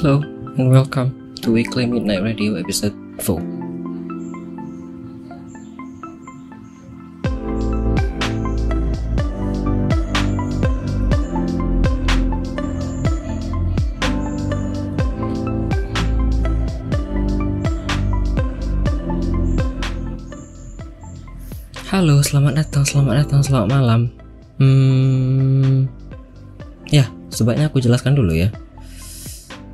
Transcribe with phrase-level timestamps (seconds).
[0.00, 0.24] Hello
[0.56, 3.36] and welcome to Weekly Midnight Radio episode 4.
[21.92, 24.08] Halo, selamat datang, selamat datang, selamat malam.
[24.56, 25.84] Hmm,
[26.88, 28.48] ya, sebaiknya aku jelaskan dulu ya.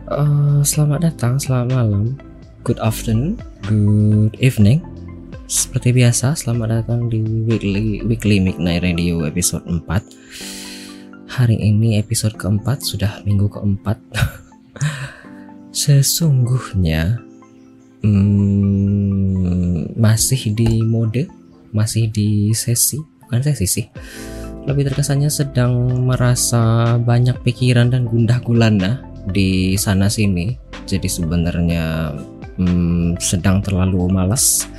[0.06, 2.14] Uh, selamat datang, selamat malam,
[2.62, 3.34] good afternoon,
[3.66, 4.78] good evening.
[5.50, 9.82] Seperti biasa, selamat datang di weekly weekly midnight radio episode 4.
[11.26, 13.98] Hari ini episode keempat, sudah minggu keempat.
[15.74, 17.18] Sesungguhnya
[18.06, 21.26] hmm, masih di mode
[21.74, 23.86] masih di sesi bukan sesi sih
[24.70, 30.54] lebih terkesannya sedang merasa banyak pikiran dan gundah gulana di sana sini.
[30.86, 32.14] Jadi sebenarnya
[32.56, 34.70] hmm, sedang terlalu malas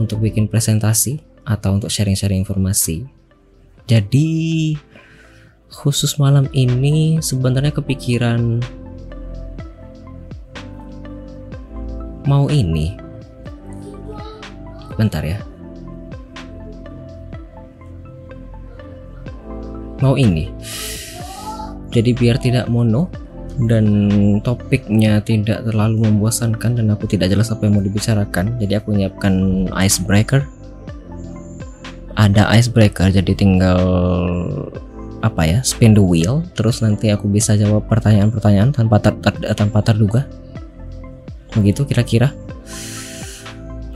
[0.00, 3.04] untuk bikin presentasi atau untuk sharing-sharing informasi.
[3.84, 4.74] Jadi
[5.70, 8.62] khusus malam ini sebenarnya kepikiran
[12.24, 12.96] mau ini.
[14.96, 15.40] Bentar ya.
[20.00, 20.48] Mau ini.
[21.90, 23.10] Jadi biar tidak mono
[23.58, 23.84] dan
[24.40, 28.56] topiknya tidak terlalu membosankan dan aku tidak jelas apa yang mau dibicarakan.
[28.62, 30.46] Jadi aku menyiapkan icebreaker.
[32.14, 33.80] Ada icebreaker jadi tinggal
[35.20, 36.46] apa ya spin the wheel.
[36.56, 40.24] Terus nanti aku bisa jawab pertanyaan-pertanyaan tanpa ter, ter, tanpa terduga.
[41.52, 42.32] Begitu kira-kira.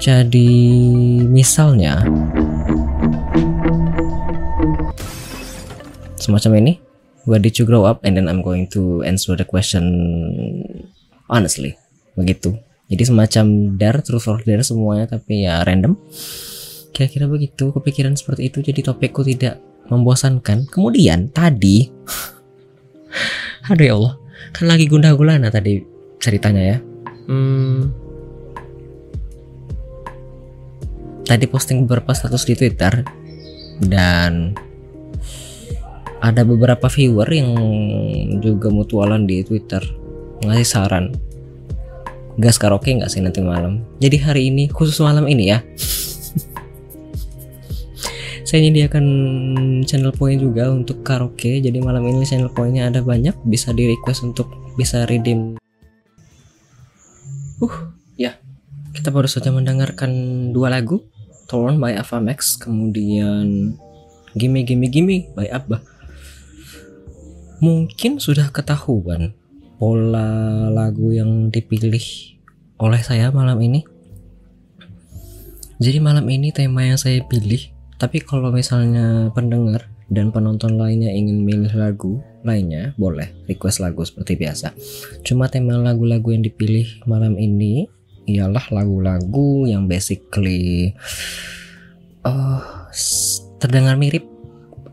[0.05, 0.51] Jadi
[1.25, 2.05] misalnya
[6.21, 6.84] semacam ini
[7.25, 8.05] where did you grow up?
[8.05, 9.85] And then I'm going to answer the question
[11.29, 11.77] honestly.
[12.15, 12.57] Begitu.
[12.89, 13.45] Jadi semacam
[13.81, 15.99] dar truth or dare semuanya tapi ya random.
[16.95, 18.63] Kira-kira begitu kepikiran seperti itu.
[18.63, 19.59] Jadi topikku tidak
[19.91, 20.69] membosankan.
[20.71, 21.91] Kemudian tadi
[23.71, 24.15] aduh ya Allah
[24.53, 25.83] kan lagi gundah gulana tadi
[26.21, 26.79] ceritanya ya.
[27.25, 27.89] Hmm,
[31.25, 33.01] tadi posting beberapa status di Twitter
[33.81, 34.53] dan
[36.25, 37.53] ada beberapa viewer yang
[38.41, 39.85] juga mutualan di Twitter
[40.41, 41.13] ngasih saran.
[42.41, 43.85] Gas karaoke nggak sih nanti malam?
[44.01, 45.61] Jadi hari ini khusus malam ini ya.
[48.49, 49.05] Saya nyediakan
[49.85, 51.61] channel point juga untuk karaoke.
[51.61, 54.49] Jadi malam ini channel pointnya ada banyak bisa di request untuk
[54.81, 55.61] bisa redeem.
[57.61, 57.77] Uh
[58.17, 58.41] ya.
[58.97, 60.09] Kita baru saja mendengarkan
[60.57, 61.05] dua lagu
[61.45, 63.77] Torn by Avamax kemudian
[64.33, 65.94] Gimme Gimme Gimme by Abba
[67.63, 69.35] mungkin sudah ketahuan
[69.79, 72.03] pola lagu yang dipilih
[72.79, 73.83] oleh saya malam ini.
[75.83, 77.61] Jadi malam ini tema yang saya pilih,
[77.99, 84.39] tapi kalau misalnya pendengar dan penonton lainnya ingin milih lagu lainnya, boleh request lagu seperti
[84.39, 84.71] biasa.
[85.27, 87.91] Cuma tema lagu-lagu yang dipilih malam ini
[88.25, 90.95] ialah lagu-lagu yang basically
[92.25, 92.89] uh,
[93.61, 94.25] terdengar mirip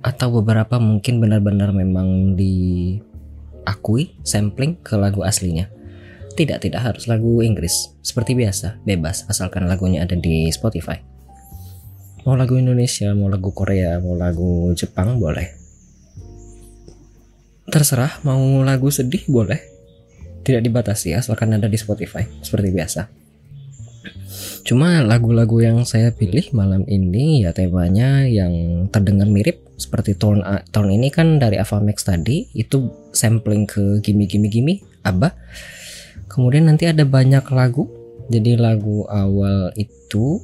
[0.02, 5.70] atau beberapa mungkin benar-benar memang diakui sampling ke lagu aslinya.
[6.32, 7.94] Tidak, tidak harus lagu Inggris.
[8.02, 10.98] Seperti biasa, bebas asalkan lagunya ada di Spotify.
[12.26, 15.58] Mau lagu Indonesia, mau lagu Korea, mau lagu Jepang boleh.
[17.70, 19.62] Terserah, mau lagu sedih boleh.
[20.42, 23.21] Tidak dibatasi asalkan ada di Spotify, seperti biasa.
[24.62, 30.90] Cuma lagu-lagu yang saya pilih malam ini ya temanya yang terdengar mirip seperti tahun tahun
[31.02, 35.34] ini kan dari Avamax tadi itu sampling ke Gimme Gimme Gimme Abba.
[36.30, 37.90] Kemudian nanti ada banyak lagu.
[38.32, 40.40] Jadi lagu awal itu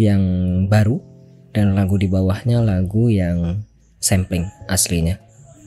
[0.00, 0.22] yang
[0.72, 1.02] baru
[1.52, 3.60] dan lagu di bawahnya lagu yang
[4.00, 5.20] sampling aslinya.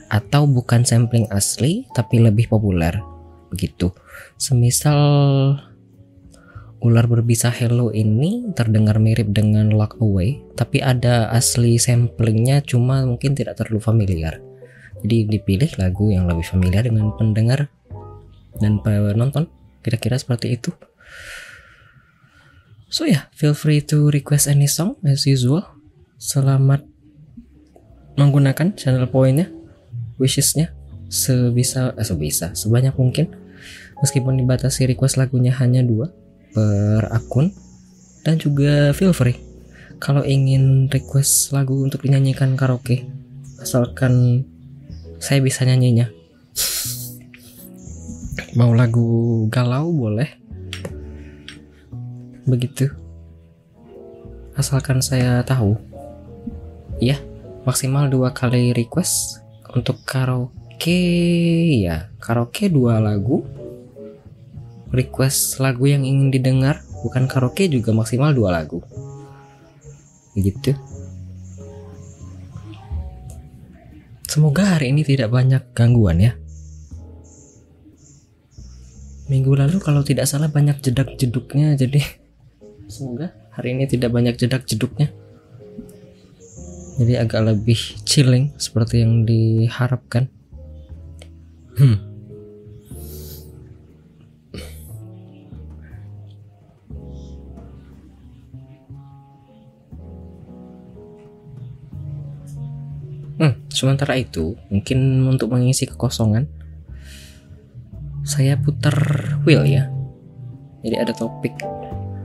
[0.10, 2.96] Atau bukan sampling asli tapi lebih populer
[3.52, 3.94] begitu.
[4.40, 4.98] Semisal
[6.86, 13.34] ular berbisa Hello ini terdengar mirip dengan Lock Away, tapi ada asli samplingnya cuma mungkin
[13.34, 14.38] tidak terlalu familiar.
[15.02, 17.74] Jadi dipilih lagu yang lebih familiar dengan pendengar
[18.62, 19.50] dan penonton,
[19.82, 20.70] kira-kira seperti itu.
[22.94, 25.66] So ya, yeah, feel free to request any song as usual.
[26.22, 26.86] Selamat
[28.14, 29.50] menggunakan channel poinnya,
[30.22, 30.70] wishesnya
[31.10, 33.34] sebisa, eh, sebisa, sebanyak mungkin.
[34.06, 36.14] Meskipun dibatasi request lagunya hanya dua,
[36.56, 37.52] per akun
[38.24, 39.36] dan juga feel free.
[40.00, 43.04] Kalau ingin request lagu untuk dinyanyikan karaoke
[43.60, 44.46] asalkan
[45.20, 46.08] saya bisa nyanyinya.
[48.56, 50.32] Mau lagu galau boleh.
[52.48, 52.88] Begitu.
[54.56, 55.76] Asalkan saya tahu.
[57.04, 57.20] Ya
[57.68, 59.44] maksimal dua kali request
[59.74, 61.02] untuk karaoke.
[61.84, 63.44] Ya karaoke dua lagu
[64.96, 68.80] request lagu yang ingin didengar bukan karaoke juga maksimal dua lagu.
[70.34, 70.74] Begitu
[74.36, 76.36] semoga hari ini tidak banyak gangguan ya.
[79.32, 82.04] Minggu lalu kalau tidak salah banyak jedak jeduknya jadi
[82.94, 85.08] semoga hari ini tidak banyak jedak jeduknya
[87.00, 90.32] jadi agak lebih chilling seperti yang diharapkan.
[91.76, 92.15] Hmm.
[103.76, 106.48] Sementara itu, mungkin untuk mengisi kekosongan,
[108.24, 108.96] saya putar
[109.44, 109.92] wheel ya.
[110.82, 111.54] Jadi ada topik,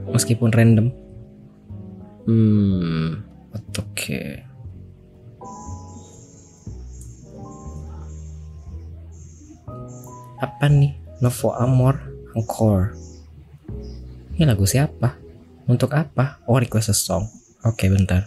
[0.09, 0.87] meskipun random.
[2.25, 3.21] Hmm,
[3.53, 3.91] oke.
[3.93, 4.51] Okay.
[10.41, 12.01] apa nih Novo Amor
[12.33, 12.97] Encore
[14.33, 15.13] ini lagu siapa
[15.69, 17.29] untuk apa oh request a song
[17.61, 18.25] oke okay, bentar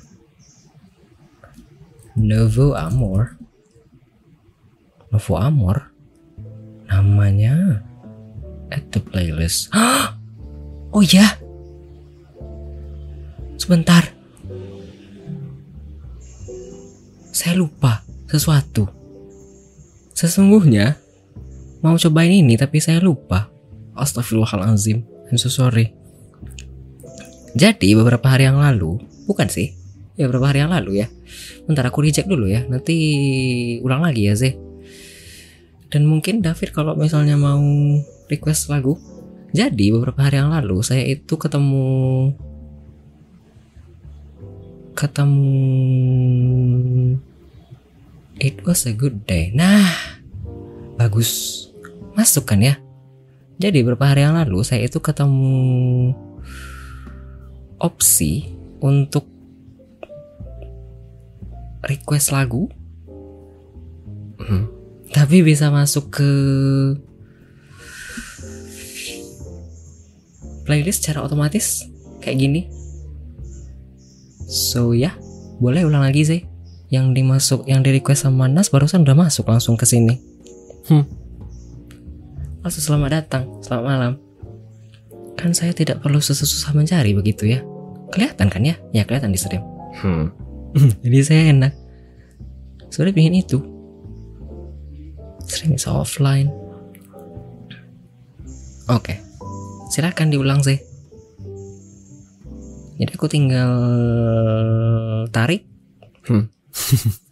[2.15, 3.37] Novo Amor
[5.11, 5.91] Novo Amor
[6.91, 7.83] namanya
[8.71, 9.71] at the playlist
[10.95, 11.39] oh ya
[13.59, 14.11] sebentar
[17.35, 18.87] saya lupa sesuatu
[20.15, 21.05] sesungguhnya
[21.85, 23.53] mau cobain ini tapi saya lupa.
[23.93, 25.05] Astagfirullahalazim.
[25.29, 25.93] I'm so sorry.
[27.55, 29.77] Jadi beberapa hari yang lalu, bukan sih?
[30.17, 31.07] Ya beberapa hari yang lalu ya.
[31.65, 32.67] Bentar aku reject dulu ya.
[32.67, 32.97] Nanti
[33.81, 34.55] ulang lagi ya Zeh.
[35.89, 37.63] Dan mungkin David kalau misalnya mau
[38.27, 38.99] request lagu.
[39.55, 42.35] Jadi beberapa hari yang lalu saya itu ketemu
[44.95, 45.55] ketemu
[48.35, 49.55] It was a good day.
[49.55, 49.87] Nah,
[50.99, 51.63] bagus
[52.15, 52.79] masuk kan ya
[53.59, 56.11] jadi beberapa hari yang lalu saya itu ketemu
[57.79, 59.31] opsi untuk
[61.87, 62.69] request lagu
[64.41, 64.65] hmm.
[65.13, 66.31] tapi bisa masuk ke
[70.65, 71.85] playlist secara otomatis
[72.25, 72.63] kayak gini
[74.49, 75.13] so ya
[75.61, 76.41] boleh ulang lagi sih
[76.89, 80.17] yang dimasuk yang di request sama Nas barusan udah masuk langsung ke sini
[80.89, 81.25] hmm.
[82.65, 84.13] Langsung selamat datang, selamat malam.
[85.37, 87.61] Kan saya tidak perlu susah-susah mencari begitu ya.
[88.09, 88.81] Kelihatan kan ya?
[88.97, 89.61] Ya kelihatan di stream.
[90.01, 90.33] Hmm.
[91.05, 91.73] Jadi saya enak.
[92.91, 93.63] Sudah pingin itu.
[95.47, 96.51] Is offline.
[98.91, 99.15] Oke.
[99.15, 99.19] Okay.
[99.91, 100.79] Silakan diulang sih.
[102.99, 103.71] Jadi aku tinggal
[105.31, 105.67] tarik.
[106.27, 106.51] Hmm.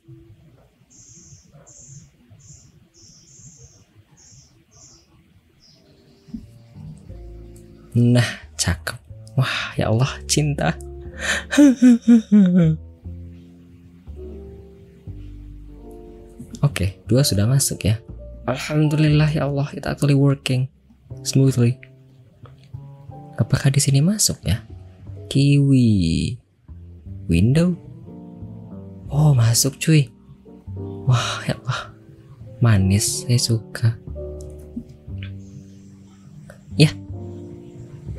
[7.93, 8.25] Nah,
[8.56, 8.97] cakep.
[9.37, 10.73] Wah, ya Allah, cinta.
[16.63, 17.99] Oke, okay, dua sudah masuk ya.
[18.47, 20.71] Alhamdulillah ya Allah, it actually working
[21.27, 21.79] smoothly.
[23.39, 24.63] Apakah di sini masuk ya?
[25.27, 26.39] Kiwi.
[27.27, 27.75] Window.
[29.11, 30.07] Oh, masuk cuy.
[31.07, 31.91] Wah, ya Allah.
[32.63, 33.99] Manis, saya suka.
[36.79, 36.95] Ya,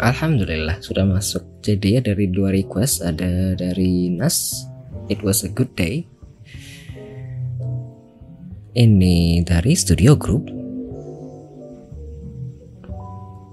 [0.01, 1.45] Alhamdulillah sudah masuk.
[1.61, 4.65] Jadi ya dari dua request ada dari Nas.
[5.07, 6.09] It was a good day.
[8.73, 10.49] Ini dari Studio Group.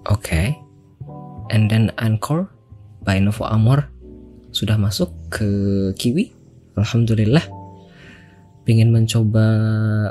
[0.09, 0.25] Oke.
[0.25, 0.47] Okay.
[1.53, 2.49] And then Encore
[3.05, 3.89] by Novo Amor
[4.50, 5.49] sudah masuk ke
[6.00, 6.33] Kiwi.
[6.81, 7.45] Alhamdulillah.
[8.65, 9.47] Pengen mencoba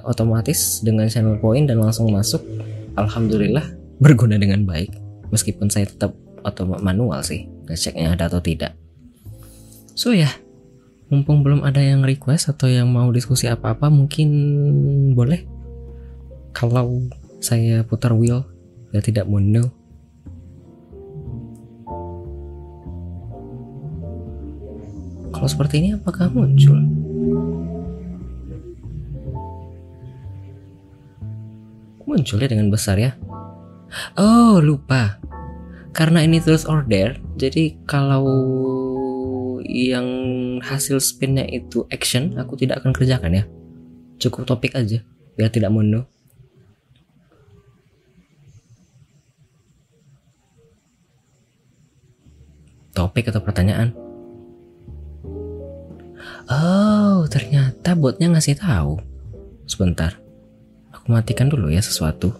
[0.05, 2.45] otomatis dengan channel point dan langsung masuk.
[2.93, 4.95] Alhamdulillah berguna dengan baik
[5.29, 8.73] meskipun saya tetap atau manual sih ngeceknya ada atau tidak
[9.93, 10.31] so ya
[11.09, 14.29] mumpung belum ada yang request atau yang mau diskusi apa-apa mungkin
[15.17, 15.45] boleh.
[16.53, 17.09] Kalau
[17.41, 18.45] saya putar wheel
[18.89, 19.69] ya tidak mono
[25.39, 26.75] kalau seperti ini apakah muncul?
[32.03, 33.15] Muncul ya dengan besar ya?
[34.19, 35.15] Oh lupa.
[35.95, 38.27] Karena ini terus order Jadi kalau
[39.65, 40.07] yang
[40.63, 43.43] hasil spinnya itu action aku tidak akan kerjakan ya.
[44.19, 44.99] Cukup topik aja
[45.39, 46.03] biar tidak mono
[52.99, 53.95] topik atau pertanyaan?
[56.51, 58.99] Oh ternyata botnya ngasih tahu.
[59.63, 60.19] Sebentar
[60.91, 62.35] aku matikan dulu ya sesuatu.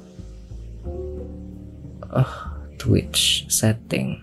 [2.11, 2.33] Oh
[2.75, 4.19] Twitch setting.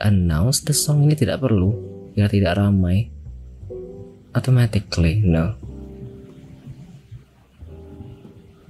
[0.00, 1.76] Announce the song ini tidak perlu
[2.16, 3.12] biar tidak ramai.
[4.32, 5.52] Automatically, no.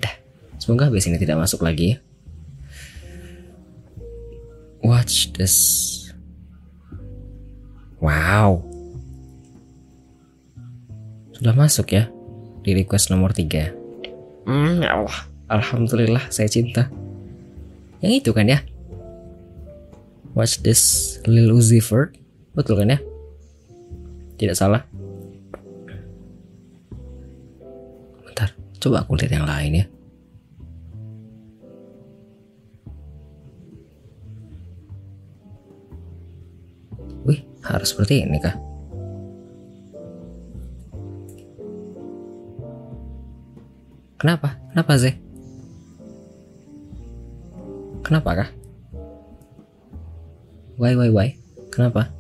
[0.02, 0.14] Dah,
[0.58, 1.98] semoga habis ini tidak masuk lagi ya.
[4.82, 5.54] Watch this.
[8.02, 8.66] Wow.
[11.34, 12.10] Sudah masuk ya
[12.66, 13.70] di request nomor 3.
[14.46, 15.18] Hmm, ya Allah.
[15.46, 16.90] Alhamdulillah saya cinta.
[18.02, 18.58] Yang itu kan ya?
[20.34, 22.14] Watch this Lil Uzi Vert.
[22.54, 22.98] Betul kan ya?
[24.36, 24.84] Tidak salah.
[28.20, 29.86] Bentar, coba aku lihat yang lain ya.
[37.24, 38.54] Wih, harus seperti ini kah?
[44.20, 44.60] Kenapa?
[44.72, 45.16] Kenapa Zeh?
[48.04, 48.50] Kenapa kah?
[50.76, 51.28] Why, why, why?
[51.72, 52.12] Kenapa?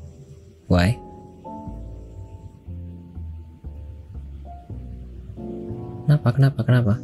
[0.66, 1.05] Why?
[6.06, 6.94] Kenapa, kenapa, kenapa?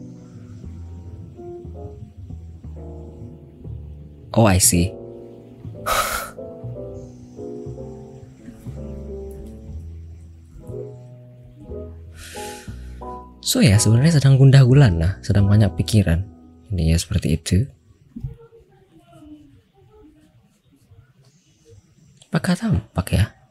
[4.31, 4.95] Oh, I see.
[13.43, 16.25] So ya sebenarnya sedang gundah gulana, sedang banyak pikiran.
[16.73, 17.67] Ini ya seperti itu.
[22.31, 23.42] Apakah tampak ya?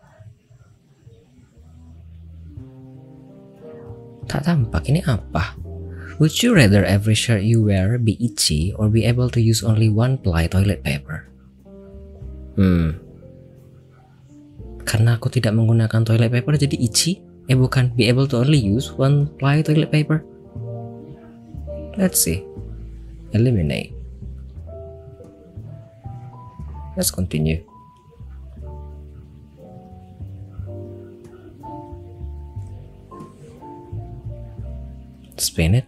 [4.41, 5.53] Tak tampak ini apa?
[6.17, 9.85] Would you rather every shirt you wear be itchy or be able to use only
[9.85, 11.29] one ply toilet paper?
[12.57, 12.97] Hmm.
[14.81, 17.21] Karena aku tidak menggunakan toilet paper jadi itchy?
[17.45, 20.25] Eh bukan, be able to only use one ply toilet paper.
[21.93, 22.41] Let's see.
[23.37, 23.93] Eliminate.
[26.97, 27.61] Let's continue.
[35.59, 35.85] It.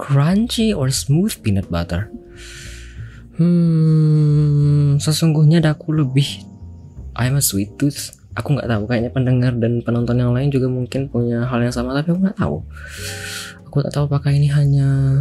[0.00, 2.08] Crunchy or smooth peanut butter?
[3.36, 6.44] Hmm, sesungguhnya daku lebih
[7.18, 8.16] I'm a sweet tooth.
[8.38, 11.92] Aku nggak tahu kayaknya pendengar dan penonton yang lain juga mungkin punya hal yang sama
[11.98, 12.56] tapi aku nggak tahu.
[13.66, 15.20] Aku tak tahu apakah ini hanya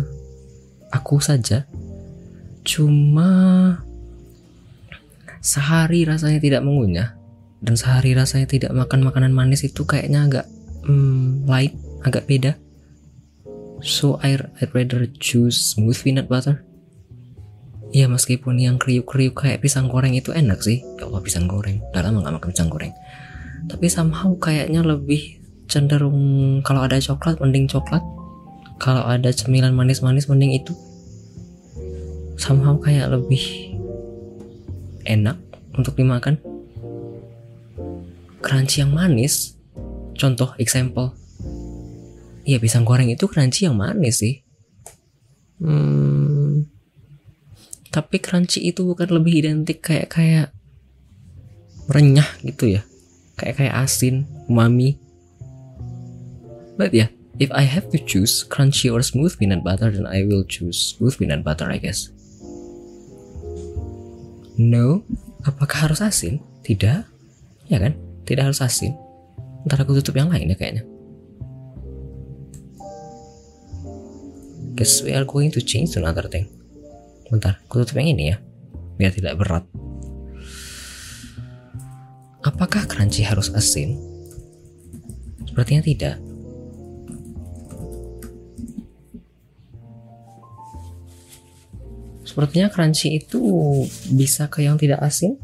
[0.94, 1.66] aku saja.
[2.64, 3.30] Cuma
[5.40, 7.20] sehari rasanya tidak mengunyah
[7.60, 10.46] dan sehari rasanya tidak makan makanan manis itu kayaknya agak
[10.88, 11.76] hmm, light,
[12.08, 12.56] agak beda.
[13.80, 16.64] So I I'd rather choose smooth peanut butter.
[17.90, 20.84] Ya meskipun yang kriuk-kriuk kayak pisang goreng itu enak sih.
[21.00, 21.82] Ya Allah pisang goreng.
[21.90, 22.94] Udah lama gak makan pisang goreng.
[23.66, 28.04] Tapi somehow kayaknya lebih cenderung kalau ada coklat mending coklat.
[28.80, 30.72] Kalau ada cemilan manis-manis mending itu.
[32.40, 33.69] Somehow kayak lebih
[35.06, 35.40] enak
[35.76, 36.40] untuk dimakan.
[38.40, 39.56] Crunchy yang manis.
[40.20, 41.16] Contoh example
[42.50, 44.42] Iya pisang goreng itu crunchy yang manis sih.
[45.62, 46.66] Hmm,
[47.94, 50.48] tapi crunchy itu bukan lebih identik kayak kayak
[51.86, 52.82] renyah gitu ya,
[53.38, 54.98] kayak kayak asin, umami.
[56.74, 60.26] But ya, yeah, if I have to choose crunchy or smooth peanut butter, then I
[60.26, 62.10] will choose smooth peanut butter, I guess.
[64.60, 65.08] No,
[65.48, 66.44] apakah harus asin?
[66.68, 67.00] Tidak,
[67.72, 67.96] ya kan?
[68.28, 68.92] Tidak harus asin.
[69.64, 70.84] Ntar aku tutup yang lain ya kayaknya.
[74.76, 76.52] Guess we are going to change to another thing.
[77.32, 78.38] Bentar, aku tutup yang ini ya,
[79.00, 79.64] biar tidak berat.
[82.44, 83.96] Apakah crunchy harus asin?
[85.48, 86.16] Sepertinya tidak.
[92.40, 93.44] Sepertinya crunchy itu
[94.16, 95.36] bisa ke yang tidak asin.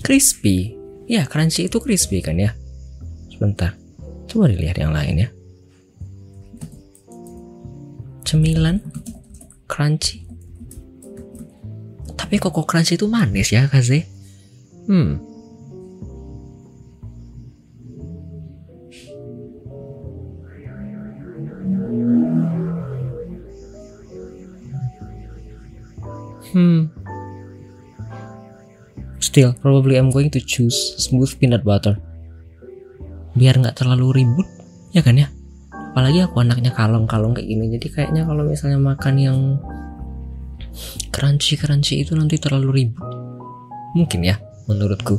[0.00, 0.72] Crispy.
[1.04, 2.56] Ya, crunchy itu crispy kan ya?
[3.28, 3.76] Sebentar,
[4.24, 5.28] coba dilihat yang lain ya.
[8.24, 8.80] Cemilan,
[9.68, 10.24] crunchy.
[12.16, 14.08] Tapi koko crunchy itu manis ya, Kaze?
[14.88, 15.33] Hmm.
[26.54, 26.94] Hmm.
[29.18, 31.98] Still, probably I'm going to choose smooth peanut butter.
[33.34, 34.46] biar nggak terlalu ribut
[34.94, 35.28] ya kan ya?
[35.94, 37.70] Apalagi aku anaknya kalong-kalong kayak gini.
[37.78, 39.38] Jadi kayaknya kalau misalnya makan yang
[41.14, 43.06] crunchy-crunchy itu nanti terlalu ribut.
[43.94, 45.18] Mungkin ya menurutku.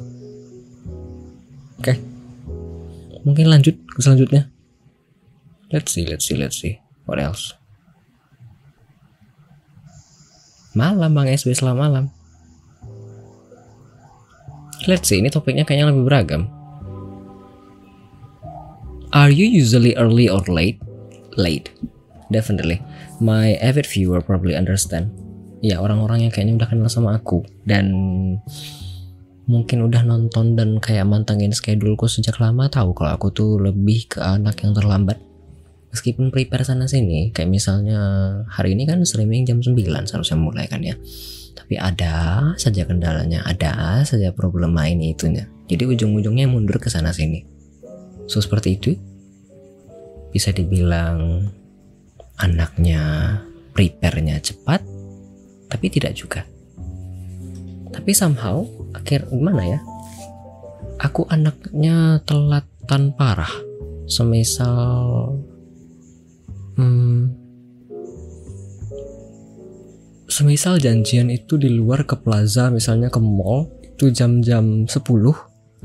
[1.79, 1.95] Oke.
[3.23, 4.51] Mungkin lanjut ke selanjutnya.
[5.71, 6.79] Let's see let's see let's see.
[7.07, 7.55] What else
[10.75, 12.05] malam bang SB selamat malam.
[14.85, 16.51] Let's see ini topiknya kayaknya lebih beragam.
[19.15, 20.77] Are you usually early or late?
[21.39, 21.71] Late.
[22.29, 22.83] Definitely.
[23.23, 25.09] My avid viewer probably understand.
[25.63, 27.87] Ya orang-orang yang kayaknya udah kenal sama aku dan
[29.47, 34.19] mungkin udah nonton dan kayak mantengin scheduleku sejak lama tahu kalau aku tuh lebih ke
[34.21, 35.21] anak yang terlambat
[35.95, 37.99] meskipun prepare sana sini kayak misalnya
[38.51, 40.99] hari ini kan streaming jam 9 seharusnya mulai kan ya.
[41.55, 45.47] Tapi ada saja kendalanya ada saja problema ini itunya.
[45.71, 47.47] Jadi ujung-ujungnya mundur ke sana sini.
[48.27, 48.91] So seperti itu.
[50.35, 51.47] Bisa dibilang
[52.43, 53.39] anaknya
[53.71, 54.83] prepare-nya cepat
[55.71, 56.43] tapi tidak juga.
[57.95, 59.79] Tapi somehow akhir gimana ya?
[60.99, 63.51] Aku anaknya telatan parah.
[64.11, 65.31] Semisal
[66.75, 67.45] hmm,
[70.25, 74.91] semisal janjian itu di luar ke plaza misalnya ke mall itu jam-jam 10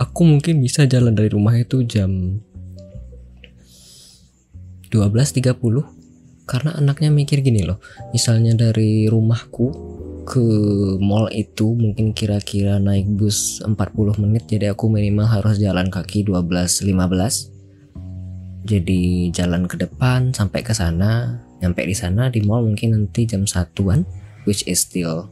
[0.01, 2.43] aku mungkin bisa jalan dari rumah itu jam
[4.91, 5.55] 12.30
[6.51, 7.79] karena anaknya mikir gini loh
[8.11, 9.71] misalnya dari rumahku
[10.27, 10.43] ke
[10.99, 13.77] mall itu mungkin kira-kira naik bus 40
[14.19, 17.60] menit jadi aku minimal harus jalan kaki 12.15
[18.65, 21.41] jadi jalan ke depan sampai ke sana.
[21.61, 24.05] Nyampe di sana di mall mungkin nanti jam satuan
[24.49, 25.29] which is still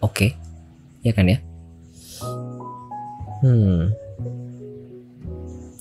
[0.00, 0.12] oke.
[0.12, 0.30] Okay.
[1.04, 1.38] ya kan ya?
[3.44, 3.92] Hmm.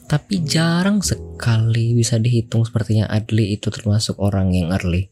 [0.08, 5.10] Tapi jarang sekali bisa dihitung sepertinya Adli itu termasuk orang yang early.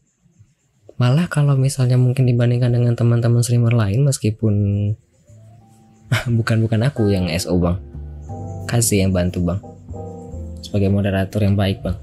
[1.00, 4.54] Malah kalau misalnya mungkin dibandingkan dengan teman-teman streamer lain meskipun
[6.38, 7.80] bukan bukan aku yang SO bang,
[8.68, 9.58] kasih yang bantu bang,
[10.72, 12.00] sebagai moderator yang baik bang,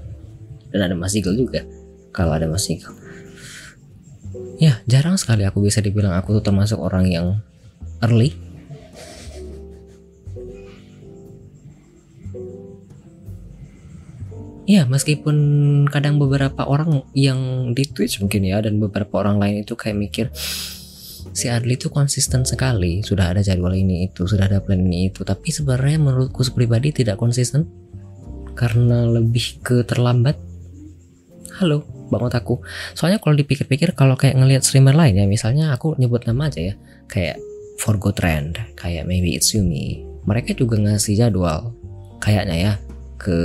[0.70, 1.66] dan ada Mas Eagle juga
[2.14, 2.94] kalau ada Mas Eagle.
[4.62, 7.42] Ya jarang sekali aku bisa dibilang aku tuh termasuk orang yang
[7.98, 8.30] early.
[14.70, 15.34] Ya meskipun
[15.90, 20.30] kadang beberapa orang yang di Twitch mungkin ya dan beberapa orang lain itu kayak mikir
[21.34, 23.02] si Adli itu konsisten sekali.
[23.02, 25.26] Sudah ada jadwal ini itu sudah ada plan ini itu.
[25.26, 27.66] Tapi sebenarnya menurutku pribadi tidak konsisten
[28.60, 30.36] karena lebih ke terlambat
[31.56, 32.60] halo banget aku
[32.92, 36.74] soalnya kalau dipikir-pikir kalau kayak ngelihat streamer lain ya misalnya aku nyebut nama aja ya
[37.08, 37.40] kayak
[37.80, 41.72] Forgo Trend kayak maybe it's Yumi mereka juga ngasih jadwal
[42.20, 42.72] kayaknya ya
[43.16, 43.38] ke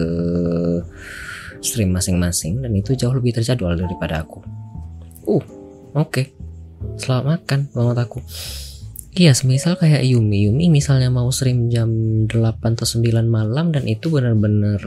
[1.66, 4.40] stream masing-masing dan itu jauh lebih terjadwal daripada aku.
[5.26, 5.42] Uh, oke.
[6.14, 6.26] Okay.
[7.02, 8.20] Selamat makan banget aku.
[9.16, 11.88] Iya, semisal kayak Yumi, Yumi misalnya mau stream jam
[12.28, 12.36] 8
[12.76, 14.84] atau 9 malam dan itu benar-benar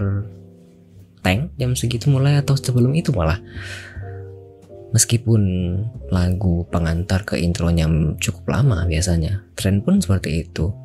[1.24, 3.40] tank jam segitu mulai atau sebelum itu malah.
[4.92, 5.40] Meskipun
[6.12, 7.88] lagu pengantar ke intronya
[8.20, 10.76] cukup lama biasanya, tren pun seperti itu.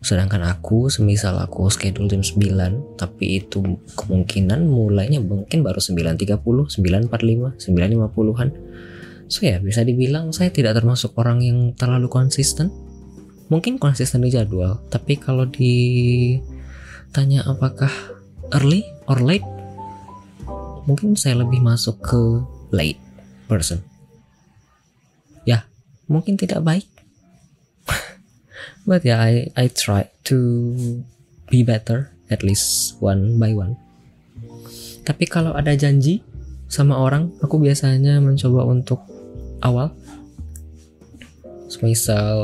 [0.00, 3.60] Sedangkan aku semisal aku schedule jam 9 tapi itu
[4.00, 7.12] kemungkinan mulainya mungkin baru 9.30 9.45
[7.68, 8.48] 9.50an
[9.28, 12.70] so ya bisa dibilang saya tidak termasuk orang yang terlalu konsisten.
[13.52, 17.92] Mungkin konsisten di jadwal tapi kalau ditanya apakah
[18.56, 19.44] early or late
[20.88, 22.20] mungkin saya lebih masuk ke
[22.72, 22.98] late
[23.46, 23.84] person.
[25.44, 25.68] Ya
[26.08, 26.88] mungkin tidak baik.
[28.88, 30.38] But yeah I I try to
[31.52, 33.76] be better at least one by one.
[35.04, 36.24] Tapi kalau ada janji
[36.72, 39.04] sama orang aku biasanya mencoba untuk
[39.62, 39.94] awal.
[41.82, 42.38] Misal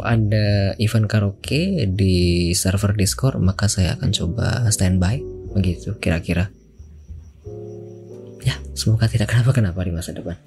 [0.00, 5.20] ada event karaoke di server Discord maka saya akan coba standby
[5.52, 6.48] begitu kira-kira.
[8.40, 10.40] Ya semoga tidak kenapa-kenapa di masa depan.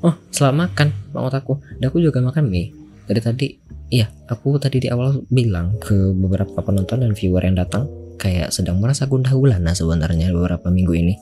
[0.00, 1.60] Oh selamat makan bang aku.
[1.76, 2.72] Dan aku juga makan mie.
[3.04, 3.48] Dari tadi
[3.92, 8.80] Iya, aku tadi di awal bilang ke beberapa penonton dan viewer yang datang kayak sedang
[8.80, 11.14] merasa gundah gulana sebenarnya beberapa minggu ini.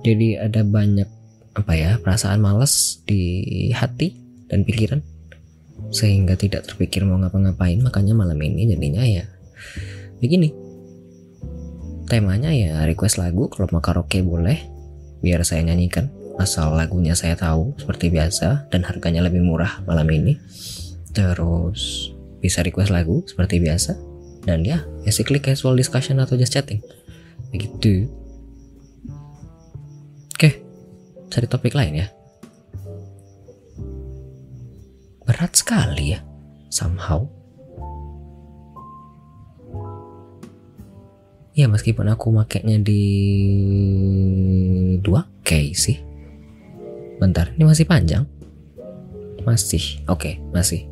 [0.00, 1.19] Jadi ada banyak
[1.60, 4.16] apa ya perasaan malas di hati
[4.48, 5.00] dan pikiran.
[5.90, 9.24] Sehingga tidak terpikir mau ngapa-ngapain makanya malam ini jadinya ya
[10.20, 10.52] begini.
[12.10, 14.58] Temanya ya request lagu kalau mau karaoke boleh
[15.22, 16.10] biar saya nyanyikan.
[16.40, 20.40] Asal lagunya saya tahu seperti biasa dan harganya lebih murah malam ini.
[21.12, 23.94] Terus bisa request lagu seperti biasa.
[24.40, 26.80] Dan ya basically casual discussion atau just chatting.
[27.52, 28.08] Begitu
[31.30, 32.06] cari topik lain ya.
[35.22, 36.20] Berat sekali ya
[36.66, 37.30] somehow.
[41.54, 43.04] Ya meskipun aku makainya di
[44.98, 46.02] 2K sih.
[47.22, 48.26] Bentar ini masih panjang?
[49.46, 50.89] Masih oke okay, masih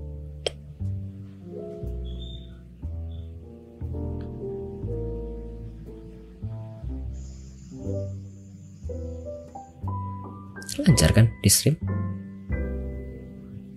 [10.84, 11.78] lancar kan di stream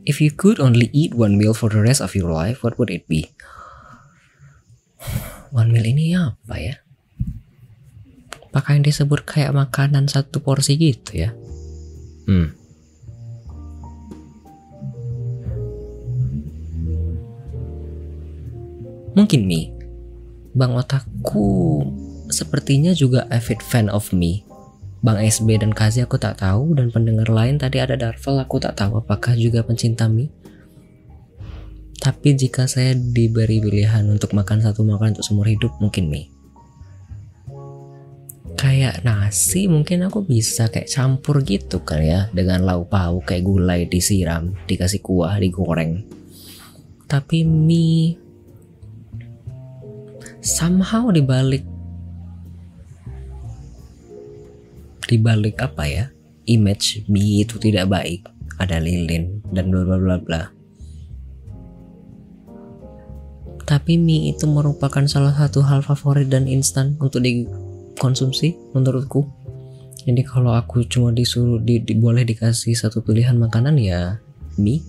[0.02, 2.90] If you could only eat one meal for the rest of your life, what would
[2.90, 3.30] it be?
[5.54, 6.76] One meal ini apa ya?
[8.50, 11.30] Apakah yang disebut kayak makanan satu porsi gitu ya?
[12.26, 12.58] Hmm.
[19.14, 19.70] Mungkin mie.
[20.58, 21.86] Bang otakku
[22.34, 24.44] sepertinya juga avid fan of mie.
[25.02, 28.78] Bang SB dan Kazi aku tak tahu dan pendengar lain tadi ada Darvel aku tak
[28.78, 30.30] tahu apakah juga pencinta mie.
[31.98, 36.30] Tapi jika saya diberi pilihan untuk makan satu makanan untuk seumur hidup, mungkin mie.
[38.58, 43.90] Kayak nasi mungkin aku bisa kayak campur gitu kan ya dengan lauk pauk kayak gulai
[43.90, 46.06] disiram, dikasih kuah, digoreng.
[47.10, 48.22] Tapi mie
[50.46, 51.66] somehow dibalik
[55.12, 56.06] dibalik apa ya
[56.52, 58.26] image mie itu tidak baik.
[58.62, 60.42] Ada lilin dan bla bla bla bla.
[63.66, 69.26] Tapi mie itu merupakan salah satu hal favorit dan instan untuk dikonsumsi menurutku.
[70.02, 74.18] Jadi kalau aku cuma disuruh di, di, boleh dikasih satu pilihan makanan ya
[74.58, 74.82] mie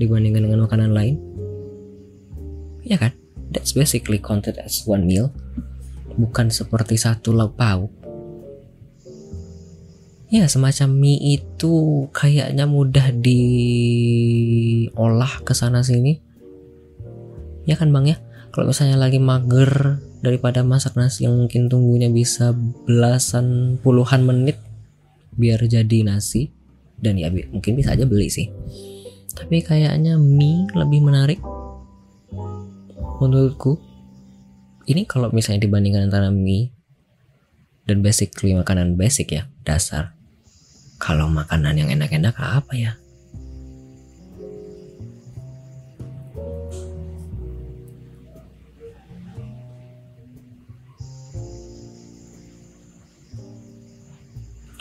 [0.00, 1.20] dibandingkan dengan makanan lain.
[2.86, 3.12] Ya kan?
[3.50, 5.34] That's basically counted as one meal.
[6.16, 7.99] Bukan seperti satu lauk pauk
[10.30, 13.82] ya semacam mie itu kayaknya mudah diolah
[15.42, 16.22] ke sana sini.
[17.66, 18.22] Ya kan bang ya?
[18.54, 22.54] Kalau misalnya lagi mager daripada masak nasi yang mungkin tunggunya bisa
[22.86, 24.54] belasan puluhan menit
[25.34, 26.54] biar jadi nasi.
[27.00, 28.46] Dan ya mungkin bisa aja beli sih.
[29.34, 31.42] Tapi kayaknya mie lebih menarik
[33.18, 33.82] menurutku.
[34.86, 36.70] Ini kalau misalnya dibandingkan antara mie
[37.90, 40.19] dan basically makanan basic ya dasar
[41.00, 42.92] kalau makanan yang enak-enak apa ya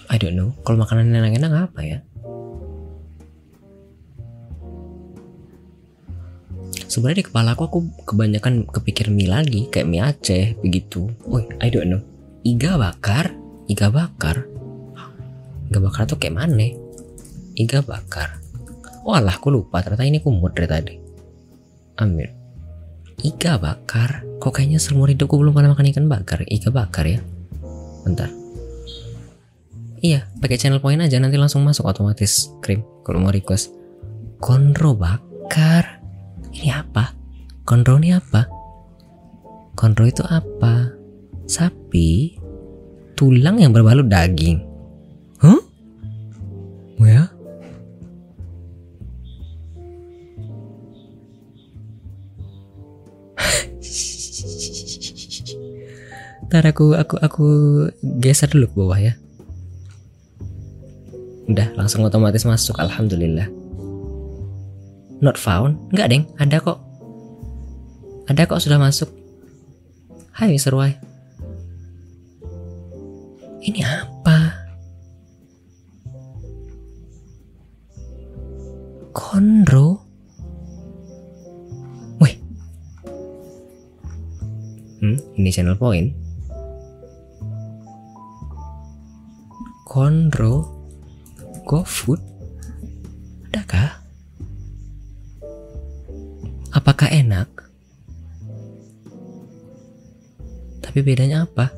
[0.10, 0.58] I don't know.
[0.66, 2.02] Kalau makanan enak-enak apa ya?
[6.90, 7.80] Sebenarnya di kepala aku aku
[8.10, 11.14] kebanyakan kepikir mie lagi kayak mie Aceh begitu.
[11.30, 12.02] Oh, I don't know.
[12.42, 13.38] Iga bakar,
[13.70, 14.59] iga bakar.
[15.70, 16.74] Iga bakar tuh kayak mana?
[17.54, 18.42] Iga bakar.
[19.06, 19.86] Oh alah, aku lupa.
[19.86, 20.96] Ternyata ini kumut dari tadi.
[22.02, 22.30] Ambil.
[23.22, 24.26] Iga bakar.
[24.42, 26.42] Kok kayaknya seumur hidupku belum pernah makan ikan bakar.
[26.50, 27.22] Iga bakar ya.
[28.02, 28.34] Bentar.
[30.00, 33.76] Iya, pakai channel point aja nanti langsung masuk otomatis krim kalau mau request.
[34.40, 36.00] Konro bakar.
[36.56, 37.12] Ini apa?
[37.68, 38.48] Konro ini apa?
[39.76, 40.88] Konro itu apa?
[41.44, 42.40] Sapi
[43.20, 44.69] tulang yang berbalut daging.
[45.40, 45.60] Huh?
[47.00, 47.32] Ya?
[56.50, 57.48] Ntar aku aku aku
[58.20, 59.14] geser dulu ke bawah ya.
[61.50, 63.48] Udah langsung otomatis masuk alhamdulillah.
[65.24, 65.80] Not found?
[65.94, 66.24] Nggak deng.
[66.42, 66.80] Ada kok.
[68.28, 69.10] Ada kok sudah masuk.
[70.34, 70.56] Hai.
[70.56, 70.92] Y.
[73.60, 74.09] Ini apa
[79.40, 80.04] Konro
[82.20, 82.36] Wih
[85.00, 86.12] Hmm, ini channel point
[89.88, 90.68] Konro
[91.64, 92.20] GoFood?
[93.48, 94.04] Adakah?
[96.76, 97.48] Apakah enak?
[100.84, 101.72] Tapi bedanya apa?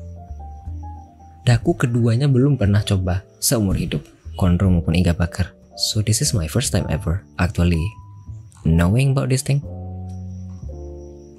[1.46, 4.02] Daku keduanya belum pernah coba seumur hidup,
[4.34, 5.61] Konro maupun Iga Bakar.
[5.82, 7.82] So this is my first time ever actually
[8.62, 9.58] knowing about this thing.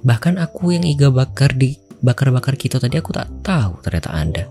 [0.03, 4.43] Bahkan aku yang Iga Bakar di bakar-bakar kita tadi aku tak tahu ternyata Anda.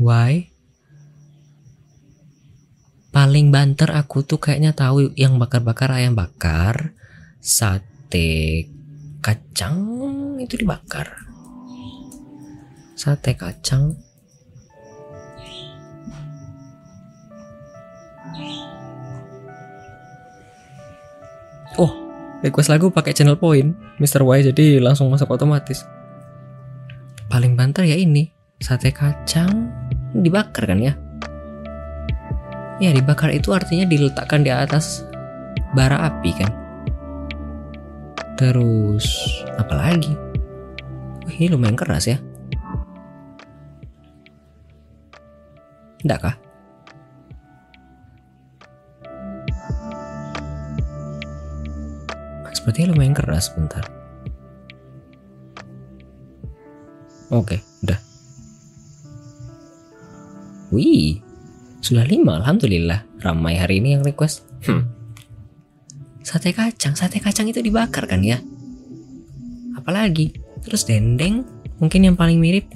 [0.00, 0.50] Why?
[3.10, 6.94] paling banter aku tuh kayaknya tahu yang bakar-bakar ayam bakar,
[7.42, 8.70] sate
[9.20, 11.30] kacang itu dibakar.
[13.00, 13.96] Sate kacang
[21.80, 21.88] Oh,
[22.44, 24.20] request lagu pakai channel point Mr.
[24.20, 25.80] Y jadi langsung masuk otomatis.
[27.32, 28.28] Paling banter ya ini,
[28.60, 29.72] sate kacang
[30.12, 30.92] dibakar kan ya?
[32.84, 35.08] Ya dibakar itu artinya diletakkan di atas
[35.72, 36.52] bara api kan.
[38.36, 39.08] Terus
[39.56, 40.12] apa lagi?
[41.24, 42.20] Wih, ini lumayan keras ya.
[46.04, 46.36] Enggak kah?
[52.52, 53.84] Sepertinya lumayan keras bentar.
[57.30, 58.00] Oke, udah.
[60.74, 61.22] Wih,
[61.78, 63.06] sudah lima, alhamdulillah.
[63.22, 64.46] Ramai hari ini yang request.
[64.66, 64.86] Hmm.
[66.20, 68.38] Sate kacang, sate kacang itu dibakar kan ya?
[69.78, 70.36] Apalagi?
[70.62, 71.42] Terus dendeng,
[71.80, 72.68] mungkin yang paling mirip.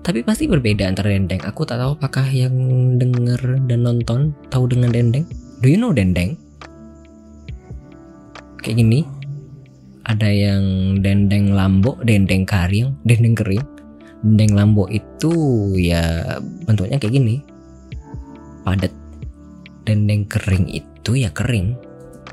[0.00, 1.44] Tapi pasti berbeda antara dendeng.
[1.44, 2.54] Aku tak tahu apakah yang
[2.96, 5.28] denger dan nonton tahu dengan dendeng.
[5.60, 6.40] Do you know dendeng?
[8.64, 9.00] Kayak gini.
[10.08, 10.64] Ada yang
[11.04, 13.62] dendeng lambo, dendeng kering, dendeng kering.
[14.24, 15.32] Dendeng lambo itu
[15.76, 16.36] ya
[16.68, 17.40] bentuknya kayak gini
[18.64, 18.92] padat
[19.88, 21.74] dendeng kering itu ya kering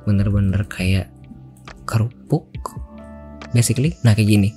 [0.04, 1.10] bener-bener kayak
[1.88, 2.46] kerupuk
[3.56, 4.50] basically nah kayak gini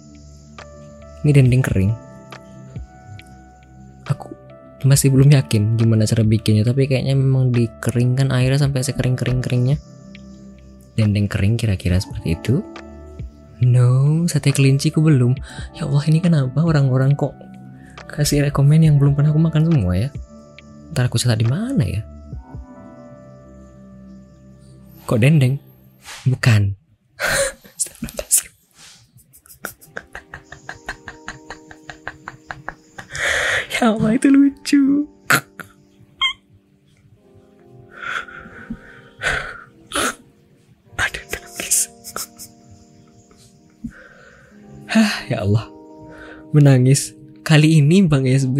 [1.23, 1.93] ini dendeng kering
[4.87, 9.77] masih belum yakin gimana cara bikinnya tapi kayaknya memang dikeringkan airnya sampai sekering-kering-keringnya
[10.97, 12.65] dendeng kering kira-kira seperti itu
[13.61, 15.37] no sate kelinci ku belum
[15.77, 17.37] ya Allah ini kenapa orang-orang kok
[18.09, 20.09] kasih rekomen yang belum pernah aku makan semua ya
[20.91, 22.03] Ntar aku salah di mana ya?
[25.07, 25.59] Kok dendeng?
[26.27, 26.75] Bukan.
[33.81, 35.09] Allah itu lucu.
[41.01, 41.89] Aduh nangis.
[44.85, 45.65] Hah, ya Allah.
[46.53, 47.17] Menangis.
[47.41, 48.59] Kali ini Bang SB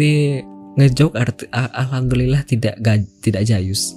[0.75, 2.79] ngejok arti alhamdulillah tidak
[3.19, 3.95] tidak jayus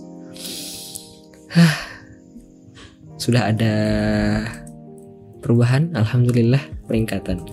[1.54, 1.74] Hah,
[3.14, 3.74] sudah ada
[5.38, 6.58] perubahan alhamdulillah
[6.90, 7.46] peningkatan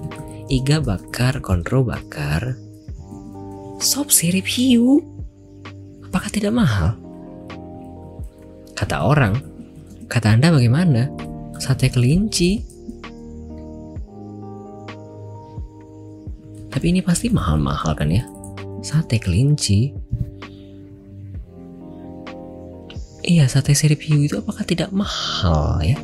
[0.50, 2.58] iga bakar kontro bakar
[3.82, 5.02] sop sirip hiu
[6.06, 6.94] apakah tidak mahal
[8.78, 9.42] kata orang
[10.06, 11.10] kata anda bagaimana
[11.58, 12.62] sate kelinci
[16.72, 18.24] tapi ini pasti mahal-mahal kan ya
[18.82, 19.94] sate kelinci.
[23.22, 25.96] Iya, sate sirip hiu itu apakah tidak mahal ya?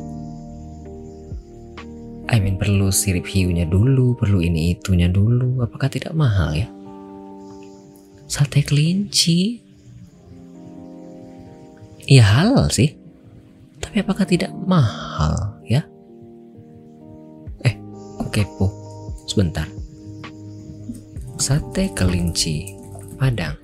[2.28, 6.70] I mean perlu sirip hiunya dulu, perlu ini itunya dulu, apakah tidak mahal ya?
[8.28, 9.64] Sate kelinci,
[12.04, 12.92] iya halal sih,
[13.80, 15.80] tapi apakah tidak mahal ya?
[17.64, 17.74] Eh,
[18.28, 18.68] kepo?
[19.24, 19.68] Sebentar
[21.38, 22.74] sate kelinci
[23.18, 23.54] Padang.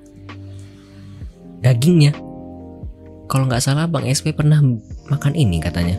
[1.62, 2.10] Dagingnya,
[3.30, 4.58] kalau nggak salah Bang SP pernah
[5.06, 5.94] makan ini katanya.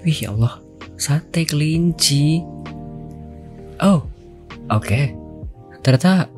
[0.00, 0.64] Wih ya Allah,
[0.96, 2.40] sate kelinci.
[3.80, 4.04] Oh,
[4.72, 4.80] oke.
[4.80, 5.12] Okay.
[5.84, 6.28] Ternyata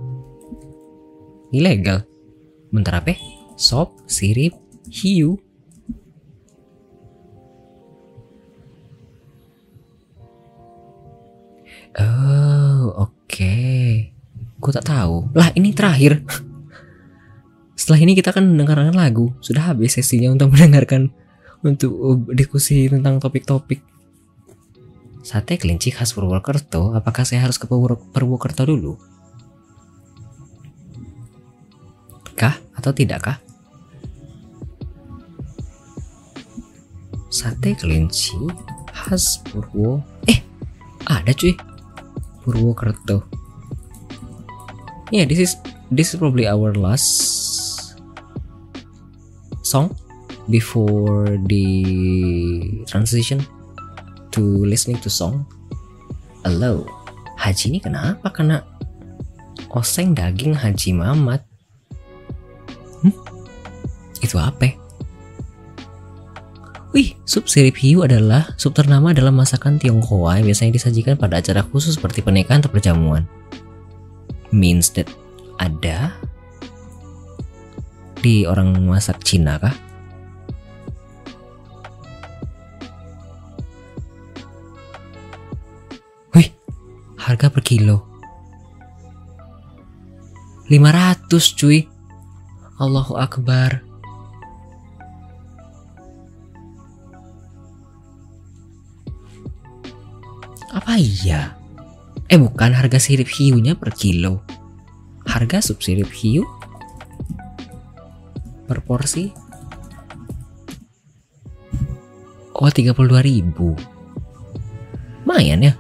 [1.55, 2.03] ilegal.
[2.75, 3.14] Bentar apa?
[3.55, 4.59] sop, sirip,
[4.90, 5.38] hiu.
[11.92, 13.14] Oh, oke.
[13.31, 14.11] Okay.
[14.59, 15.31] Gue tak tahu.
[15.38, 16.25] Lah, ini terakhir.
[17.79, 19.31] Setelah ini kita akan mendengarkan lagu.
[19.38, 21.14] Sudah habis sesinya untuk mendengarkan
[21.62, 23.81] untuk uh, diskusi tentang topik-topik.
[25.22, 28.98] Sate kelinci khas Purwokerto, apakah saya harus ke Purwokerto dulu?
[32.35, 33.53] Kah atau tidakkah?
[37.33, 38.37] sate kelinci
[38.92, 40.44] khas Purwo eh
[41.09, 41.57] ada cuy
[42.44, 43.25] Purwokerto
[45.09, 45.53] yeah this is
[45.88, 47.96] this is probably our last
[49.64, 49.96] song
[50.50, 51.66] before the
[52.88, 53.38] transition
[54.35, 55.46] to listening to song
[56.42, 56.83] hello
[57.38, 58.66] Haji ini kenapa kena
[59.70, 61.42] oseng daging Haji Mamat
[63.02, 63.14] hmm?
[64.22, 64.83] itu apa
[66.92, 71.64] Wih, sup sirip hiu adalah sup ternama dalam masakan Tionghoa yang biasanya disajikan pada acara
[71.64, 73.24] khusus seperti pernikahan atau perjamuan.
[74.52, 75.09] Means that
[75.57, 76.12] ada
[78.20, 79.72] di orang masak Cina kah?
[87.23, 88.03] Harga per kilo.
[90.67, 91.87] 500 cuy.
[92.83, 93.87] Allahu Akbar.
[100.73, 101.55] Apa iya?
[102.27, 104.43] Eh bukan harga sirip hiunya per kilo.
[105.23, 106.43] Harga sup sirip hiu
[108.73, 109.29] per porsi
[112.57, 113.77] Oh 32 ribu
[115.29, 115.73] Lumayan ya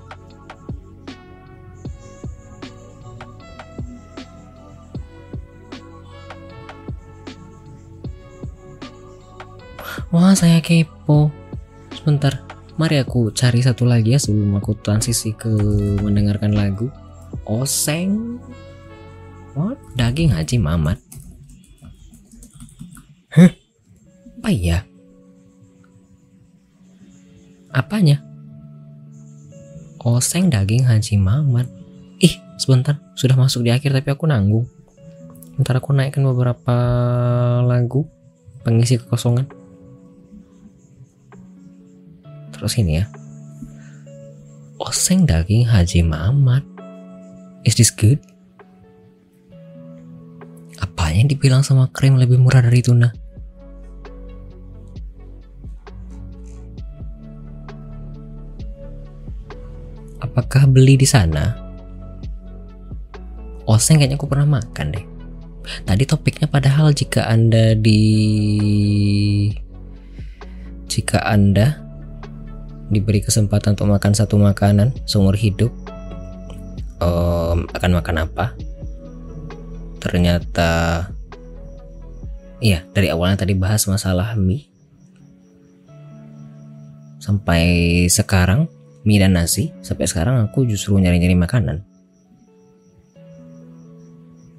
[10.12, 11.32] Wah saya kepo
[11.88, 12.44] Sebentar
[12.76, 15.52] Mari aku cari satu lagi ya sebelum aku transisi ke
[16.00, 16.88] mendengarkan lagu.
[17.44, 18.40] Oseng.
[19.52, 19.76] What?
[19.92, 20.96] Daging Haji Mamat.
[23.36, 23.52] Hah?
[24.40, 24.88] Apa ya?
[27.76, 28.24] Apanya?
[30.00, 31.68] Oseng daging Haji Mamat.
[32.24, 32.96] Ih, sebentar.
[33.12, 34.64] Sudah masuk di akhir tapi aku nanggung.
[35.60, 36.74] Ntar aku naikkan beberapa
[37.68, 38.08] lagu
[38.64, 39.61] pengisi kekosongan.
[42.62, 43.10] Terus ini ya.
[44.78, 46.62] Oseng daging Haji Muhammad
[47.66, 48.22] is this good?
[50.78, 53.10] Apa yang dibilang sama krim lebih murah dari tuna?
[60.22, 61.58] Apakah beli di sana?
[63.66, 65.06] Oseng kayaknya aku pernah makan deh.
[65.82, 68.02] Tadi topiknya padahal jika anda di
[70.86, 71.81] jika anda
[72.92, 75.72] diberi kesempatan untuk makan satu makanan seumur hidup
[77.00, 78.52] um, akan makan apa?
[79.96, 80.70] Ternyata
[82.60, 84.68] iya dari awalnya tadi bahas masalah mie.
[87.16, 87.64] Sampai
[88.12, 88.68] sekarang
[89.08, 91.80] mie dan nasi sampai sekarang aku justru nyari-nyari makanan.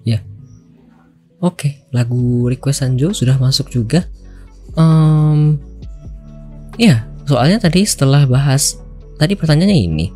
[0.02, 0.26] Ya.
[1.38, 4.10] Oke lagu request Sanjo sudah masuk juga.
[4.74, 5.62] Um,
[6.82, 8.80] ya soalnya tadi setelah bahas
[9.18, 10.08] tadi pertanyaannya ini.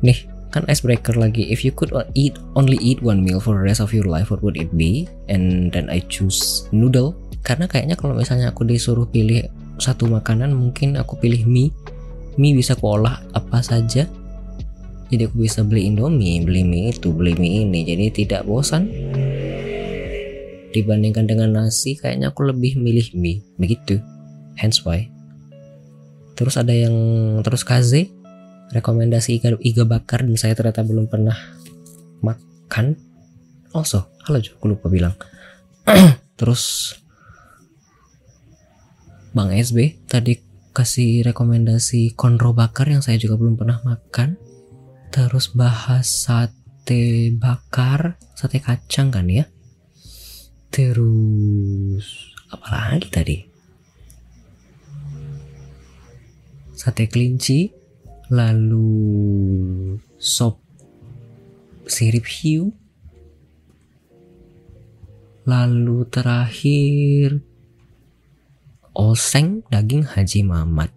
[0.00, 0.18] Nih
[0.50, 1.48] kan icebreaker lagi.
[1.48, 4.42] If you could eat only eat one meal for the rest of your life what
[4.42, 5.06] would it be?
[5.30, 7.14] And then I choose noodle.
[7.40, 9.48] Karena kayaknya kalau misalnya aku disuruh pilih
[9.80, 11.72] satu makanan mungkin aku pilih mie.
[12.36, 14.04] Mie bisa aku olah apa saja.
[15.10, 17.80] Jadi aku bisa beli indomie beli mie itu beli mie ini.
[17.86, 18.90] Jadi tidak bosan.
[20.70, 23.42] Dibandingkan dengan nasi kayaknya aku lebih milih mie.
[23.58, 23.98] Begitu.
[24.58, 25.19] Hence why
[26.40, 26.96] terus ada yang
[27.44, 28.08] terus kaze
[28.72, 31.36] rekomendasi iga, iga bakar dan saya ternyata belum pernah
[32.24, 32.96] makan.
[33.76, 34.56] Also halo Jo.
[34.56, 35.14] Aku lupa bilang.
[36.40, 36.96] Terus
[39.36, 40.40] Bang SB tadi
[40.72, 44.40] kasih rekomendasi konro bakar yang saya juga belum pernah makan.
[45.12, 49.44] Terus bahas sate bakar sate kacang kan ya.
[50.70, 53.49] Terus apa lagi tadi
[56.80, 57.68] sate kelinci,
[58.32, 60.64] lalu sop
[61.84, 62.72] sirip hiu,
[65.44, 67.44] lalu terakhir
[68.96, 70.88] oseng daging Haji Mamat.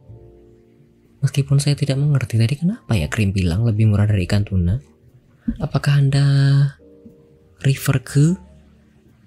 [1.19, 4.79] Meskipun saya tidak mengerti tadi kenapa ya krim bilang lebih murah dari ikan tuna.
[5.59, 6.25] Apakah Anda
[7.59, 8.39] refer ke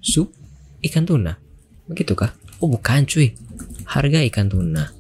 [0.01, 0.33] sup
[0.81, 1.37] ikan tuna?
[1.85, 2.33] Begitukah?
[2.65, 3.37] Oh bukan cuy.
[3.85, 4.96] Harga ikan tuna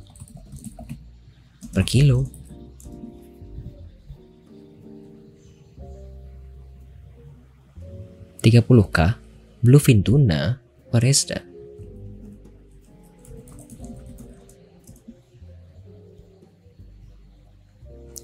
[1.77, 2.25] per kilo.
[8.41, 9.13] Tiga puluh k
[9.61, 10.57] bluefin tuna
[10.89, 11.37] Foresta.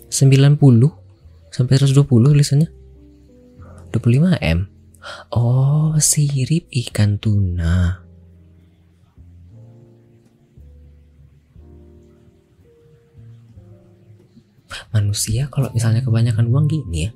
[0.09, 0.89] Sembilan puluh
[1.53, 2.69] sampai 120 tulisannya
[3.93, 4.59] 25 m
[5.37, 8.02] oh sirip ikan tuna
[14.95, 17.11] manusia kalau misalnya kebanyakan uang gini ya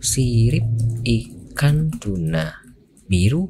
[0.00, 0.64] sirip
[1.04, 2.56] ikan tuna
[3.04, 3.46] biru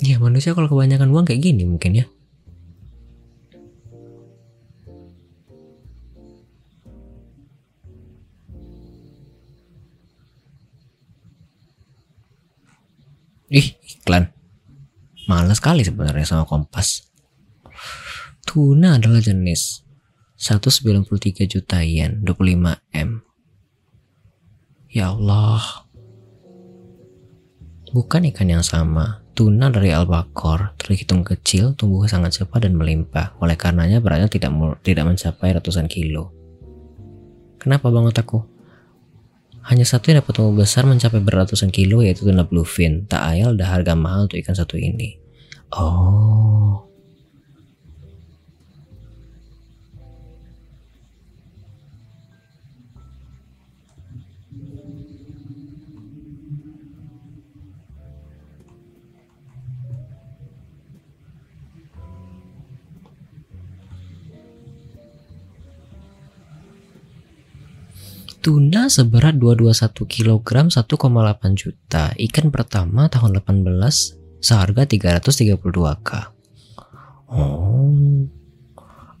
[0.00, 2.06] ya manusia kalau kebanyakan uang kayak gini mungkin ya
[13.50, 14.30] Ih, iklan.
[15.26, 17.02] Males sekali sebenarnya sama kompas.
[18.46, 19.89] Tuna adalah jenis
[20.40, 23.20] 193 juta yen, 25 M.
[24.88, 25.84] Ya Allah.
[27.92, 29.20] Bukan ikan yang sama.
[29.36, 33.36] Tuna dari albacore terhitung kecil, tumbuh sangat cepat dan melimpah.
[33.44, 36.32] Oleh karenanya beratnya tidak tidak mencapai ratusan kilo.
[37.60, 38.40] Kenapa banget aku?
[39.68, 43.04] Hanya satu yang dapat tumbuh besar mencapai beratusan kilo yaitu tuna bluefin.
[43.04, 45.20] Tak ayal ada harga mahal untuk ikan satu ini.
[45.76, 46.59] Oh.
[68.40, 72.16] Tuna seberat 221 kg 1,8 juta.
[72.16, 73.68] Ikan pertama tahun 18
[74.40, 76.32] seharga 332k.
[77.28, 78.24] Oh.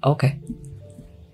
[0.00, 0.40] Okay.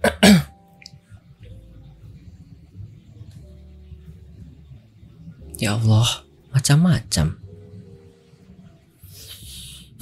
[5.62, 7.38] ya Allah, macam-macam.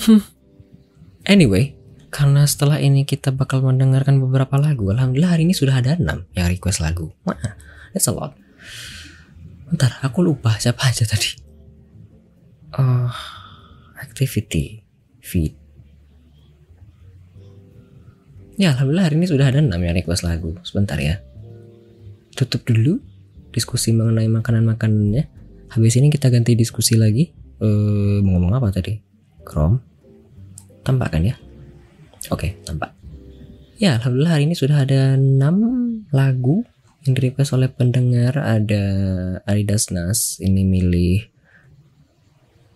[0.09, 0.25] Hmm.
[1.29, 1.77] Anyway,
[2.15, 4.87] karena setelah ini kita bakal mendengarkan beberapa lagu.
[4.95, 7.11] Alhamdulillah hari ini sudah ada 6 yang request lagu.
[7.27, 7.35] Wah,
[7.91, 8.39] That's a lot.
[9.67, 11.35] Bentar, aku lupa siapa aja tadi.
[12.71, 13.11] Uh,
[13.99, 14.87] activity
[15.19, 15.59] feed.
[18.55, 20.55] Ya, alhamdulillah hari ini sudah ada 6 yang request lagu.
[20.63, 21.19] Sebentar ya.
[22.39, 23.03] Tutup dulu
[23.51, 25.27] diskusi mengenai makanan-makanannya.
[25.75, 27.35] Habis ini kita ganti diskusi lagi.
[27.59, 29.03] Eh, mau ngomong apa tadi?
[29.43, 29.83] Chrome.
[30.87, 31.35] Tampak kan ya?
[32.33, 32.97] Oke, tampak.
[33.77, 36.65] Ya, alhamdulillah hari ini sudah ada 6 lagu
[37.05, 38.39] yang request oleh pendengar.
[38.39, 38.85] Ada
[39.45, 41.29] Adidas Nas ini milih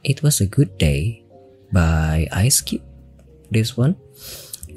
[0.05, 1.25] It Was a Good Day
[1.73, 2.85] by Ice Cube
[3.49, 3.97] this one.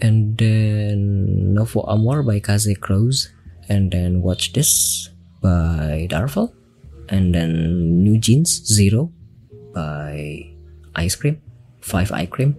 [0.02, 3.30] And then Novo Amor by Kaze Crows
[3.70, 5.10] and then Watch This
[5.44, 6.54] by Darvel
[7.10, 7.52] and then
[8.02, 9.12] New Jeans Zero
[9.76, 10.42] by
[10.96, 11.38] Ice Cream
[11.82, 12.58] Five Eye Cream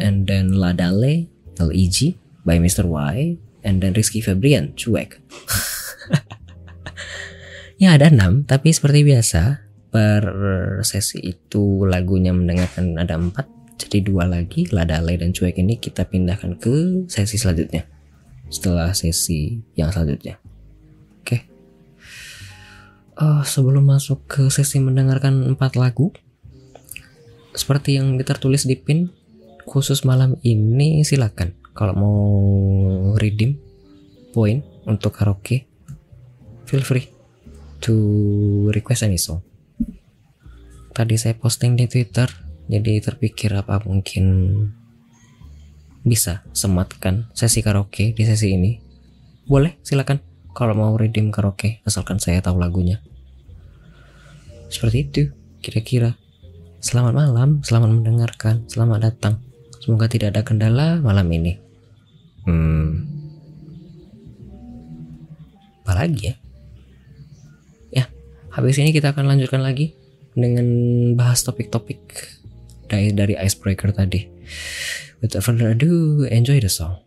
[0.00, 1.28] and then Ladale
[1.60, 2.88] LEG by Mr.
[2.88, 5.20] Y and then Rizky Febrian Cuek
[7.80, 10.22] Ya ada enam, tapi seperti biasa per
[10.84, 13.48] sesi itu lagunya mendengarkan ada empat,
[13.80, 17.88] jadi dua lagi Ladale dan Cuek ini kita pindahkan ke sesi selanjutnya
[18.52, 20.36] setelah sesi yang selanjutnya.
[21.24, 21.24] Oke.
[21.24, 21.40] Okay.
[23.16, 26.12] Uh, sebelum masuk ke sesi mendengarkan empat lagu,
[27.56, 29.08] seperti yang tertulis di pin
[29.70, 32.18] khusus malam ini silakan kalau mau
[33.14, 33.54] redeem
[34.34, 35.70] poin untuk karaoke
[36.66, 37.06] feel free
[37.80, 37.94] to
[38.70, 39.42] request any song.
[40.92, 42.28] Tadi saya posting di Twitter,
[42.68, 44.24] jadi terpikir apa mungkin
[46.04, 48.78] bisa sematkan sesi karaoke di sesi ini.
[49.48, 50.20] Boleh, silakan.
[50.50, 52.98] Kalau mau redeem karaoke, asalkan saya tahu lagunya.
[54.66, 55.22] Seperti itu,
[55.62, 56.18] kira-kira.
[56.82, 59.49] Selamat malam, selamat mendengarkan, selamat datang.
[59.80, 61.56] Semoga tidak ada kendala malam ini.
[62.44, 63.08] Hmm.
[65.82, 66.40] Apa lagi ya?
[68.50, 69.94] Habis ini kita akan lanjutkan lagi
[70.34, 70.66] dengan
[71.14, 72.02] bahas topik-topik
[72.90, 74.26] dari dari icebreaker tadi.
[75.22, 76.98] Without further ado, enjoy the song.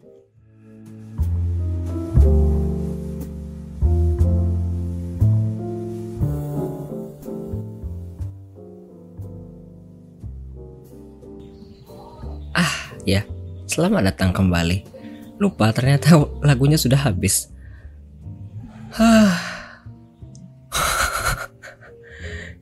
[13.05, 13.21] Ya.
[13.67, 14.83] Selamat datang kembali.
[15.39, 17.49] Lupa ternyata lagunya sudah habis.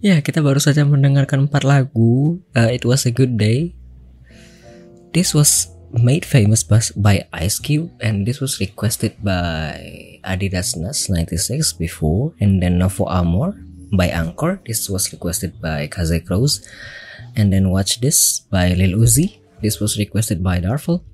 [0.01, 2.41] Ya, kita baru saja mendengarkan empat lagu.
[2.57, 3.77] Uh, It was a good day.
[5.13, 6.65] This was made famous
[6.97, 9.77] by Ice Cube and this was requested by
[10.25, 13.53] Adidas Nas 96 before and then Novo Amor
[13.93, 14.57] by Anchor.
[14.65, 16.65] This was requested by Kaze Crows
[17.37, 19.40] and then Watch This by Lil Uzi.
[19.61, 21.05] This was requested by Darful.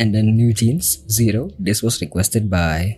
[0.00, 1.52] And then New Jeans Zero.
[1.60, 2.96] This was requested by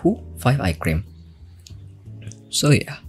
[0.00, 0.16] who?
[0.40, 1.04] Five Eye Cream.
[2.48, 3.04] So yeah,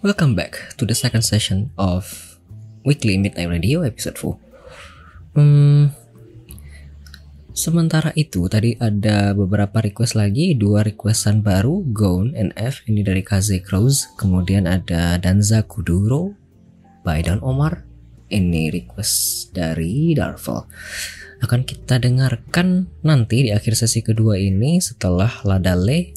[0.00, 2.40] welcome back to the second session of
[2.88, 5.36] Weekly Midnight Radio episode 4.
[5.36, 5.92] Hmm,
[7.52, 13.20] sementara itu tadi ada beberapa request lagi, dua requestan baru, Gone and F ini dari
[13.20, 16.41] Kaze Crows, kemudian ada Danza Kuduro
[17.02, 17.82] by Dan Omar,
[18.32, 20.64] ini request dari Darvel.
[21.42, 26.14] Akan kita dengarkan nanti di akhir sesi kedua ini setelah Ladale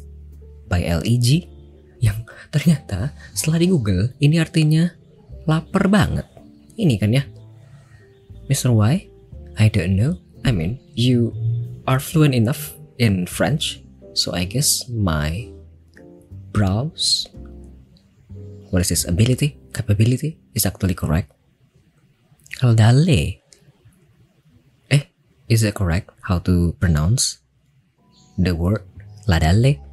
[0.70, 1.50] by LEG
[1.98, 2.22] yang
[2.54, 4.86] ternyata setelah di Google ini artinya
[5.50, 6.30] lapar banget.
[6.78, 7.26] Ini kan ya.
[8.46, 8.70] Mr.
[8.70, 9.10] Y,
[9.58, 10.22] I don't know.
[10.46, 11.34] I mean, you
[11.90, 13.82] are fluent enough in French,
[14.14, 15.50] so I guess my
[16.54, 17.28] browse
[18.72, 21.36] what is this ability capability is actually correct.
[22.55, 23.43] Kaldale.
[24.89, 25.03] Eh,
[25.51, 27.43] is it correct how to pronounce
[28.39, 28.88] the word
[29.28, 29.84] ladale?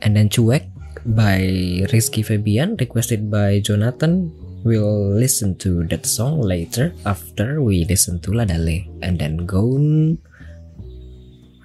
[0.00, 0.70] And then cuek
[1.02, 1.42] by
[1.90, 4.30] Rizky Febian requested by Jonathan
[4.64, 10.18] we'll listen to that song later after we listen to Ladale and then Gone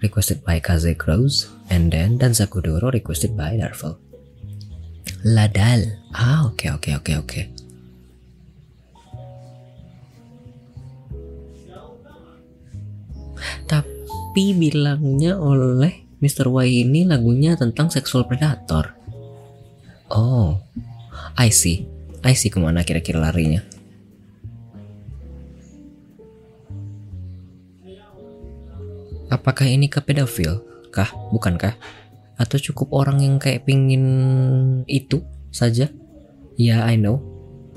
[0.01, 3.97] requested by Kaze Crows and then Danza Kuduro requested by Darvel
[5.23, 7.45] Ladal ah oke okay, oke okay, oke okay, oke okay.
[13.67, 16.47] tapi bilangnya oleh Mr.
[16.49, 19.03] Y ini lagunya tentang seksual predator
[20.13, 20.61] Oh,
[21.33, 21.89] I see.
[22.21, 23.65] I see ke mana kira-kira larinya.
[29.33, 30.61] Apakah ini ke pedofil?
[30.93, 31.09] Kah?
[31.33, 31.73] Bukankah?
[32.43, 34.03] Atau cukup orang yang kayak pingin
[34.83, 35.87] itu saja?
[36.59, 37.23] Ya, I know.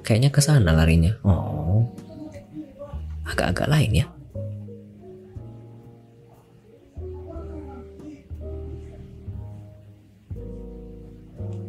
[0.03, 1.15] Kayaknya ke sana larinya.
[1.23, 1.87] Oh.
[3.23, 4.07] Agak-agak lain ya.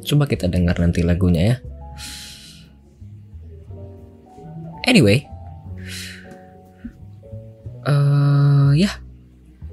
[0.01, 1.57] Coba kita dengar nanti lagunya ya.
[4.87, 5.27] Anyway,
[7.83, 8.87] uh, ya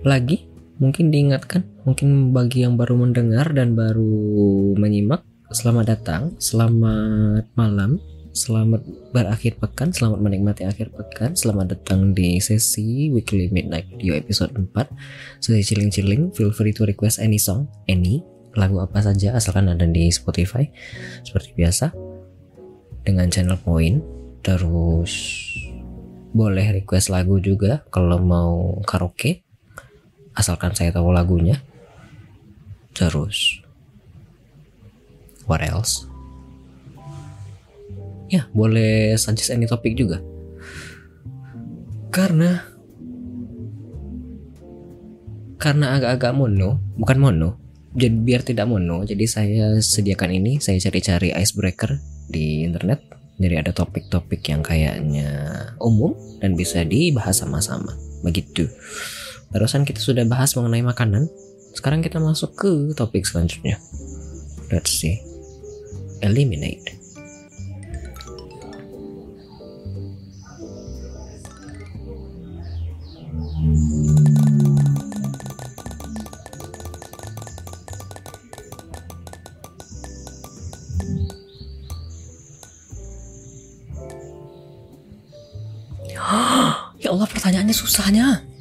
[0.02, 5.22] lagi mungkin diingatkan, mungkin bagi yang baru mendengar dan baru menyimak,
[5.54, 8.02] selamat datang, selamat malam,
[8.34, 8.82] selamat
[9.14, 14.74] berakhir pekan, selamat menikmati akhir pekan, selamat datang di sesi Weekly Midnight Video episode 4
[15.38, 20.10] Sesi chilling-chilling, feel free to request any song, any lagu apa saja asalkan ada di
[20.10, 20.66] Spotify.
[21.26, 21.90] Seperti biasa
[23.02, 24.00] dengan channel point
[24.44, 25.12] terus
[26.34, 29.43] boleh request lagu juga kalau mau karaoke
[30.34, 31.62] asalkan saya tahu lagunya.
[32.94, 33.58] Terus
[35.46, 36.06] what else?
[38.30, 40.22] Ya boleh suggest any topik juga.
[42.14, 42.62] Karena
[45.58, 47.50] karena agak-agak mono bukan mono
[47.96, 51.96] jadi biar tidak mono jadi saya sediakan ini saya cari-cari icebreaker
[52.28, 53.00] di internet
[53.34, 55.26] jadi ada topik-topik yang kayaknya
[55.82, 57.98] umum dan bisa dibahas sama-sama.
[58.22, 58.70] Begitu
[59.54, 61.30] barusan kita sudah bahas mengenai makanan.
[61.78, 63.78] Sekarang kita masuk ke topik selanjutnya.
[64.74, 65.22] Let's see.
[66.18, 66.82] Eliminate.
[87.04, 88.53] Ya Allah pertanyaannya susahnya.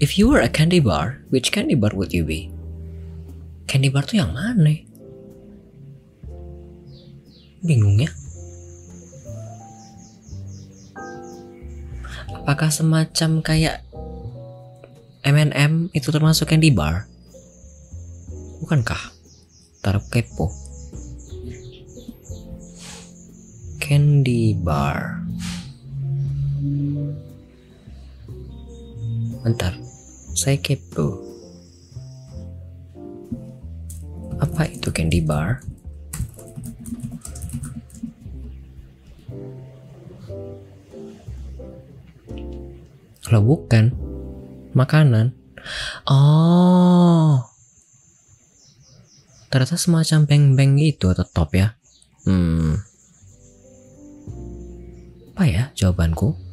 [0.00, 2.48] If you were a candy bar, which candy bar would you be?
[3.68, 4.80] Candy bar tuh yang mana?
[7.60, 8.08] Bingung ya?
[12.32, 13.84] Apakah semacam kayak
[15.20, 17.04] M&M itu termasuk candy bar?
[18.64, 19.12] Bukankah?
[19.84, 20.48] Taruh kepo.
[23.76, 25.20] Candy bar.
[29.44, 29.72] Bentar,
[30.40, 31.20] saya kepo.
[34.40, 35.60] Apa itu candy bar?
[43.20, 43.92] Kalau bukan,
[44.72, 45.36] makanan.
[46.08, 47.44] Oh,
[49.52, 51.76] ternyata semacam beng-beng gitu atau top ya.
[52.24, 52.80] Hmm,
[55.36, 56.49] apa ya jawabanku?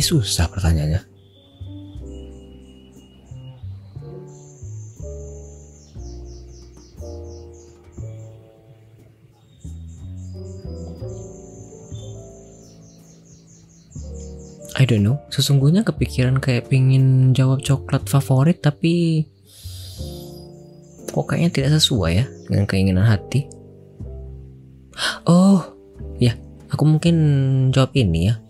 [0.00, 0.96] Ini susah pertanyaannya.
[14.80, 15.20] I don't know.
[15.28, 19.28] Sesungguhnya kepikiran kayak pingin jawab coklat favorit tapi
[21.12, 23.52] kok kayaknya tidak sesuai ya dengan keinginan hati.
[25.28, 25.60] Oh,
[26.16, 26.32] ya,
[26.72, 27.16] aku mungkin
[27.76, 28.40] jawab ini ya.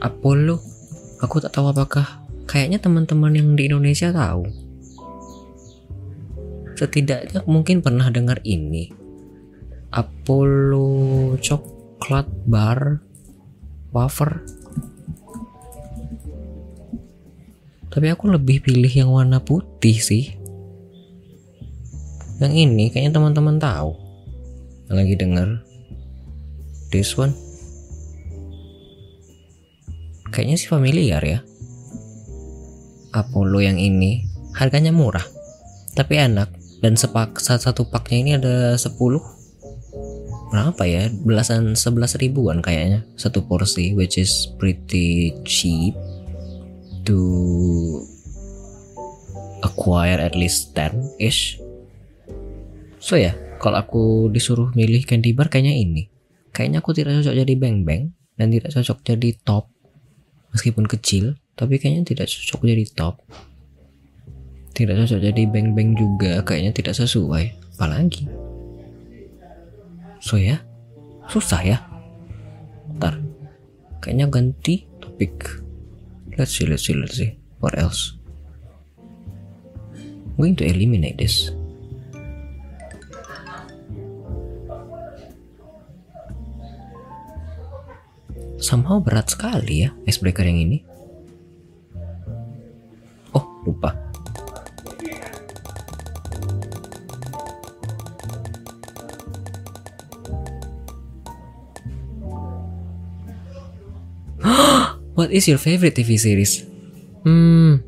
[0.00, 0.56] Apollo?
[1.20, 4.48] Aku tak tahu apakah kayaknya teman-teman yang di Indonesia tahu.
[6.72, 8.88] Setidaknya mungkin pernah dengar ini.
[9.92, 13.04] Apollo coklat bar
[13.92, 14.40] wafer.
[17.92, 20.32] Tapi aku lebih pilih yang warna putih sih.
[22.40, 23.92] Yang ini kayaknya teman-teman tahu.
[24.88, 25.60] Lagi denger.
[26.88, 27.49] This one
[30.40, 31.44] kayaknya sih familiar ya.
[33.12, 34.24] Apollo yang ini
[34.56, 35.28] harganya murah
[35.92, 36.48] tapi enak.
[36.80, 38.96] Dan sepak satu paknya ini ada 10
[40.48, 41.12] berapa ya?
[41.12, 43.04] Belasan sebelas ribuan kayaknya.
[43.20, 45.92] Satu porsi which is pretty cheap
[47.04, 47.20] to
[49.60, 51.60] acquire at least 10 ish
[52.96, 56.08] so ya yeah, kalau aku disuruh milih candy bar kayaknya ini.
[56.56, 58.02] Kayaknya aku tidak cocok jadi bang bang
[58.40, 59.68] dan tidak cocok jadi top
[60.54, 63.14] meskipun kecil tapi kayaknya tidak cocok jadi top.
[64.72, 67.76] Tidak cocok jadi bang bang juga kayaknya tidak sesuai.
[67.76, 68.24] Apalagi.
[70.20, 70.60] So ya
[71.28, 71.78] susah ya.
[72.96, 73.20] Ntar
[74.00, 75.60] kayaknya ganti topik.
[76.38, 77.36] Let's see let's see let's see.
[77.60, 78.16] What else?
[80.40, 81.52] I'm going to eliminate this
[88.60, 90.84] somehow berat sekali ya icebreaker yang ini
[93.32, 93.96] oh lupa
[105.20, 106.64] What is your favorite TV series?
[107.28, 107.84] Hmm.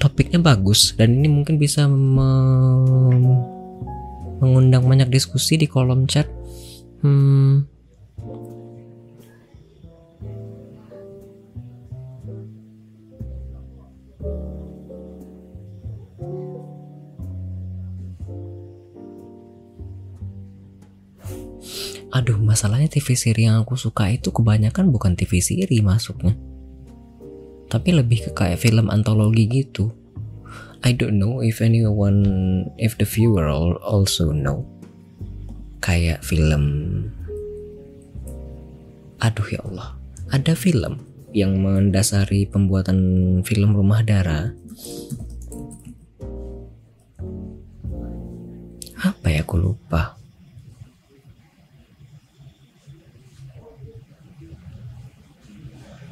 [0.00, 1.84] Topiknya bagus dan ini mungkin bisa
[4.42, 6.26] mengundang banyak diskusi di kolom chat.
[7.06, 7.70] Hmm.
[22.12, 26.36] Aduh, masalahnya TV seri yang aku suka itu kebanyakan bukan TV seri masuknya.
[27.72, 30.01] Tapi lebih ke kayak film antologi gitu.
[30.82, 33.46] I don't know if anyone if the viewer
[33.78, 34.66] also know.
[35.78, 36.64] Kayak film.
[39.22, 39.94] Aduh ya Allah.
[40.34, 44.52] Ada film yang mendasari pembuatan film Rumah Dara
[49.02, 50.14] apa ya aku lupa.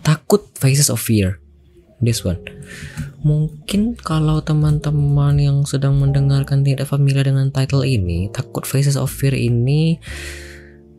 [0.02, 1.38] Takut Faces of Fear.
[2.00, 2.40] This one
[3.20, 9.36] Mungkin kalau teman-teman yang sedang mendengarkan tidak familiar dengan title ini, takut Faces of Fear
[9.36, 10.00] ini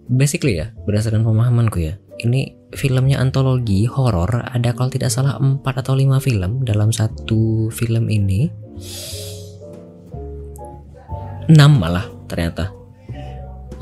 [0.05, 1.97] basically ya, berdasarkan pemahamanku ya.
[2.22, 8.05] Ini filmnya antologi horor, ada kalau tidak salah 4 atau 5 film dalam satu film
[8.13, 8.53] ini.
[11.49, 12.69] 6 malah ternyata.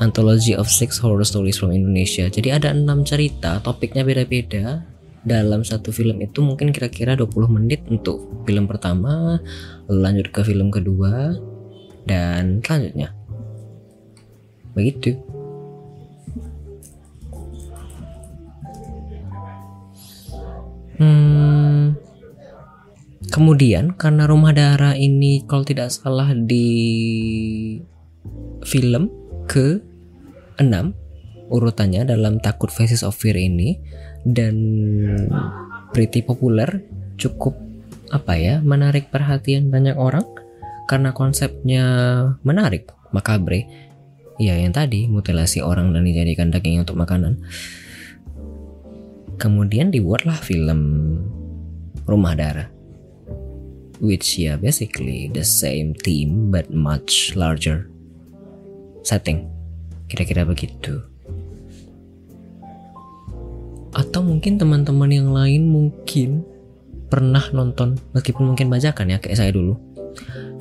[0.00, 2.24] Anthology of Six Horror Stories from Indonesia.
[2.32, 4.89] Jadi ada 6 cerita, topiknya beda-beda
[5.20, 9.36] dalam satu film itu mungkin kira-kira 20 menit untuk film pertama
[9.86, 11.36] lanjut ke film kedua
[12.08, 13.12] dan selanjutnya.
[14.72, 15.18] Begitu.
[21.00, 21.96] Hmm,
[23.32, 26.68] kemudian karena rumah darah ini kalau tidak salah di
[28.68, 29.08] film
[29.48, 29.80] ke
[30.60, 30.68] 6
[31.50, 33.80] urutannya dalam takut faces of fear ini
[34.24, 34.54] dan
[35.90, 36.84] pretty populer
[37.16, 37.56] cukup
[38.10, 40.26] apa ya menarik perhatian banyak orang
[40.90, 41.84] karena konsepnya
[42.42, 43.66] menarik makabre.
[44.40, 47.44] Ya yang tadi mutilasi orang dan dijadikan daging untuk makanan.
[49.36, 50.80] Kemudian dibuatlah film
[52.08, 52.68] rumah darah
[54.00, 57.86] which ya yeah, basically the same theme but much larger
[59.04, 59.46] setting.
[60.08, 61.09] Kira-kira begitu
[63.90, 66.46] atau mungkin teman-teman yang lain mungkin
[67.10, 69.74] pernah nonton meskipun mungkin bajakan ya kayak saya dulu.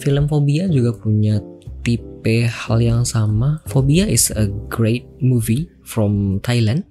[0.01, 1.37] Film Fobia juga punya
[1.85, 3.61] tipe hal yang sama.
[3.69, 6.89] Fobia is a great movie from Thailand.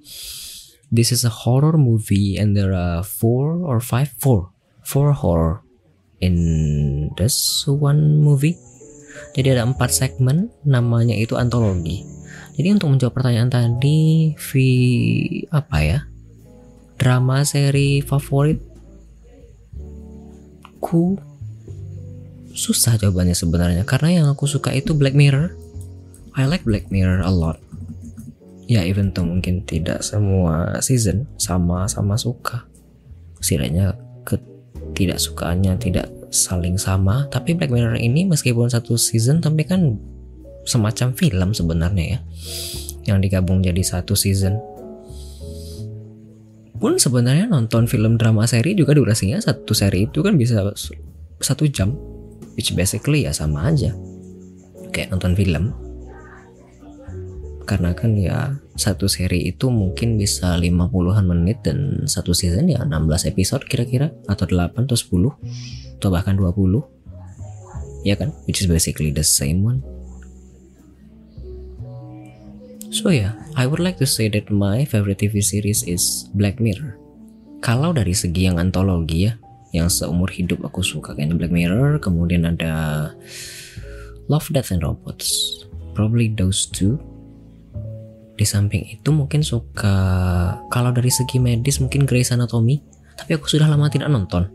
[0.89, 4.55] This is a horror movie and there are four or five four
[4.87, 5.61] four horror
[6.23, 8.57] in this one movie.
[9.35, 12.07] Jadi ada empat segmen namanya itu antologi.
[12.55, 14.51] Jadi untuk menjawab pertanyaan tadi V
[15.51, 15.99] apa ya
[16.99, 18.59] drama seri favorit?
[20.83, 21.15] Ku?
[22.59, 25.55] Susah jawabannya sebenarnya karena yang aku suka itu Black Mirror.
[26.35, 27.63] I like Black Mirror a lot.
[28.69, 32.67] Ya even tuh mungkin tidak semua season sama-sama suka.
[33.39, 33.95] Setidaknya
[34.27, 37.31] ketidaksukaannya tidak saling sama.
[37.31, 39.97] Tapi Black Mirror ini meskipun satu season tapi kan
[40.67, 42.21] semacam film sebenarnya ya.
[43.15, 44.59] Yang digabung jadi satu season
[46.79, 50.63] pun sebenarnya nonton film drama seri juga durasinya satu seri itu kan bisa
[51.43, 51.93] satu jam.
[52.55, 53.95] Which basically ya sama aja.
[54.91, 55.75] Kayak nonton film.
[57.69, 63.29] Karena kan ya satu seri itu mungkin bisa 50-an menit dan satu season ya 16
[63.29, 68.33] episode kira-kira atau 8 atau 10 atau bahkan 20 ya kan?
[68.49, 69.85] Which is basically the same one
[72.89, 76.97] So yeah, I would like to say that my favorite TV series is Black Mirror.
[77.61, 79.37] Kalau dari segi yang antologi ya,
[79.77, 83.13] yang seumur hidup aku suka kayaknya Black Mirror, kemudian ada
[84.33, 85.29] Love, Death and Robots.
[85.93, 86.97] Probably those two.
[88.41, 89.93] Di samping itu mungkin suka
[90.73, 92.81] kalau dari segi medis mungkin Grey's Anatomy,
[93.21, 94.49] tapi aku sudah lama tidak nonton.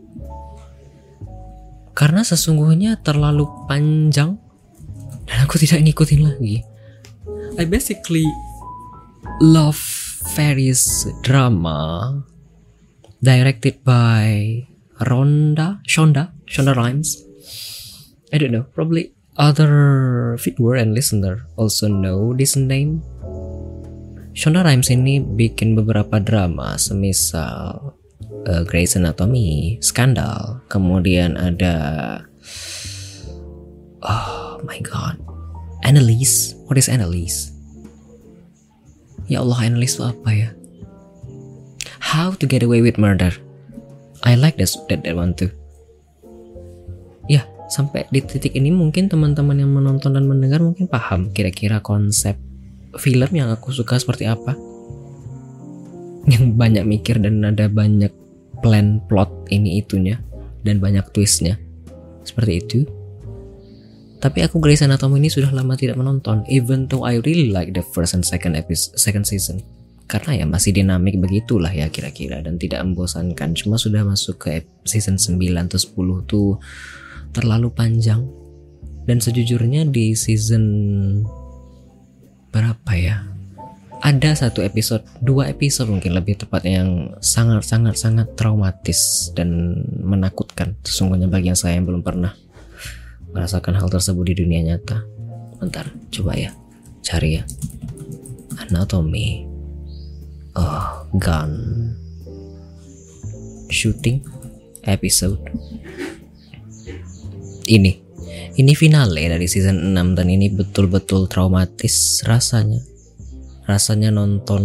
[1.94, 4.34] Karena sesungguhnya terlalu panjang
[5.22, 6.73] dan aku tidak ngikutin lagi.
[7.54, 8.26] I basically
[9.38, 9.78] love
[10.34, 12.18] various drama
[13.22, 14.66] directed by
[15.06, 17.22] Ronda, Shonda, Shonda Rhimes.
[18.32, 23.06] I don't know, probably other viewer and listener also know this name.
[24.34, 27.94] Shonda Rhimes ini bikin beberapa drama semisal
[28.50, 32.18] uh, Grey's Anatomy, Scandal, kemudian ada
[34.02, 35.22] oh my god,
[35.84, 36.56] Annalise.
[36.64, 37.52] What is Annalise?
[39.28, 40.48] Ya Allah, Annalise itu apa ya?
[42.00, 43.32] How to get away with murder.
[44.24, 45.52] I like that, that, that one too.
[47.28, 52.36] Ya, sampai di titik ini mungkin teman-teman yang menonton dan mendengar mungkin paham kira-kira konsep
[52.96, 54.56] film yang aku suka seperti apa.
[56.24, 58.12] Yang banyak mikir dan ada banyak
[58.64, 60.16] plan plot ini itunya
[60.64, 61.60] dan banyak twistnya.
[62.24, 63.03] Seperti itu.
[64.24, 67.84] Tapi aku Grey's Anatomy ini sudah lama tidak menonton, even though I really like the
[67.84, 69.60] first and second episode, second season.
[70.08, 73.52] Karena ya masih dinamik begitulah ya kira-kira dan tidak membosankan.
[73.52, 76.56] Cuma sudah masuk ke season 9 atau 10 tuh
[77.36, 78.24] terlalu panjang.
[79.04, 80.64] Dan sejujurnya di season
[82.48, 83.28] berapa ya?
[84.00, 91.28] Ada satu episode, dua episode mungkin lebih tepatnya yang sangat-sangat sangat traumatis dan menakutkan sesungguhnya
[91.28, 92.32] bagi yang saya yang belum pernah
[93.34, 95.02] merasakan hal tersebut di dunia nyata.
[95.58, 96.54] Bentar, coba ya,
[97.02, 97.44] cari ya.
[98.54, 99.44] Anatomy.
[100.54, 101.52] Oh, gun.
[103.66, 104.22] Shooting
[104.86, 105.42] episode.
[107.66, 108.06] Ini.
[108.54, 112.78] Ini finale dari season 6 dan ini betul-betul traumatis rasanya.
[113.66, 114.62] Rasanya nonton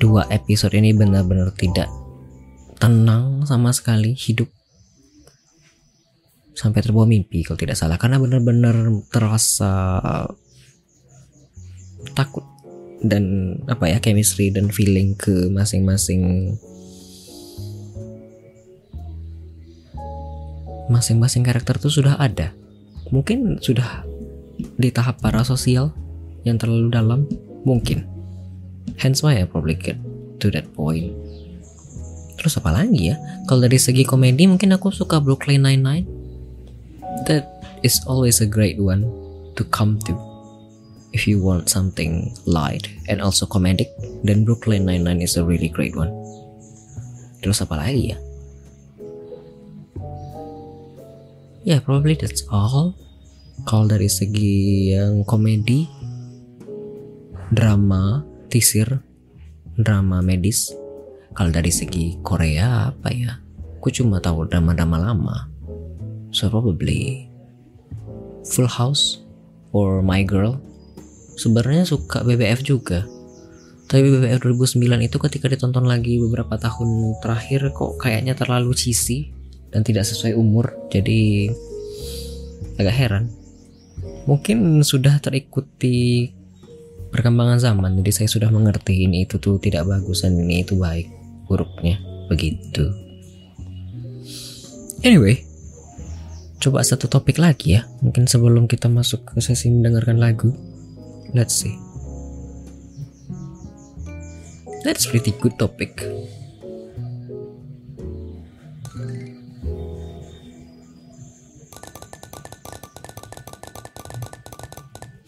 [0.00, 1.86] dua episode ini benar-benar tidak
[2.80, 4.48] tenang sama sekali hidup
[6.60, 7.96] sampai terbawa mimpi kalau tidak salah.
[7.96, 8.76] Karena benar-benar
[9.08, 9.96] terasa
[12.12, 12.44] takut
[13.00, 16.52] dan apa ya chemistry dan feeling ke masing-masing
[20.92, 22.52] masing-masing karakter itu sudah ada.
[23.08, 24.04] Mungkin sudah
[24.76, 25.96] di tahap parasosial
[26.44, 27.24] yang terlalu dalam
[27.64, 28.04] mungkin.
[29.00, 29.96] Hence why I probably get
[30.44, 31.16] to that point.
[32.36, 33.16] Terus apa lagi ya?
[33.48, 36.19] Kalau dari segi komedi mungkin aku suka Brooklyn Nine-Nine
[37.26, 39.04] that is always a great one
[39.56, 40.12] to come to
[41.12, 43.90] if you want something light and also comedic.
[44.22, 46.12] Then Brooklyn Nine-Nine is a really great one.
[47.42, 48.18] Terus apa lagi ya?
[51.60, 52.96] Ya yeah, probably that's all.
[53.68, 55.84] Kalau dari segi yang komedi
[57.52, 59.04] drama tisir
[59.76, 60.72] drama medis.
[61.36, 63.36] Kalau dari segi Korea apa ya?
[63.80, 65.49] Aku cuma tahu drama-drama lama
[66.30, 67.30] so probably
[68.46, 69.22] Full House
[69.70, 70.58] or My Girl
[71.40, 73.08] sebenarnya suka BBF juga.
[73.90, 79.34] Tapi BBF 2009 itu ketika ditonton lagi beberapa tahun terakhir kok kayaknya terlalu cheesy
[79.72, 80.70] dan tidak sesuai umur.
[80.92, 81.50] Jadi
[82.76, 83.24] agak heran.
[84.28, 86.30] Mungkin sudah terikuti
[87.10, 91.10] perkembangan zaman jadi saya sudah mengerti ini itu tuh tidak bagus dan ini itu baik
[91.50, 91.98] buruknya.
[92.30, 92.86] Begitu.
[95.02, 95.49] Anyway
[96.60, 97.88] coba satu topik lagi ya.
[98.04, 100.52] Mungkin sebelum kita masuk ke sesi mendengarkan lagu.
[101.32, 101.72] Let's see.
[104.84, 106.04] That's pretty good topic.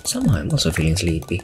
[0.04, 1.40] Somehow I'm also feeling sleepy.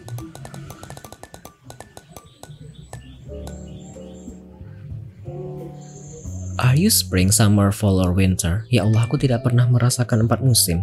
[6.59, 8.66] Are you spring, summer, fall, or winter?
[8.66, 10.82] Ya Allah, aku tidak pernah merasakan empat musim.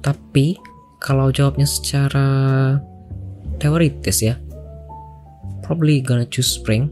[0.00, 0.56] Tapi,
[1.04, 2.26] kalau jawabnya secara
[3.60, 4.40] teoritis ya,
[5.60, 6.88] probably gonna choose spring.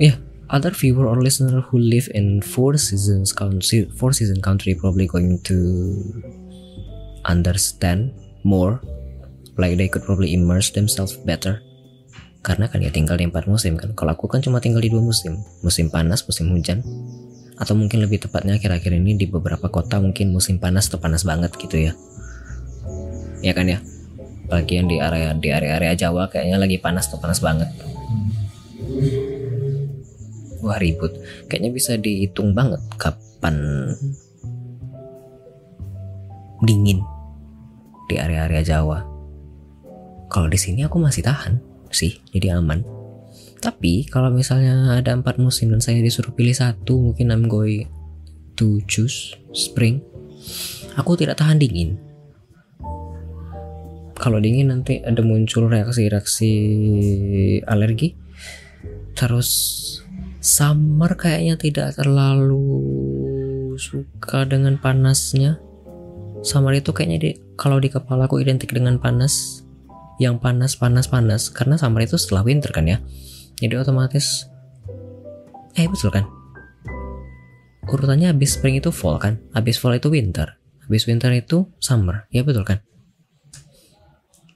[0.00, 0.16] Yeah,
[0.48, 5.44] other viewer or listener who live in four seasons country, four season country probably going
[5.44, 5.56] to
[7.28, 8.16] understand
[8.48, 8.80] more.
[9.60, 11.60] Like they could probably immerse themselves better.
[12.46, 13.90] Karena kan ya tinggal di empat musim kan.
[13.98, 16.86] Kalau aku kan cuma tinggal di dua musim, musim panas, musim hujan.
[17.58, 21.50] Atau mungkin lebih tepatnya akhir-akhir ini di beberapa kota mungkin musim panas atau panas banget
[21.58, 21.92] gitu ya.
[23.42, 23.82] Ya kan ya.
[24.46, 27.66] Bagian di area di area-area Jawa kayaknya lagi panas atau panas banget
[30.66, 31.14] wah ribut
[31.46, 33.54] kayaknya bisa dihitung banget kapan
[36.66, 37.06] dingin
[38.10, 39.06] di area-area Jawa
[40.26, 41.62] kalau di sini aku masih tahan
[41.96, 42.84] sih jadi aman.
[43.56, 47.88] Tapi kalau misalnya ada empat musim dan saya disuruh pilih satu mungkin I'm going
[48.60, 50.04] to choose spring
[50.96, 52.00] aku tidak tahan dingin.
[54.16, 56.50] Kalau dingin nanti ada muncul reaksi-reaksi
[57.68, 58.16] alergi.
[59.12, 59.50] Terus
[60.40, 62.64] Summer kayaknya tidak terlalu
[63.76, 65.60] suka dengan panasnya.
[66.40, 67.30] Summer itu kayaknya di,
[67.60, 69.55] kalau di kepala aku identik dengan panas,
[70.16, 71.52] yang panas panas panas.
[71.52, 72.98] Karena summer itu setelah winter kan ya.
[73.56, 74.48] Jadi otomatis
[75.76, 76.24] eh betul kan?
[77.86, 82.42] Urutannya habis spring itu fall kan, habis fall itu winter, habis winter itu summer, ya
[82.42, 82.82] betul kan?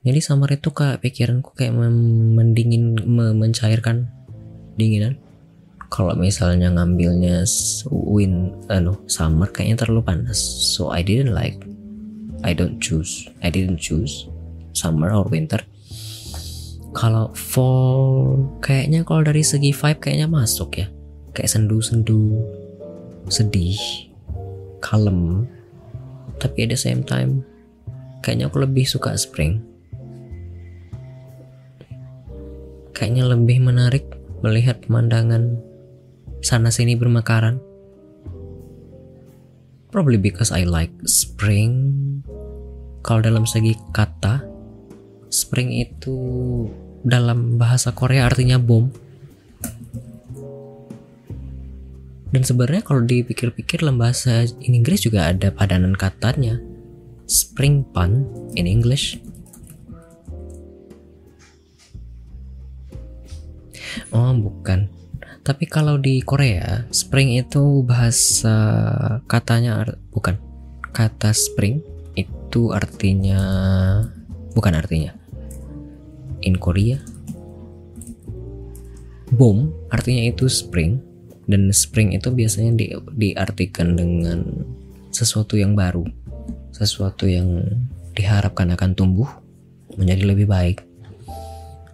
[0.01, 2.97] Jadi summer itu kayak pikiranku kayak mendingin,
[3.37, 4.09] mencairkan
[4.75, 5.21] dinginan.
[5.93, 7.45] Kalau misalnya ngambilnya
[7.91, 10.39] win anu summer kayaknya terlalu panas.
[10.75, 11.61] So I didn't like.
[12.41, 13.29] I don't choose.
[13.45, 14.30] I didn't choose
[14.73, 15.61] summer or winter
[16.91, 20.87] kalau fall kayaknya kalau dari segi vibe kayaknya masuk ya
[21.35, 22.43] kayak sendu-sendu
[23.31, 23.79] sedih
[24.83, 25.47] kalem
[26.43, 27.47] tapi at the same time
[28.27, 29.63] kayaknya aku lebih suka spring
[32.91, 34.05] kayaknya lebih menarik
[34.45, 35.57] melihat pemandangan
[36.41, 37.61] sana sini bermekaran.
[39.93, 41.73] Probably because I like spring.
[43.01, 44.45] Kalau dalam segi kata,
[45.31, 46.19] spring itu
[47.07, 48.91] dalam bahasa Korea artinya bom.
[52.31, 56.63] Dan sebenarnya kalau dipikir-pikir dalam bahasa Inggris juga ada padanan katanya.
[57.27, 59.19] Spring pun in English.
[64.15, 64.87] Oh, bukan.
[65.43, 68.55] Tapi kalau di Korea, spring itu bahasa
[69.27, 69.83] katanya
[70.15, 70.39] bukan
[70.95, 71.83] kata spring
[72.15, 73.43] itu artinya
[74.55, 75.20] bukan artinya.
[76.41, 76.97] In Korea,
[79.35, 81.01] boom artinya itu spring.
[81.51, 84.47] Dan spring itu biasanya di, diartikan dengan
[85.11, 86.07] sesuatu yang baru,
[86.71, 87.67] sesuatu yang
[88.15, 89.27] diharapkan akan tumbuh
[89.99, 90.87] menjadi lebih baik.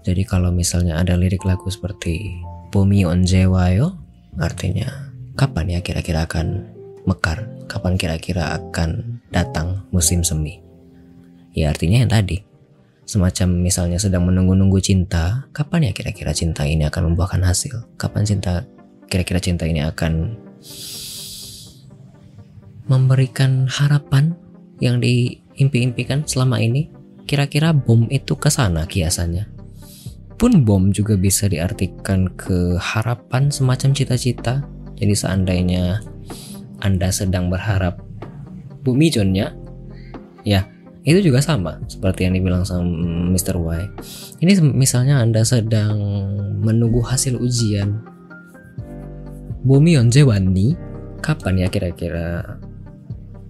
[0.04, 2.36] Jadi kalau misalnya ada lirik lagu seperti
[2.70, 3.96] Bumi onjewayo
[4.36, 6.66] artinya kapan ya kira-kira akan
[7.08, 10.60] mekar, kapan kira-kira akan datang musim semi.
[11.56, 12.42] Ya artinya yang tadi,
[13.06, 17.86] semacam misalnya sedang menunggu-nunggu cinta, kapan ya kira-kira cinta ini akan membuahkan hasil?
[17.96, 18.66] Kapan cinta
[19.06, 20.34] kira-kira cinta ini akan
[22.90, 24.34] memberikan harapan
[24.82, 26.90] yang diimpi-impikan selama ini?
[27.26, 29.56] Kira-kira bom itu ke sana kiasannya
[30.36, 34.62] pun bom juga bisa diartikan ke harapan semacam cita-cita.
[34.96, 36.00] Jadi seandainya
[36.84, 38.00] Anda sedang berharap
[38.84, 39.56] bumi Johnnya,
[40.44, 40.68] ya
[41.06, 42.82] itu juga sama seperti yang dibilang sama
[43.30, 43.54] Mr.
[43.62, 43.86] Y.
[44.42, 45.94] Ini misalnya Anda sedang
[46.58, 48.02] menunggu hasil ujian.
[49.62, 50.74] Bumi onje wani,
[51.22, 52.58] kapan ya kira-kira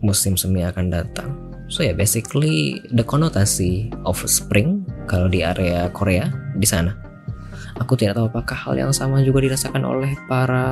[0.04, 1.32] musim semi akan datang?
[1.72, 6.28] So ya yeah, basically the konotasi of spring kalau di area Korea
[6.60, 6.92] di sana.
[7.80, 10.64] Aku tidak tahu apakah hal yang sama juga dirasakan oleh para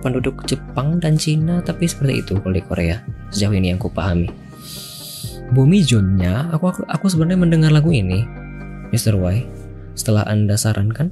[0.00, 3.00] penduduk Jepang dan Cina, tapi seperti itu kalau di Korea
[3.32, 4.49] sejauh ini yang kupahami.
[5.50, 8.22] Bumi Junnya, aku aku, aku sebenarnya mendengar lagu ini,
[8.94, 9.18] Mr.
[9.18, 9.42] Y,
[9.98, 11.10] setelah anda sarankan.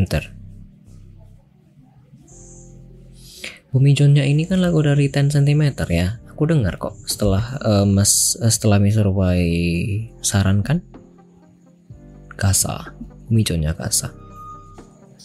[0.00, 0.32] Ntar.
[3.70, 6.24] Bumi Johnnya ini kan lagu dari 10 cm ya.
[6.32, 9.12] Aku dengar kok setelah uh, Mas uh, setelah Mr.
[9.12, 9.40] Y
[10.24, 10.80] sarankan
[12.40, 12.96] Kasa.
[13.28, 14.19] Bumi Johnnya Kasa.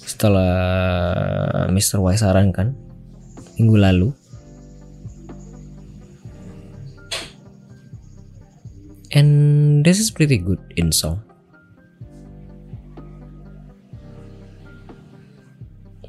[0.05, 1.97] Setelah Mr.
[1.99, 2.77] Y sarankan
[3.57, 4.09] minggu lalu
[9.17, 11.25] and this is pretty good in song.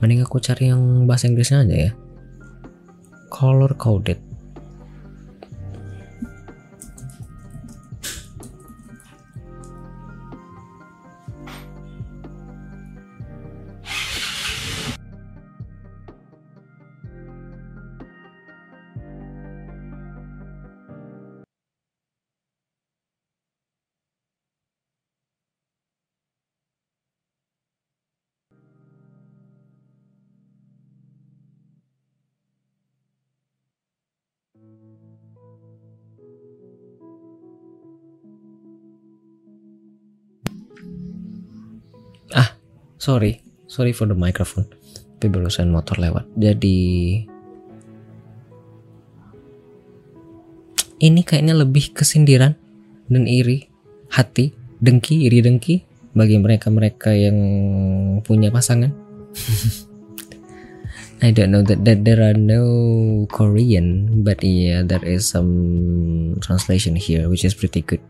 [0.05, 1.93] Mending aku cari yang bahasa Inggrisnya aja ya
[3.33, 4.21] color coded
[43.07, 43.39] sorry
[43.71, 44.67] sorry for the microphone.
[45.23, 46.27] Tapi barusan motor lewat.
[46.35, 46.79] Jadi
[50.99, 52.59] ini kayaknya lebih kesindiran
[53.07, 53.71] dan iri
[54.11, 54.51] hati
[54.83, 55.87] dengki iri dengki
[56.17, 57.39] bagi mereka-mereka yang
[58.27, 58.91] punya pasangan.
[61.25, 66.93] I don't know that, that there are no Korean but yeah there is some translation
[66.93, 68.03] here which is pretty good.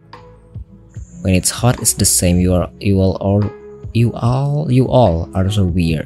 [1.22, 2.42] When it's hot it's the same.
[2.42, 3.46] You are you all all
[3.96, 6.04] you all you all are so weird.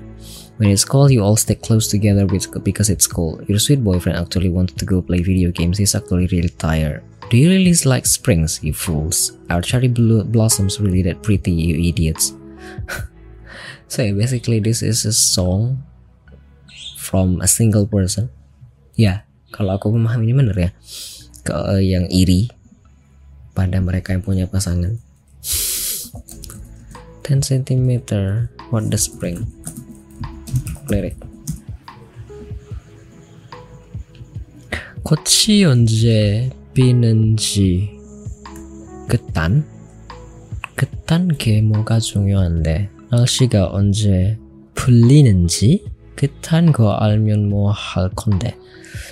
[0.62, 3.49] When it's cold, you all stick close together because it's cold.
[3.49, 5.80] Your sweet boyfriend actually wanted to go play video games.
[5.80, 7.03] He's actually really tired.
[7.32, 9.32] Do you really like springs, you fools?
[9.49, 12.36] Are cherry blossoms really that pretty, you idiots?
[13.88, 15.82] so yeah, basically this is a song
[16.99, 18.28] from a single person.
[19.01, 20.70] Yeah, kalau aku memahami ini benar ya.
[21.41, 22.53] Ke uh, yang iri
[23.57, 25.01] pada mereka yang punya pasangan.
[27.30, 29.46] 10 cm what the spring.
[30.90, 31.16] Lirik
[35.04, 37.90] 꽃이 언제 피는지
[39.08, 39.64] 그딴?
[40.74, 44.36] 그딴 게 뭐가 중요한데 날씨가 언제
[44.74, 45.84] 풀리는지
[46.16, 48.56] 그딴 거 알면 뭐 할 건데.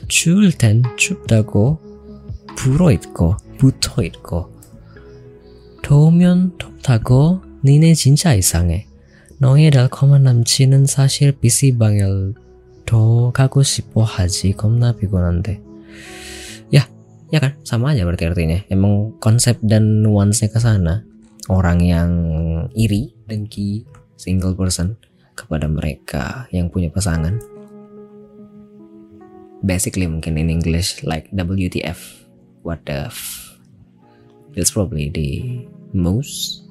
[0.08, 1.78] 추울 땐 춥다고
[2.56, 4.52] 불어 있고 붙어 있고.
[5.82, 8.88] 더우면 덥다고 니네 진짜 이상해.
[9.39, 12.34] 너의 달콤한 남친은 사실 PC방을
[12.86, 15.61] 더 가고 싶어 하지 겁나 피곤한데.
[16.71, 16.88] Ya,
[17.32, 18.59] ya kan sama aja berarti artinya.
[18.69, 20.95] Emang konsep dan nuansanya ke sana.
[21.51, 22.11] Orang yang
[22.71, 23.84] iri, dengki,
[24.15, 24.95] single person
[25.36, 27.39] kepada mereka yang punya pasangan.
[29.63, 32.28] Basically mungkin in English like WTF,
[32.63, 33.19] what the f.
[34.55, 35.32] It's probably the
[35.95, 36.63] most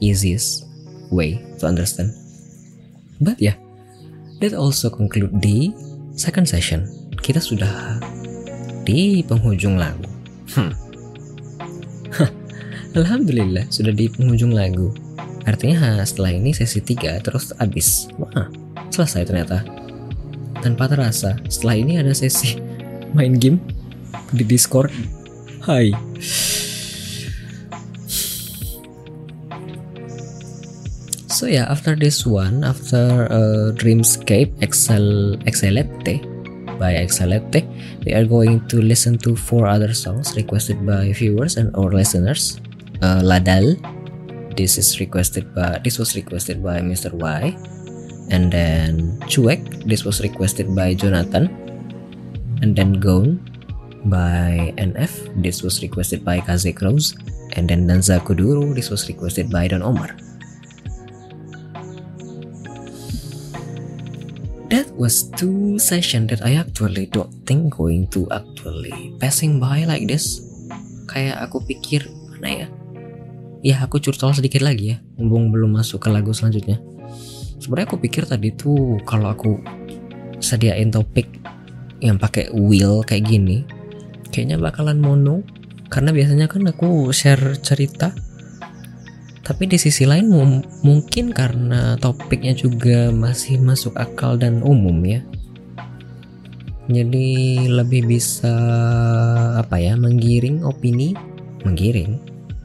[0.00, 0.66] easiest
[1.10, 2.12] way to understand.
[3.20, 3.56] But yeah,
[4.40, 5.72] that also conclude the
[6.18, 6.86] second session.
[7.24, 8.00] Kita sudah
[8.84, 10.04] di penghujung lagu.
[10.52, 10.74] Hmm.
[12.98, 14.94] Alhamdulillah sudah di penghujung lagu.
[15.44, 18.06] Artinya setelah ini sesi 3 terus habis.
[18.16, 18.48] Wah,
[18.88, 19.66] selesai ternyata.
[20.62, 22.56] Tanpa terasa, setelah ini ada sesi
[23.16, 23.60] main game
[24.30, 24.94] di Discord.
[25.64, 25.92] Hai.
[31.34, 36.22] So yeah, after this one, after uh, Dreamscape Excel Excelete
[36.78, 37.66] by Excelete,
[38.06, 42.62] we are going to listen to four other songs requested by viewers and or listeners.
[43.02, 43.74] Uh, Ladal,
[44.54, 47.10] this is requested by this was requested by Mr.
[47.10, 47.50] Y,
[48.30, 51.50] and then Cuek, this was requested by Jonathan,
[52.62, 53.42] and then Gone
[54.06, 57.18] by NF, this was requested by Kaze Rose,
[57.58, 60.14] and then Danza Kuduro, this was requested by Don Omar.
[64.94, 70.42] Was two session that I actually don't think going to actually passing by like this.
[71.10, 72.68] Kayak aku pikir mana ya?
[73.64, 76.78] Ya aku curcol sedikit lagi ya, mumpung belum masuk ke lagu selanjutnya.
[77.58, 79.56] Sebenarnya aku pikir tadi tuh kalau aku
[80.38, 81.26] sediain topik
[82.04, 83.64] yang pakai wheel kayak gini,
[84.28, 85.40] kayaknya bakalan mono.
[85.88, 88.12] Karena biasanya kan aku share cerita
[89.44, 90.32] tapi di sisi lain
[90.80, 95.20] mungkin karena topiknya juga masih masuk akal dan umum ya.
[96.88, 98.52] Jadi lebih bisa
[99.60, 101.12] apa ya menggiring opini
[101.60, 102.16] menggiring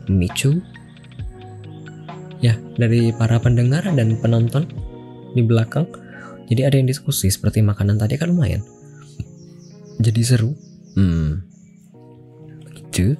[0.07, 0.63] memicu.
[2.39, 4.63] Ya dari para pendengar dan penonton
[5.35, 5.83] di belakang
[6.47, 8.63] jadi ada yang diskusi seperti makanan tadi kan lumayan.
[9.99, 10.55] Jadi seru.
[10.95, 11.43] Hmm.
[12.63, 13.19] Begitu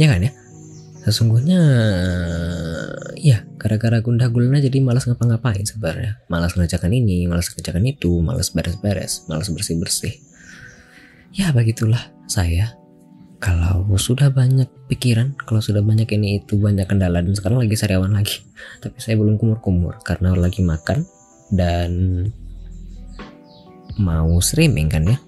[0.00, 0.32] ya kan ya
[1.02, 1.60] sesungguhnya
[3.18, 6.22] ya gara-gara gundah gulana jadi malas ngapa-ngapain sebenarnya.
[6.30, 10.14] Malas ngerjakan ini malas ngerjakan itu malas beres-beres malas bersih-bersih.
[11.34, 12.78] Ya begitulah saya.
[13.42, 18.14] Kalau sudah banyak pikiran kalau sudah banyak ini itu banyak kendala dan sekarang lagi sariawan
[18.14, 18.46] lagi.
[18.78, 21.02] Tapi saya belum kumur-kumur karena lagi makan
[21.50, 21.90] dan
[23.98, 25.18] mau streaming kan ya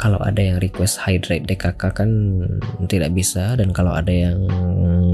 [0.00, 2.10] kalau ada yang request hydrate DKK kan
[2.88, 4.48] tidak bisa dan kalau ada yang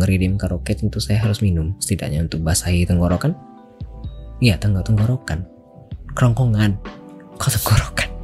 [0.02, 1.74] redeem karaoke tentu saya harus minum.
[1.82, 3.34] Setidaknya untuk basahi tenggorokan.
[4.38, 5.44] Iya tenggor tenggorokan.
[6.14, 6.78] Kerongkongan.
[7.36, 8.08] Kok tenggorokan?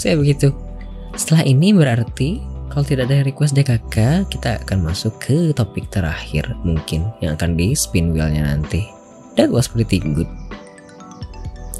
[0.00, 0.50] Saya begitu.
[1.14, 2.42] Setelah ini berarti
[2.72, 7.70] kalau tidak ada request DKK kita akan masuk ke topik terakhir mungkin yang akan di
[7.76, 8.82] spin wheelnya nanti.
[9.38, 10.30] That was pretty good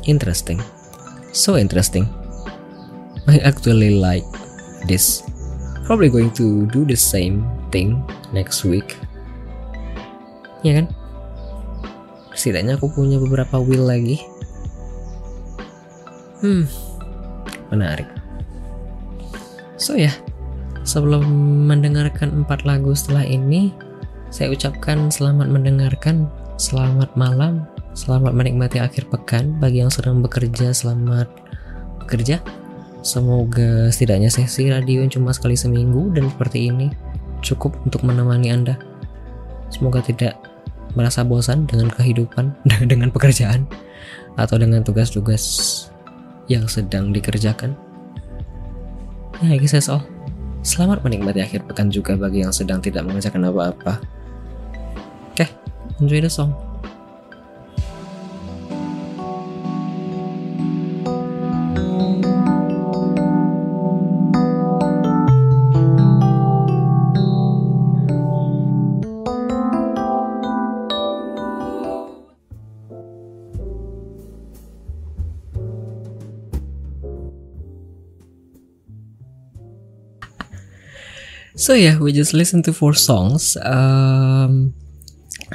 [0.05, 0.61] interesting
[1.35, 2.07] so interesting.
[3.27, 4.25] I actually like
[4.87, 5.27] this.
[5.85, 8.01] Probably going to do the same thing
[8.33, 8.97] next week.
[10.63, 10.87] Ya kan?
[12.33, 14.23] Setidaknya aku punya beberapa wheel lagi.
[16.41, 16.65] Hmm,
[17.69, 18.09] menarik.
[19.77, 20.17] So ya, yeah,
[20.87, 21.25] sebelum
[21.69, 23.75] mendengarkan empat lagu setelah ini,
[24.33, 30.75] saya ucapkan selamat mendengarkan, selamat malam, Selamat menikmati akhir pekan bagi yang sedang bekerja.
[30.75, 31.31] Selamat
[32.03, 32.43] bekerja.
[33.07, 36.91] Semoga setidaknya sesi radio yang cuma sekali seminggu dan seperti ini
[37.39, 38.75] cukup untuk menemani Anda.
[39.71, 40.35] Semoga tidak
[40.99, 42.51] merasa bosan dengan kehidupan,
[42.91, 43.63] dengan pekerjaan,
[44.35, 45.87] atau dengan tugas-tugas
[46.51, 47.79] yang sedang dikerjakan.
[49.39, 50.03] Ya, guys, that's all.
[50.67, 54.03] Selamat menikmati akhir pekan juga bagi yang sedang tidak mengerjakan apa-apa.
[55.31, 55.49] Oke, okay,
[56.03, 56.74] enjoy the song.
[81.55, 83.55] So yeah, we just listen to four songs.
[83.63, 84.75] Um,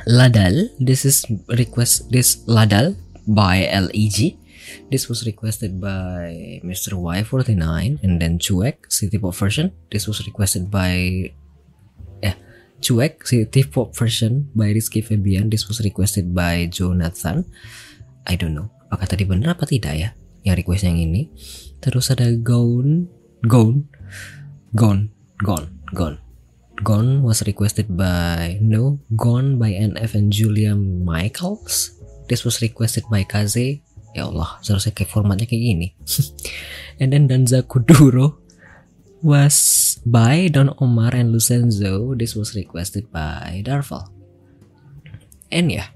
[0.07, 0.71] Ladal.
[0.79, 2.07] This is request.
[2.07, 2.95] This Ladal
[3.27, 4.39] by LEG.
[4.87, 6.95] This was requested by Mr.
[6.95, 9.75] Y49 and then Chuek City Pop version.
[9.91, 11.33] This was requested by
[12.23, 12.39] yeah,
[12.79, 15.51] Chuek City Pop version by Rizky Febian.
[15.51, 17.43] This was requested by Jonathan.
[18.23, 18.71] I don't know.
[18.87, 20.09] Apakah tadi benar apa tidak ya?
[20.47, 21.27] Yang request yang ini.
[21.83, 23.11] Terus ada Gone,
[23.43, 23.91] Gone,
[24.73, 25.11] Gone,
[25.43, 25.78] Gone.
[25.93, 26.17] Gone.
[26.79, 31.97] Gone was requested by no Gone by NF and Julia Michaels.
[32.29, 33.81] This was requested by Kaze.
[34.13, 35.87] Ya Allah, seharusnya kayak formatnya kayak gini.
[37.01, 38.37] and then Danza Kuduro
[39.21, 42.17] was by Don Omar and Lucenzo.
[42.17, 44.07] This was requested by Darval.
[45.49, 45.71] And.
[45.73, 45.89] Yeah.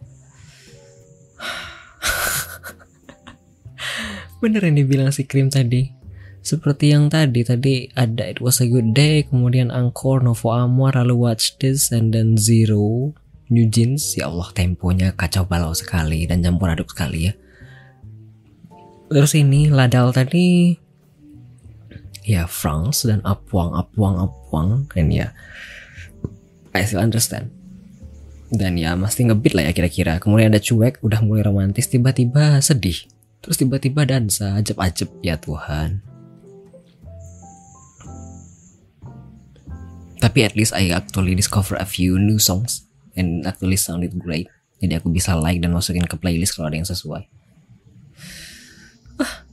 [4.44, 6.03] Bener yang dibilang si Krim tadi
[6.44, 11.16] seperti yang tadi tadi ada It Was a Good Day kemudian Angkor Novo Amor lalu
[11.16, 13.16] Watch This and then Zero
[13.48, 14.20] New Jeans.
[14.20, 17.34] Ya Allah temponya kacau balau sekali dan campur aduk sekali ya.
[19.08, 20.76] Terus ini Ladal tadi.
[22.28, 24.92] Ya France dan Apuang Apuang Apuang.
[24.92, 25.32] Dan ya
[26.76, 27.56] I still understand.
[28.52, 30.20] Dan ya mesti ngebit lah ya kira-kira.
[30.20, 33.08] Kemudian ada cuek udah mulai romantis tiba-tiba sedih.
[33.40, 36.13] Terus tiba-tiba dansa ajep-ajep ya Tuhan
[40.24, 42.88] tapi at least I actually discover a few new songs
[43.20, 44.48] and actually sounded great.
[44.80, 47.28] Jadi aku bisa like dan masukin ke playlist kalau ada yang sesuai.
[49.20, 49.44] Ah.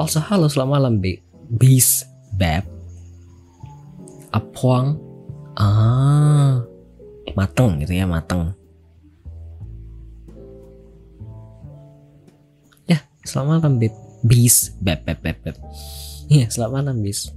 [0.00, 1.20] also halo selamat malam Be
[1.52, 2.08] Beast
[2.40, 2.64] Bab
[4.32, 4.96] Apuang.
[5.60, 6.64] Ah.
[7.36, 8.56] Mateng gitu ya mateng.
[12.88, 13.92] Ya selamat malam Beb
[14.24, 15.56] Beast Bab Bab Bab Bab
[16.24, 17.28] Iya, selamat malam, Bis.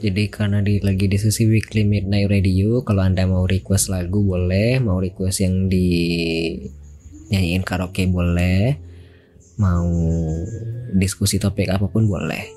[0.00, 4.80] Jadi karena di lagi di sesi weekly midnight radio, kalau anda mau request lagu boleh,
[4.80, 5.88] mau request yang di
[7.28, 8.80] nyanyiin karaoke boleh,
[9.60, 9.92] mau
[10.96, 12.48] diskusi topik apa pun boleh.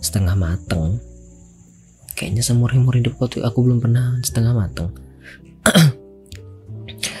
[0.00, 0.96] Setengah mateng.
[2.16, 4.88] Kayaknya seumur umur hidup waktu aku belum pernah setengah mateng.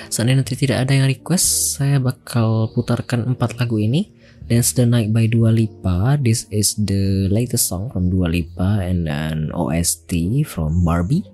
[0.08, 4.15] Seandainya nanti tidak ada yang request, saya bakal putarkan empat lagu ini
[4.46, 6.14] Dance the Night by Dua Lipa.
[6.22, 11.26] This is the latest song from Dua Lipa and an OST from Barbie.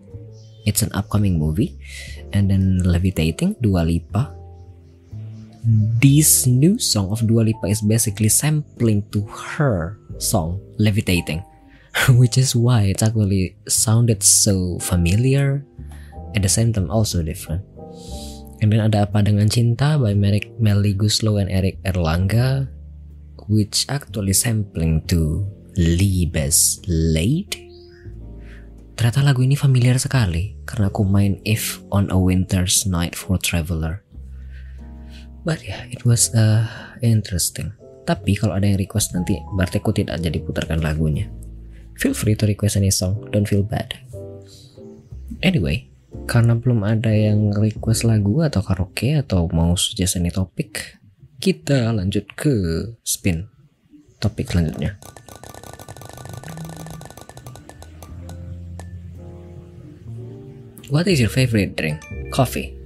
[0.64, 1.76] It's an upcoming movie.
[2.32, 4.32] And then Levitating, Dua Lipa.
[6.00, 11.44] This new song of Dua Lipa is basically sampling to her song Levitating,
[12.16, 15.60] which is why it actually sounded so familiar
[16.32, 17.60] at the same time also different.
[18.64, 22.72] And then ada apa dengan cinta by Merrick Melly Guslow and Eric Erlangga
[23.48, 25.46] which actually sampling to
[25.78, 27.58] Liebes Late.
[28.92, 34.04] Ternyata lagu ini familiar sekali karena aku main If on a Winter's Night for Traveler.
[35.42, 36.70] But yeah, it was uh,
[37.02, 37.74] interesting.
[38.06, 41.26] Tapi kalau ada yang request nanti berarti aku tidak jadi putarkan lagunya.
[41.98, 43.94] Feel free to request any song, don't feel bad.
[45.42, 45.90] Anyway,
[46.30, 51.01] karena belum ada yang request lagu atau karaoke atau mau suggest any topik,
[51.42, 52.54] kita lanjut ke
[53.02, 53.50] spin
[54.22, 54.94] topik selanjutnya.
[60.86, 61.98] What is your favorite drink?
[62.30, 62.78] Coffee.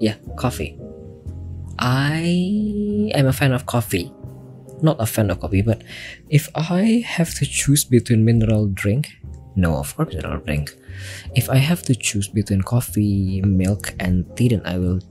[0.00, 0.80] Yeah, coffee.
[1.76, 2.24] I
[3.12, 4.08] am a fan of coffee.
[4.80, 5.84] Not a fan of coffee, but
[6.32, 9.12] if I have to choose between mineral drink,
[9.60, 10.72] no, of course mineral drink.
[11.36, 15.04] If I have to choose between coffee, milk, and tea, then I will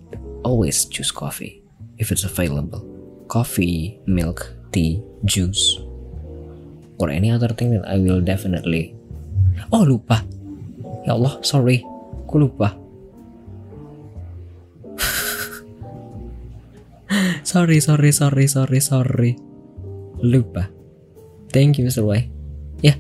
[0.46, 1.66] always choose coffee
[1.98, 2.86] if it's available.
[3.28, 5.82] Coffee, milk, tea, juice,
[7.02, 8.94] or any other thing, then I will definitely.
[9.74, 10.22] Oh lupa,
[11.10, 11.82] ya Allah, sorry,
[12.30, 12.78] aku lupa.
[17.44, 19.42] sorry, sorry, sorry, sorry, sorry.
[20.22, 20.70] Lupa.
[21.52, 22.04] Thank you, Mr.
[22.06, 22.30] Y.
[22.82, 22.96] Yeah,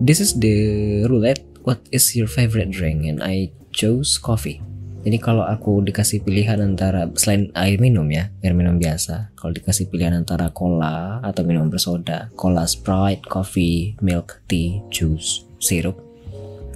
[0.00, 1.40] this is the roulette.
[1.62, 3.06] What is your favorite drink?
[3.06, 4.60] And I chose coffee.
[5.00, 9.32] Jadi kalau aku dikasih pilihan antara selain air minum ya, air minum biasa.
[9.32, 15.96] Kalau dikasih pilihan antara cola atau minum bersoda, cola, Sprite, coffee, milk, tea, juice, sirup,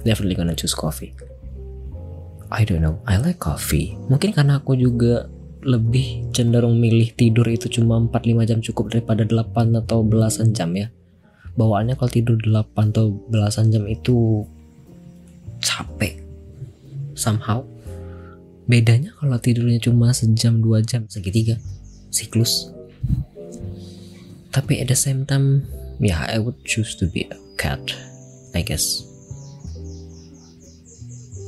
[0.01, 1.13] definitely gonna choose coffee.
[2.49, 3.93] I don't know, I like coffee.
[4.09, 5.29] Mungkin karena aku juga
[5.65, 10.93] lebih cenderung milih tidur itu cuma 4-5 jam cukup daripada 8 atau belasan jam ya
[11.57, 14.45] bawaannya kalau tidur 8 atau belasan jam itu
[15.63, 16.21] capek
[17.17, 17.65] somehow
[18.65, 21.61] bedanya kalau tidurnya cuma sejam 2 jam segitiga
[22.09, 22.73] siklus
[24.49, 25.67] tapi at the same time
[26.01, 27.81] ya yeah, I would choose to be a cat
[28.57, 29.05] I guess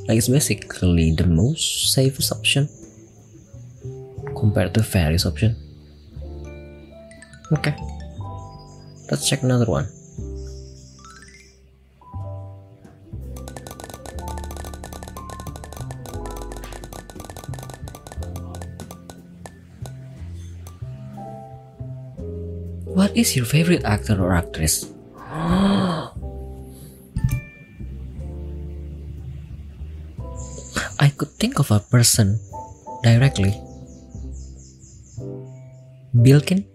[0.07, 2.72] like it's basically the most safest option
[4.38, 5.56] compared to Ferry's option.
[7.52, 7.76] Okay,
[9.10, 9.89] let's check another one.
[23.18, 24.94] Is your favorite actor or actress?
[31.02, 32.38] I could think of a person
[33.02, 33.57] directly.
[36.14, 36.65] Bilkin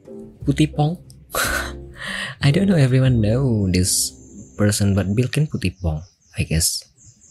[0.42, 0.98] Putipong
[2.46, 4.10] I don't know everyone know this
[4.58, 6.02] person but Bilkin Putipong
[6.34, 6.82] I guess.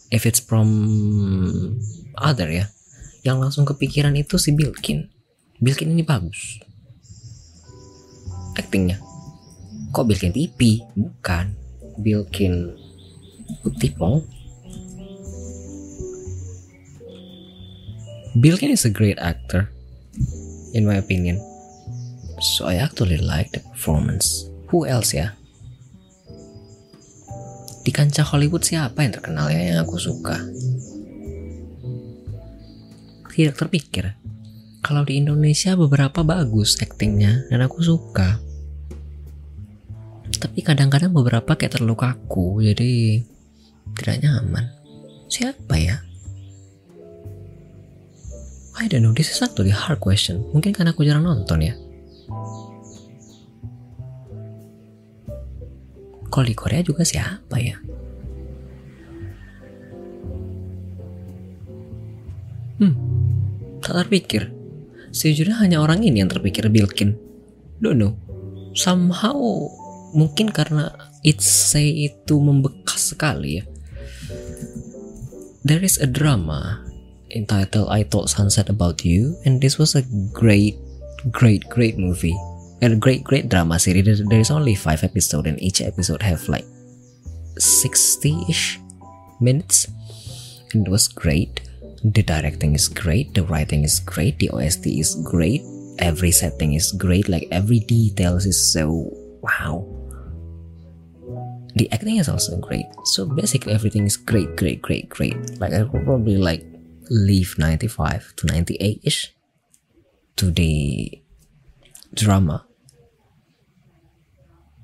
[0.08, 1.80] If it's from
[2.16, 2.64] other ya.
[3.24, 5.12] Yang langsung kepikiran itu si Bilkin
[5.60, 6.71] Bilkin ini bagus
[8.58, 9.00] actingnya
[9.92, 11.52] kok Bilkin TV bukan
[12.00, 12.72] Bilkin
[13.60, 14.24] Putipong
[18.40, 19.68] Bilkin is a great actor
[20.72, 21.36] in my opinion
[22.42, 24.50] So I actually like the performance.
[24.74, 25.38] Who else ya?
[27.86, 30.42] Di kancah Hollywood siapa yang terkenal ya yang aku suka?
[33.30, 34.18] Tidak terpikir.
[34.82, 38.42] Kalau di Indonesia beberapa bagus aktingnya dan aku suka.
[40.42, 43.22] Tapi kadang-kadang beberapa kayak terlalu kaku jadi
[43.94, 44.66] tidak nyaman.
[45.30, 46.02] Siapa ya?
[48.74, 50.42] I don't know, this is actually hard question.
[50.50, 51.78] Mungkin karena aku jarang nonton ya.
[56.26, 57.78] Kalau di Korea juga siapa ya?
[62.82, 62.98] Hmm,
[63.78, 64.61] tak terpikir.
[65.12, 67.14] Sejujurnya hanya orang ini yang terpikir Bilkin.
[67.78, 68.16] Don't know.
[68.72, 69.36] Somehow
[70.16, 73.64] mungkin karena It's Say itu membekas sekali ya.
[75.62, 76.82] There is a drama
[77.30, 80.02] entitled I Thought Sunset About You and this was a
[80.34, 80.74] great,
[81.30, 82.34] great, great movie
[82.90, 86.66] a great great drama series there is only five episodes and each episode have like
[87.54, 88.80] 60-ish
[89.38, 89.86] minutes
[90.74, 91.62] and it was great
[92.04, 95.62] the directing is great the writing is great the ost is great
[95.98, 99.12] every setting is great like every details is so
[99.42, 99.84] wow.
[101.74, 102.86] The acting is also great.
[103.04, 105.36] So basically everything is great great great great.
[105.60, 106.64] Like i would probably like
[107.10, 109.34] leave 95 to 98 ish
[110.36, 111.20] to the
[112.14, 112.64] drama.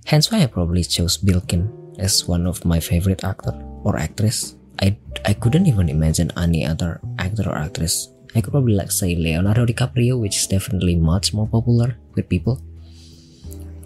[0.04, 1.68] Hence why I probably chose Bilkin
[1.98, 3.52] as one of my favorite actor
[3.84, 4.54] or actress.
[4.78, 4.96] I,
[5.26, 8.10] I couldn't even imagine any other actor or actress.
[8.36, 12.62] I could probably like say Leonardo DiCaprio which is definitely much more popular with people.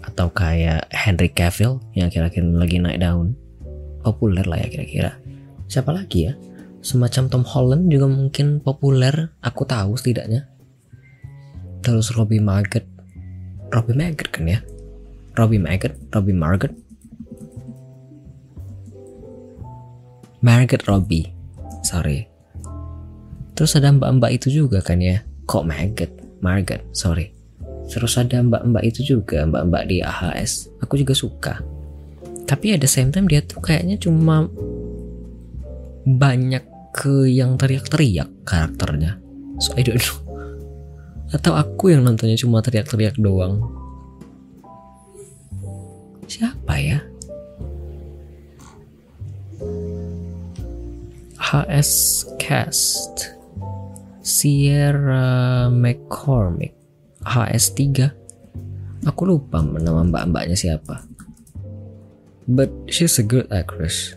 [0.03, 3.33] Atau kayak Henry Cavill yang kira-kira lagi naik daun.
[4.03, 5.11] Populer lah ya kira-kira.
[5.71, 6.33] Siapa lagi ya?
[6.83, 10.51] Semacam Tom Holland juga mungkin populer, aku tahu setidaknya.
[11.79, 12.93] Terus Robbie Margaret
[13.73, 14.61] Robbie Maggot kan ya
[15.33, 16.73] Robbie Maggot Robbie Margot
[20.43, 21.31] Margot Robbie.
[21.87, 22.27] Sorry.
[23.55, 25.23] Terus ada mbak-mbak itu juga kan ya?
[25.47, 26.11] Kok Maggot
[26.43, 27.31] Margot sorry.
[27.87, 31.63] Terus ada mbak-mbak itu juga mbak-mbak di AHS aku juga suka.
[32.43, 34.51] Tapi ada same time dia tuh kayaknya cuma
[36.03, 39.23] banyak ke yang teriak-teriak karakternya.
[39.63, 40.19] So I don't know.
[41.31, 43.63] Atau aku yang nontonnya cuma teriak-teriak doang.
[46.27, 47.12] Siapa ya
[51.43, 53.35] HS Cast.
[54.23, 56.71] Sierra McCormick.
[57.23, 57.75] HS3
[59.03, 61.03] aku lupa nama mbak-mbaknya siapa.
[62.47, 64.15] But she's a good actress.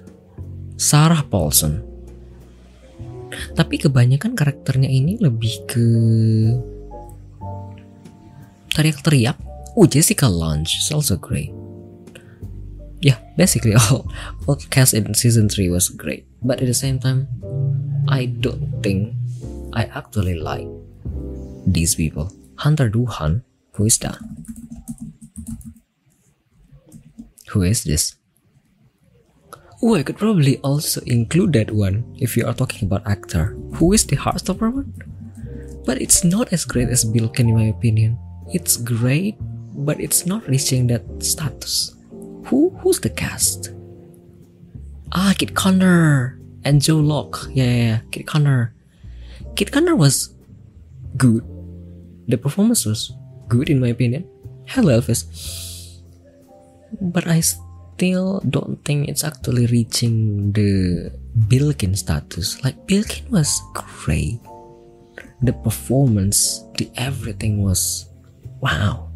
[0.78, 1.82] Sarah Paulson.
[3.58, 5.86] Tapi kebanyakan karakternya ini lebih ke
[8.74, 9.34] teriak-teriak.
[9.74, 11.50] Oh Jessica Lange is also great.
[13.02, 14.08] Yeah basically all
[14.46, 17.28] all cast in season 3 was great but at the same time
[18.08, 19.14] I don't think
[19.72, 20.68] I actually like
[21.66, 23.42] these people Hunter Duhan
[23.74, 24.18] who is that
[27.48, 28.16] who is this
[29.82, 33.52] Oh, I could probably also include that one if you are talking about actor.
[33.76, 34.96] Who is the Heartstopper one?
[35.84, 38.18] But it's not as great as Bilken in my opinion.
[38.48, 39.36] It's great,
[39.84, 41.94] but it's not reaching that status.
[42.48, 43.75] Who who's the cast?
[45.12, 47.46] Ah, Kit Connor and Joe Locke.
[47.54, 48.00] Yeah, yeah, yeah.
[48.10, 48.74] Kit Connor.
[49.54, 50.34] Kit Connor was
[51.16, 51.46] good.
[52.26, 53.14] The performance was
[53.48, 54.26] good in my opinion.
[54.66, 55.30] Hello Elvis.
[57.00, 61.12] But I still don't think it's actually reaching the
[61.46, 62.62] Bilkin status.
[62.64, 64.40] Like Bilkin was great.
[65.42, 68.10] The performance, the everything was
[68.60, 69.08] wow.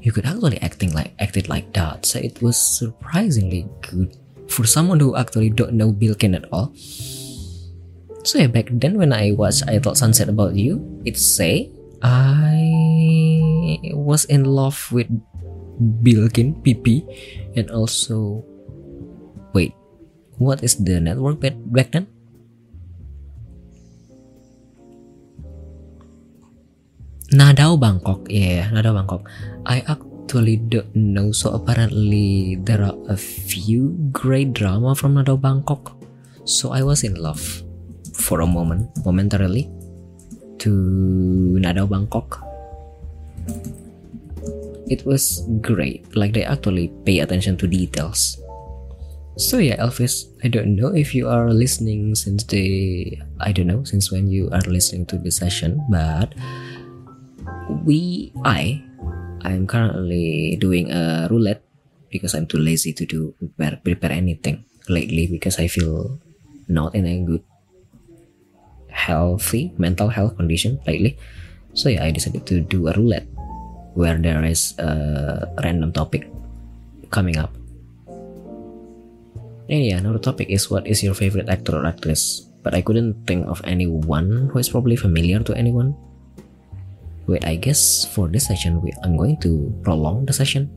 [0.00, 2.06] You could actually acting like acted like that.
[2.06, 4.14] So it was surprisingly good
[4.52, 6.76] for someone who actually don't know Bilkin at all.
[8.22, 11.72] So yeah, back then when I watched I Thought Sunset About You, it say
[12.04, 12.60] I
[13.96, 15.08] was in love with
[16.04, 17.02] Bilkin PP
[17.56, 18.44] and also
[19.56, 19.74] wait
[20.38, 21.56] what is the network back,
[21.90, 22.06] then
[27.32, 29.24] Nadao Bangkok yeah Nadao Bangkok
[29.64, 29.80] I
[30.22, 35.98] actually don't know so apparently there are a few great drama from Nadao Bangkok.
[36.44, 37.42] So I was in love
[38.14, 39.68] for a moment momentarily
[40.62, 40.70] to
[41.58, 42.38] Nadao Bangkok.
[44.86, 46.06] It was great.
[46.14, 48.38] Like they actually pay attention to details.
[49.36, 53.80] So yeah elvis i don't know if you are listening since the i don't know
[53.80, 56.36] since when you are listening to the session but
[57.88, 58.76] we i
[59.44, 61.62] i'm currently doing a roulette
[62.10, 66.18] because i'm too lazy to do prepare, prepare anything lately because i feel
[66.68, 67.44] not in a good
[68.88, 71.16] healthy mental health condition lately
[71.74, 73.26] so yeah i decided to do a roulette
[73.94, 76.28] where there is a random topic
[77.12, 77.52] coming up.
[79.68, 82.48] And yeah, another topic is what is your favorite actor or actress?
[82.64, 85.94] But I couldn't think of anyone who is probably familiar to anyone.
[87.26, 90.70] Wait, I guess for this session, we, I'm going to prolong the session.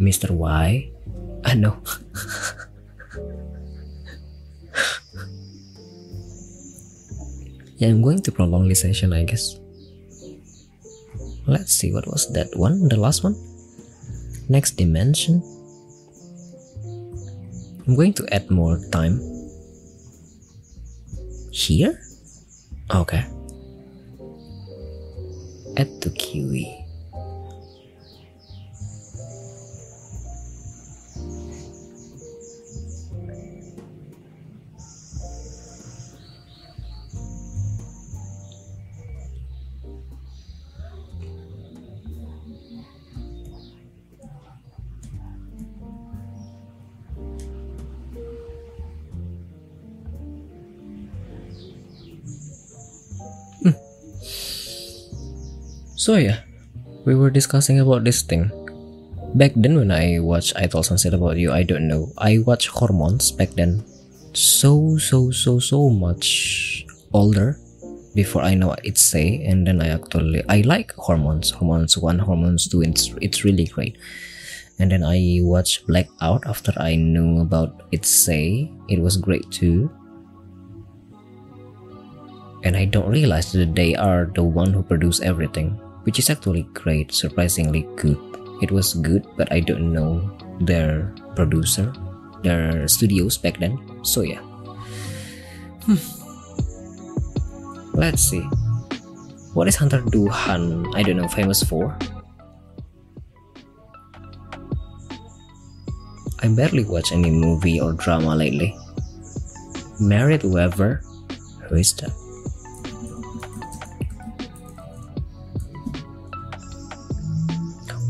[0.00, 0.30] Mr.
[0.30, 0.90] Y?
[1.44, 1.78] Ah, no.
[7.78, 9.58] yeah, I'm going to prolong this session, I guess.
[11.46, 12.88] Let's see, what was that one?
[12.88, 13.38] The last one?
[14.48, 15.42] Next dimension.
[17.86, 19.22] I'm going to add more time.
[21.50, 21.98] Here?
[22.94, 23.24] Okay.
[25.76, 26.87] Add to QE.
[55.98, 56.46] So yeah,
[57.02, 58.54] we were discussing about this thing.
[59.34, 62.14] Back then when I watched I Told Sunset About You, I don't know.
[62.16, 63.82] I watched Hormones back then.
[64.30, 67.58] So so so so much older
[68.14, 71.50] before I know what it say and then I actually I like Hormones.
[71.50, 73.98] Hormones 1, Hormones 2, it's it's really great.
[74.78, 78.70] And then I watched Blackout after I knew about it say.
[78.86, 79.90] It was great too.
[82.64, 86.64] and I don't realize that they are the one who produce everything, which is actually
[86.72, 88.16] great, surprisingly good.
[88.64, 90.24] It was good, but I don't know
[90.56, 91.92] their producer,
[92.40, 93.76] their studios back then.
[94.08, 94.40] So yeah.
[95.84, 96.00] Hmm.
[97.92, 98.40] Let's see.
[99.52, 100.88] What is Hunter Duhan?
[100.96, 101.92] I don't know, famous for?
[106.40, 108.72] I barely watch any movie or drama lately.
[110.00, 111.04] Married whoever?
[111.68, 112.16] Who is that?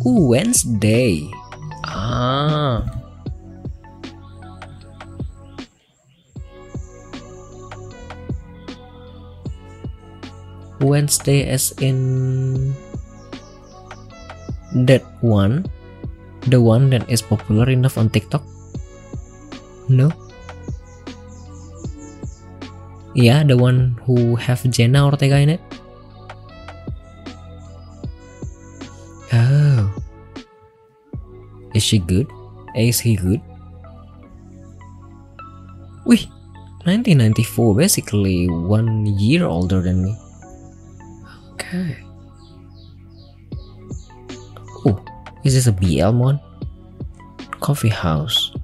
[0.08, 1.28] Wednesday.
[1.84, 2.86] Ah.
[10.80, 12.72] Wednesday as in
[14.86, 15.66] that one
[16.46, 18.42] the one that is popular enough on TikTok
[19.88, 20.12] no
[23.14, 25.62] yeah the one who have Jenna Ortega in it
[29.34, 29.67] oh
[31.78, 32.26] is she good
[32.74, 33.40] is he good
[36.08, 36.24] Wih,
[36.88, 40.16] 1994 basically one year older than me
[41.68, 42.00] Okay.
[44.88, 44.96] Oh,
[45.44, 46.40] is this a BL mon?
[47.60, 48.56] Coffee House.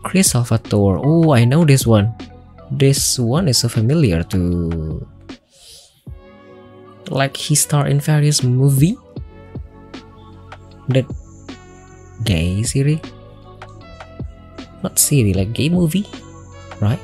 [0.00, 1.04] Chris Salvatore.
[1.04, 2.14] Oh, I know this one.
[2.70, 5.04] This one is so familiar to
[7.12, 8.96] like he starred in various movie
[10.88, 11.04] that
[12.22, 13.00] gay series
[14.82, 16.06] not series like gay movie
[16.80, 17.00] right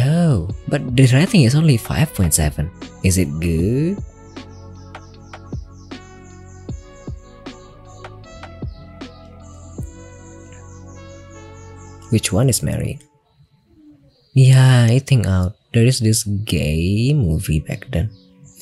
[0.00, 2.68] oh but the rating is only 5.7
[3.04, 3.98] is it good?
[12.10, 13.04] Which one is married?
[14.32, 15.56] Yeah, I think out.
[15.74, 18.10] There is this gay movie back then,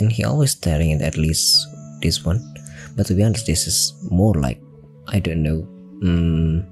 [0.01, 1.55] and he always staring at at least
[2.03, 2.43] this one.
[2.97, 4.59] But to be honest, this is more like
[5.09, 5.67] I don't know,
[6.03, 6.67] um,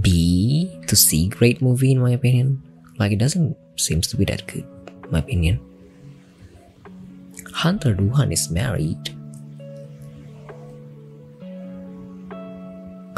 [0.00, 2.62] B to C grade movie in my opinion.
[2.98, 4.66] Like it doesn't seems to be that good,
[5.10, 5.60] my opinion.
[7.52, 9.16] Hunter Duhan is married.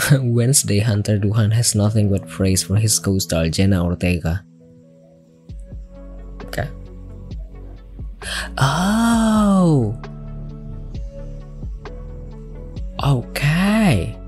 [0.13, 4.45] Wednesday, Hunter Duhan has nothing but praise for his co-star Jenna Ortega.
[6.45, 6.69] Okay.
[8.59, 10.01] Oh.
[12.99, 14.19] Okay.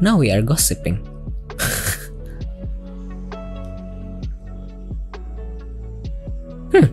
[0.00, 0.96] Now we are gossiping.
[6.72, 6.88] hmm,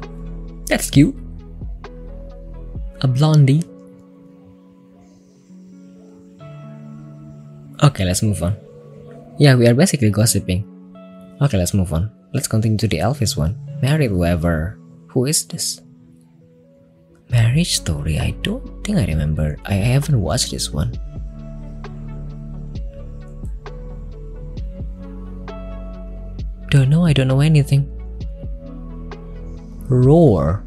[0.67, 1.15] that's cute.
[3.01, 3.63] A blondie.
[7.83, 8.57] Okay, let's move on.
[9.37, 10.74] Yeah, we are basically gossiping.
[11.41, 12.11] Okay, let's move on.
[12.33, 13.57] Let's continue to the Elvis one.
[13.81, 14.79] Married whoever.
[15.07, 15.81] Who is this?
[17.29, 18.19] Marriage story.
[18.19, 19.57] I don't think I remember.
[19.65, 20.91] I haven't watched this one.
[26.69, 27.87] Don't know, I don't know anything.
[29.87, 30.63] Roar.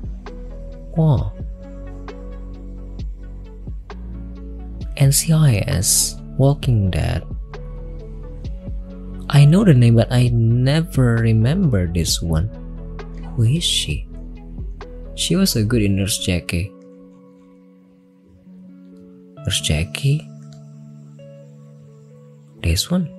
[0.97, 1.32] Wow.
[4.97, 7.27] NCIS, Walking Dead.
[9.30, 12.48] I know the name, but I never remember this one.
[13.36, 14.09] Who is she?
[15.14, 16.72] She was a good in Nurse Jackie.
[19.44, 20.24] Nurse Jackie?
[22.62, 23.12] This one?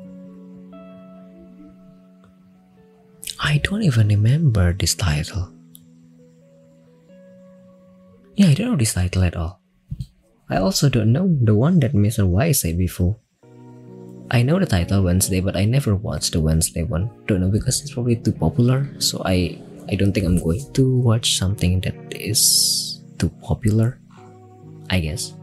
[3.39, 5.53] I don't even remember this title.
[8.35, 9.61] Yeah, I don't know this title at all.
[10.49, 12.25] I also don't know the one that Mr.
[12.25, 13.17] Y said before.
[14.31, 17.09] I know the title Wednesday, but I never watched the Wednesday one.
[17.25, 19.57] Don't know because it's probably too popular, so I
[19.89, 23.97] I don't think I'm going to watch something that is too popular.
[24.89, 25.33] I guess.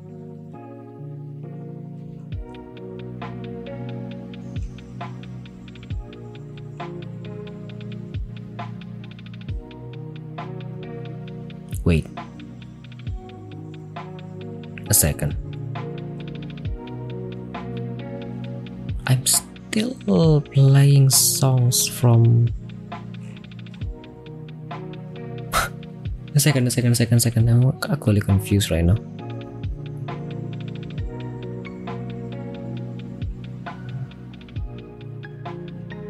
[11.82, 12.06] Wait.
[14.88, 15.45] A second.
[19.06, 22.48] I'm still playing songs from.
[26.34, 27.48] a second, a second, a second, a second.
[27.48, 28.96] I'm actually confused right now.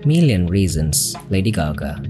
[0.06, 2.00] Million Reasons, Lady Gaga.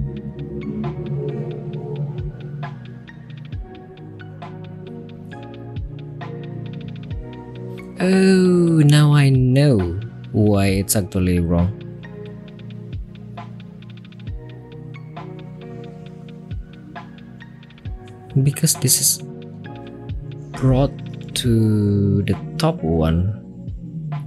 [7.99, 11.71] Oh, now I know why it's actually wrong.
[18.43, 19.23] Because this is
[20.61, 20.93] brought
[21.37, 23.43] to the top one.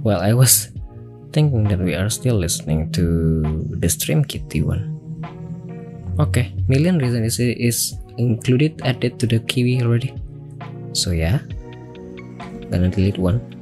[0.02, 0.72] Well, I was
[1.32, 4.98] thinking that we are still listening to the Stream Kitty one.
[6.18, 10.14] Okay, Million Reason is, is included added to the Kiwi already.
[10.92, 11.38] So yeah,
[12.70, 13.59] gonna delete one.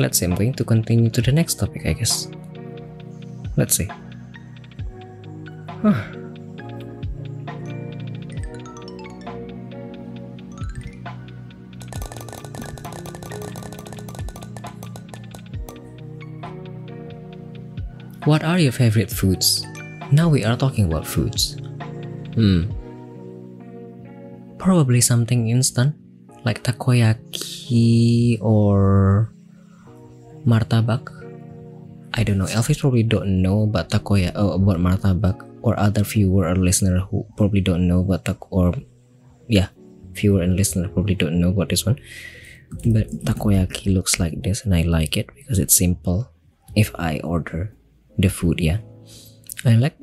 [0.00, 0.26] Let's see.
[0.26, 2.28] I'm going to continue to the next topic, I guess.
[3.56, 3.88] Let's see.
[5.82, 5.94] Huh.
[18.24, 19.66] What are your favorite foods?
[20.10, 21.60] Now we are talking about foods.
[22.34, 22.72] Hmm.
[24.58, 25.94] Probably something instant
[26.44, 29.33] like takoyaki or
[30.46, 31.10] martabak.
[32.14, 32.46] I don't know.
[32.46, 37.26] Elvis probably don't know about takoya uh, about martabak or other viewer or listener who
[37.36, 38.72] probably don't know about tak or
[39.48, 39.68] yeah,
[40.14, 41.98] viewer and listener probably don't know about this one.
[42.86, 46.30] But takoyaki looks like this and I like it because it's simple.
[46.74, 47.74] If I order
[48.18, 48.78] the food yeah
[49.64, 49.96] i like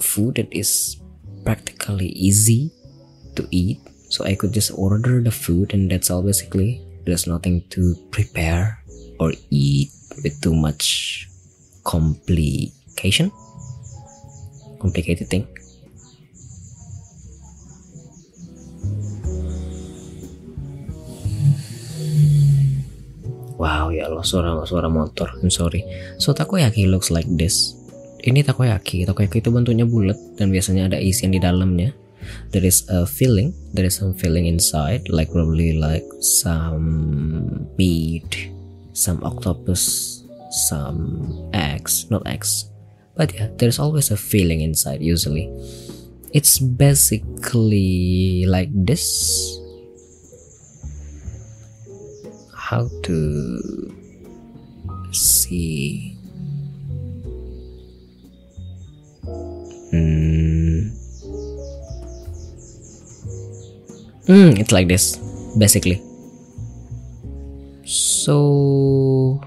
[0.00, 0.98] food that is
[1.44, 2.70] practically easy
[3.34, 3.78] to eat
[4.10, 8.82] so i could just order the food and that's all basically there's nothing to prepare
[9.18, 9.90] or eat
[10.22, 11.28] with too much
[11.84, 13.30] complication
[14.80, 15.46] complicated thing
[23.56, 25.32] Wow, ya Allah, suara suara motor.
[25.40, 25.80] I'm sorry.
[26.20, 27.72] So takoyaki looks like this.
[28.20, 29.08] Ini takoyaki.
[29.08, 31.96] Takoyaki itu bentuknya bulat dan biasanya ada isian di dalamnya.
[32.52, 33.56] There is a filling.
[33.72, 38.52] There is some filling inside, like probably like some meat,
[38.96, 42.70] some octopus, some eggs, not eggs.
[43.14, 45.52] But yeah, there's always a feeling inside usually.
[46.32, 49.60] It's basically like this
[52.56, 53.62] how to
[55.12, 56.16] see
[59.92, 60.90] hmm.
[64.26, 65.16] hmm it's like this
[65.58, 66.02] basically
[67.86, 69.40] so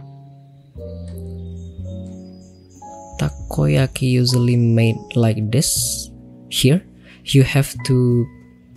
[3.19, 6.09] takoyaki usually made like this
[6.47, 6.81] here.
[7.27, 8.25] You have to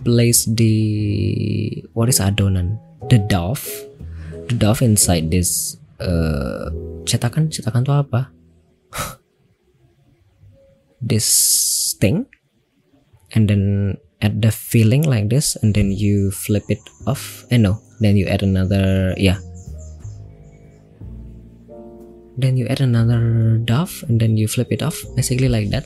[0.03, 2.77] place the what is adonan?
[3.09, 3.57] The dough
[4.47, 6.69] the dove inside this uh,
[7.07, 7.49] cetakan.
[7.49, 8.29] Cetakan tuh apa?
[11.03, 11.27] This
[11.99, 12.27] thing.
[13.33, 16.79] And then add the filling like this and then you flip it
[17.09, 17.43] off.
[17.49, 17.81] And eh, no.
[17.99, 19.39] Then you add another yeah
[22.37, 25.85] then you add another dove and then you flip it off basically like that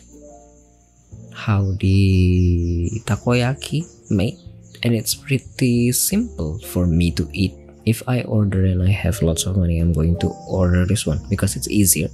[1.33, 4.35] how the takoyaki made
[4.83, 7.53] and it's pretty simple for me to eat
[7.87, 11.23] if I order and I have lots of money, I'm going to order this one
[11.31, 12.11] because it's easier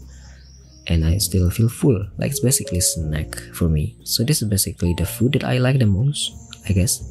[0.86, 1.98] and I still feel full.
[2.22, 3.98] Like it's basically snack for me.
[4.06, 6.38] So this is basically the food that I like the most,
[6.70, 7.02] I guess.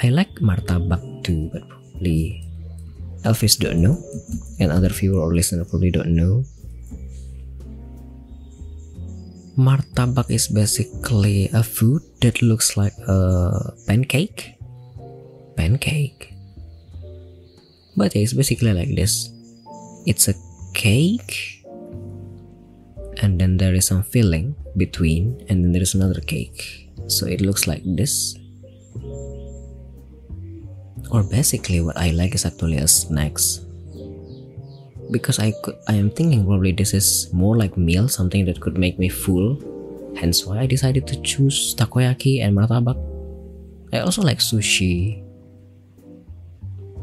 [0.00, 2.47] I like martabak too, but probably
[3.22, 3.98] Elvis don't know,
[4.60, 6.44] and other viewer or listener probably don't know.
[9.58, 14.54] Martabak is basically a food that looks like a pancake.
[15.56, 16.32] Pancake?
[17.96, 19.30] But it's basically like this.
[20.06, 20.34] It's a
[20.74, 21.66] cake.
[23.20, 26.88] And then there is some filling between and then there is another cake.
[27.08, 28.38] So it looks like this
[31.10, 33.60] or basically what I like is actually a snacks.
[35.10, 38.76] Because I could I am thinking probably this is more like meal something that could
[38.76, 39.56] make me full.
[40.16, 42.98] Hence why I decided to choose takoyaki and martabak.
[43.92, 45.24] I also like sushi.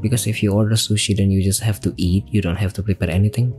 [0.01, 2.83] Because if you order sushi then you just have to eat you don't have to
[2.83, 3.53] prepare anything.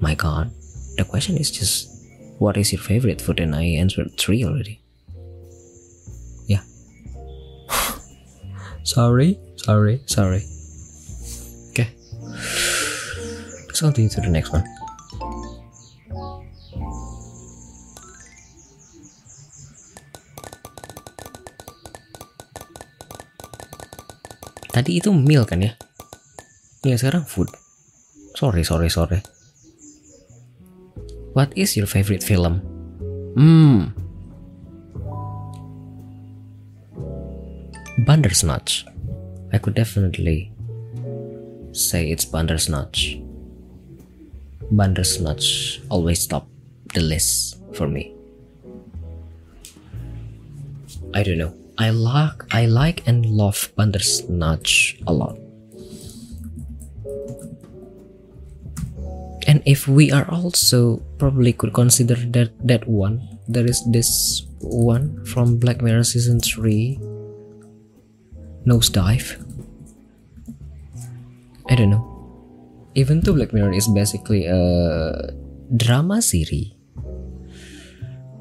[0.00, 0.52] My god
[0.96, 1.90] the question is just
[2.38, 3.40] what is your favorite food?
[3.40, 4.83] And i answered three already
[8.84, 10.44] sorry sorry sorry
[11.72, 11.88] okay
[13.66, 14.64] let's to the next one
[24.74, 25.78] Tadi itu meal kan ya?
[26.82, 27.46] Yang sekarang food.
[28.34, 29.22] Sorry, sorry, sorry.
[31.30, 32.58] What is your favorite film?
[33.38, 33.94] Hmm.
[37.98, 38.84] Bandersnatch.
[39.52, 40.50] I could definitely
[41.70, 43.20] say it's Bandersnatch.
[44.70, 46.48] Bandersnatch always top
[46.92, 48.12] the list for me.
[51.14, 51.54] I don't know.
[51.78, 55.38] I like I like and love Bandersnatch a lot.
[59.46, 65.24] And if we are also probably could consider that that one, there is this one
[65.26, 67.13] from Black Mirror season 3
[68.66, 69.36] Nosedive.
[71.68, 72.04] I don't know.
[72.94, 75.32] Even though Black Mirror is basically a
[75.76, 76.72] drama series,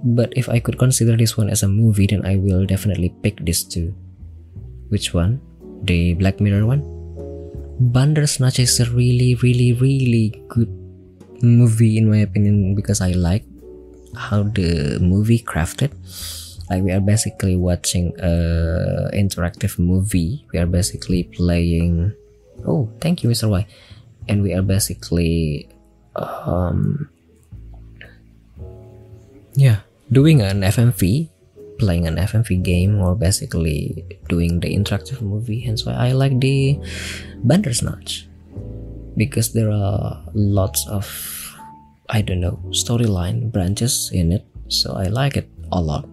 [0.03, 3.43] but if I could consider this one as a movie, then I will definitely pick
[3.45, 3.95] this two.
[4.89, 5.41] Which one?
[5.83, 6.83] The Black Mirror one?
[7.79, 10.69] Bandersnatch is a really, really, really good
[11.41, 13.43] movie in my opinion because I like
[14.15, 15.91] how the movie crafted.
[16.73, 20.41] Like we are basically watching a interactive movie.
[20.49, 22.17] We are basically playing.
[22.65, 23.45] Oh, thank you, Mr.
[23.45, 23.69] Y.
[24.25, 25.69] And we are basically,
[26.17, 27.13] um,
[29.53, 31.29] yeah, doing an FMV,
[31.77, 35.61] playing an FMV game, or basically doing the interactive movie.
[35.61, 36.81] Hence why I like the
[37.45, 38.25] Bandersnatch
[39.13, 41.05] because there are lots of
[42.09, 46.09] I don't know storyline branches in it, so I like it a lot.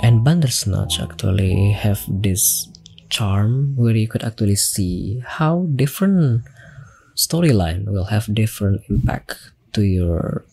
[0.00, 2.68] And Bandersnatch actually have this
[3.10, 6.44] charm where you could actually see how different
[7.16, 10.44] storyline will have different impact to your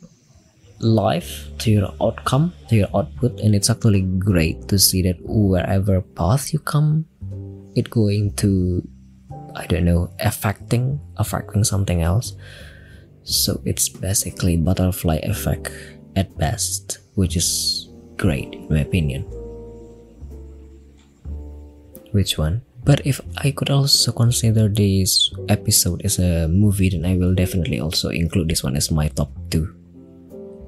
[0.79, 3.39] life to your outcome to your output.
[3.39, 7.05] And it's actually great to see that wherever path you come
[7.75, 8.81] it going to
[9.55, 12.35] i don't know affecting affecting something else.
[13.23, 15.71] So it's basically butterfly effect
[16.15, 17.84] at best which is
[18.17, 19.23] great in my opinion
[22.11, 27.15] which one but if i could also consider this episode as a movie then i
[27.17, 29.67] will definitely also include this one as my top two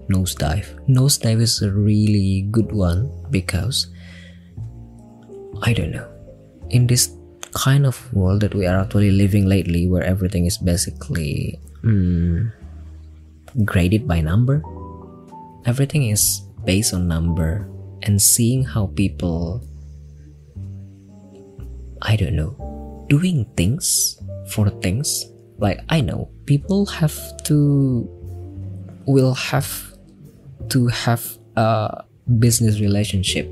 [0.10, 0.68] Nosedive.
[0.88, 3.88] Nosedive is a really good one because
[5.61, 6.07] I don't know.
[6.69, 7.11] In this
[7.52, 12.52] kind of world that we are actually living lately, where everything is basically mm,
[13.65, 14.64] graded by number,
[15.65, 17.64] everything is based on number,
[18.03, 19.64] and seeing how people,
[22.03, 22.52] I don't know,
[23.07, 24.19] doing things
[24.52, 25.26] for things.
[25.57, 27.15] Like, I know people have
[27.48, 28.03] to,
[29.07, 29.72] will have
[30.69, 31.23] to have
[31.56, 32.03] a
[32.38, 33.48] business relationship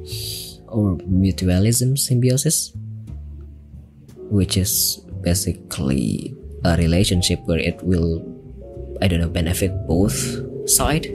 [0.68, 2.74] or mutualism symbiosis
[4.30, 6.36] which is basically
[6.66, 8.20] a relationship where it will
[9.02, 10.18] i don't know benefit both
[10.70, 11.08] side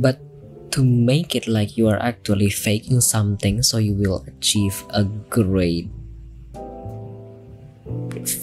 [0.00, 0.20] but
[0.72, 5.88] to make it like you are actually faking something so you will achieve a great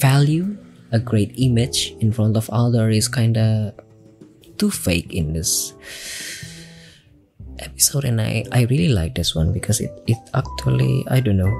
[0.02, 0.56] value
[0.92, 3.74] a great image in front of other is kind of
[4.58, 5.74] too fake in this
[7.60, 8.06] episode.
[8.06, 11.54] And I, I really like this one because it, it actually I don't know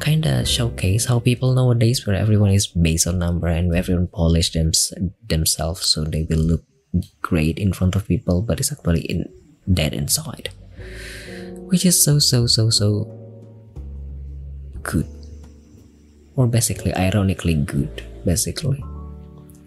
[0.00, 4.52] kind of showcase how people nowadays where everyone is based on number and everyone polish
[4.52, 4.72] them,
[5.28, 6.64] themselves so they will look
[7.22, 9.28] great in front of people but it's actually in
[9.72, 10.50] dead inside
[11.70, 13.06] which is so so so so
[14.82, 15.06] good
[16.36, 18.82] or basically ironically good basically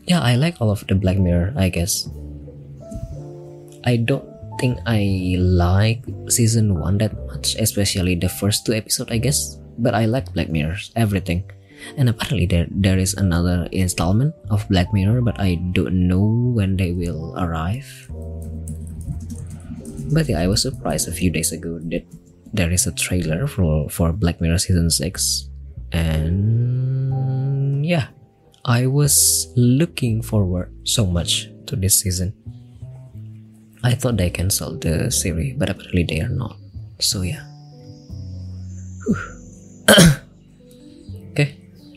[0.07, 2.07] yeah, I like all of the Black Mirror, I guess.
[3.83, 4.23] I don't
[4.57, 5.99] think I like
[6.31, 9.59] season one that much, especially the first two episodes, I guess.
[9.77, 11.43] But I like Black Mirror, everything.
[11.97, 16.77] And apparently there there is another installment of Black Mirror, but I don't know when
[16.77, 17.87] they will arrive.
[20.11, 22.05] But yeah, I was surprised a few days ago that
[22.53, 25.49] there is a trailer for for Black Mirror season six,
[25.91, 28.07] and yeah,
[28.65, 32.33] I was looking forward so much to this season.
[33.83, 36.57] I thought they canceled the series, but apparently they are not.
[36.99, 37.43] So yeah.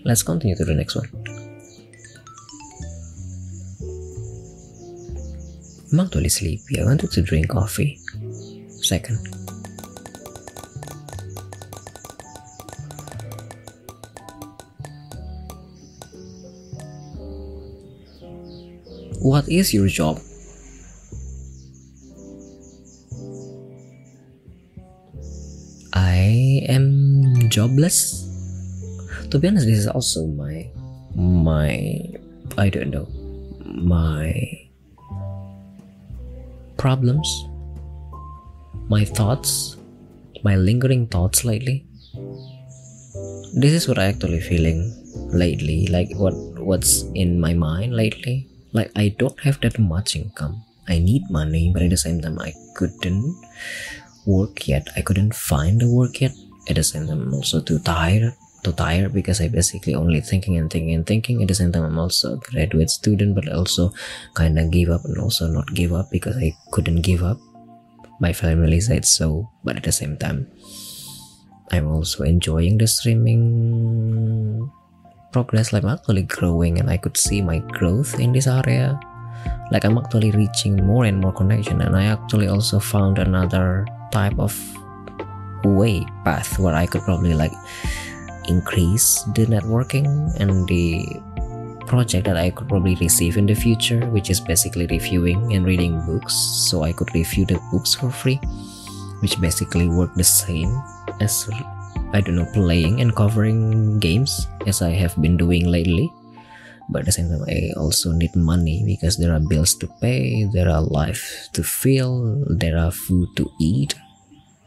[0.04, 1.08] let's continue to the next one.
[5.92, 6.80] I'm actually sleepy.
[6.80, 7.98] I wanted to drink coffee.
[8.68, 9.18] Second.
[19.18, 20.18] What is your job?
[25.92, 28.29] I am jobless.
[29.30, 30.68] To be honest, this is also my
[31.14, 32.02] my
[32.58, 33.08] I don't know
[33.64, 34.34] my
[36.76, 37.28] problems,
[38.88, 39.76] my thoughts
[40.42, 41.84] my lingering thoughts lately.
[43.52, 44.80] This is what i actually feeling
[45.42, 48.48] lately like what what's in my mind lately.
[48.72, 50.64] Like i don't have that much income.
[50.88, 53.36] I need money but at the same time i couldn't
[54.26, 54.88] work yet.
[54.96, 56.32] I couldn't find the work yet.
[56.68, 58.32] At the same time i'm also too tired
[58.62, 61.42] too tired because i basically only thinking and thinking and thinking.
[61.42, 63.92] At the same time i'm also a graduate student but also
[64.34, 67.38] kind of give up and also not give up because i couldn't give up.
[68.20, 70.46] My family said so but at the same time
[71.72, 74.70] i'm also enjoying the streaming
[75.32, 75.72] progress.
[75.72, 78.98] Like I'm actually growing and I could see my growth in this area.
[79.70, 84.38] Like I'm actually reaching more and more connection and I actually also found another type
[84.38, 84.52] of
[85.64, 87.52] way path where I could probably like
[88.50, 90.10] increase the networking
[90.42, 91.06] and the
[91.86, 96.02] project that I could probably receive in the future which is basically reviewing and reading
[96.06, 96.34] books
[96.68, 98.38] so I could review the books for free
[99.22, 100.70] which basically work the same
[101.20, 101.46] as
[102.12, 106.10] I don't know, playing and covering games as I have been doing lately.
[106.90, 110.44] But at the same time, I also need money because there are bills to pay,
[110.52, 113.94] there are life to fill, there are food to eat,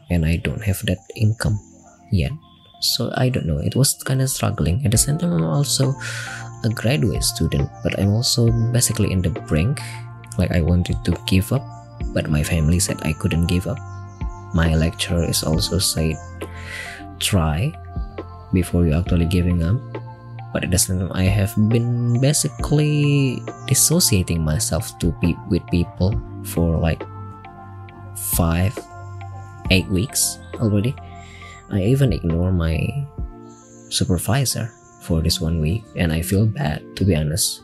[0.08, 1.60] and I don't have that income
[2.10, 2.32] yet.
[2.84, 4.84] So I don't know, it was kind of struggling.
[4.84, 5.94] At the same time, I'm also
[6.64, 9.80] a graduate student, but I'm also basically in the brink.
[10.36, 11.64] Like I wanted to give up,
[12.12, 13.78] but my family said I couldn't give up.
[14.52, 16.16] My lecturer is also said
[17.18, 17.72] try
[18.52, 19.80] before you actually giving up
[20.52, 26.14] but at the same time i have been basically dissociating myself to be with people
[26.44, 27.02] for like
[28.36, 28.76] five
[29.70, 30.94] eight weeks already
[31.70, 32.88] i even ignore my
[33.88, 34.70] supervisor
[35.02, 37.62] for this one week and i feel bad to be honest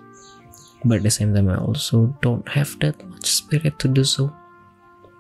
[0.84, 4.32] but at the same time i also don't have that much spirit to do so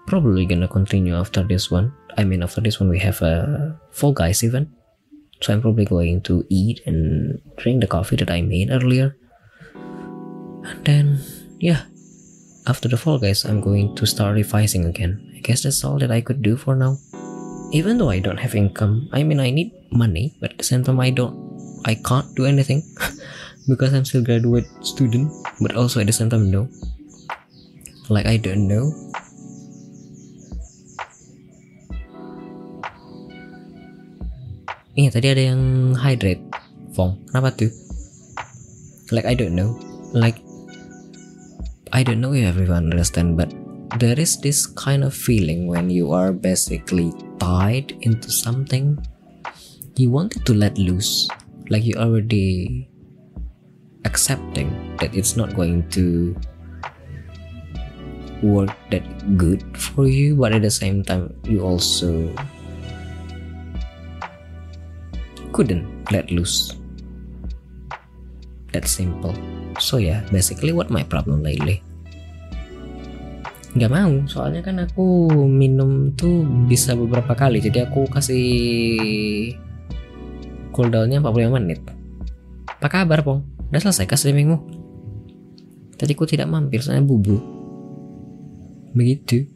[0.06, 3.80] probably gonna continue after this one I mean, after this one, we have uh, a
[3.90, 4.68] Fall Guys event.
[5.40, 9.16] So I'm probably going to eat and drink the coffee that I made earlier.
[9.74, 11.20] And then,
[11.58, 11.84] yeah,
[12.66, 15.32] after the Fall Guys, I'm going to start revising again.
[15.34, 16.98] I guess that's all that I could do for now.
[17.70, 20.82] Even though I don't have income, I mean, I need money, but at the same
[20.82, 21.38] time, I don't,
[21.86, 22.82] I can't do anything
[23.68, 25.30] because I'm still graduate student.
[25.60, 26.66] But also at the same time, no.
[28.10, 28.90] Like I don't know
[34.98, 36.42] Iya tadi ada yang hydrate
[36.90, 37.70] Fong Kenapa tuh?
[39.14, 39.78] Like I don't know
[40.10, 40.42] Like
[41.94, 43.54] I don't know if everyone understand but
[43.98, 48.98] there is this kind of feeling when you are basically tied into something
[49.96, 51.28] you wanted to let loose
[51.68, 52.88] like you already
[54.04, 56.36] accepting that it's not going to
[58.42, 59.02] work that
[59.36, 62.32] good for you but at the same time you also
[65.52, 66.76] couldn't let loose.
[68.72, 69.34] That simple.
[69.78, 71.82] So yeah, basically what my problem lately.
[73.70, 79.54] Gak mau, soalnya kan aku minum tuh bisa beberapa kali, jadi aku kasih
[80.74, 81.80] cooldownnya 45 menit.
[82.66, 83.46] Apa kabar, Pong?
[83.70, 84.58] Udah selesai kah streamingmu?
[85.94, 87.38] Tadi aku tidak mampir, soalnya bubu.
[88.90, 89.46] Begitu.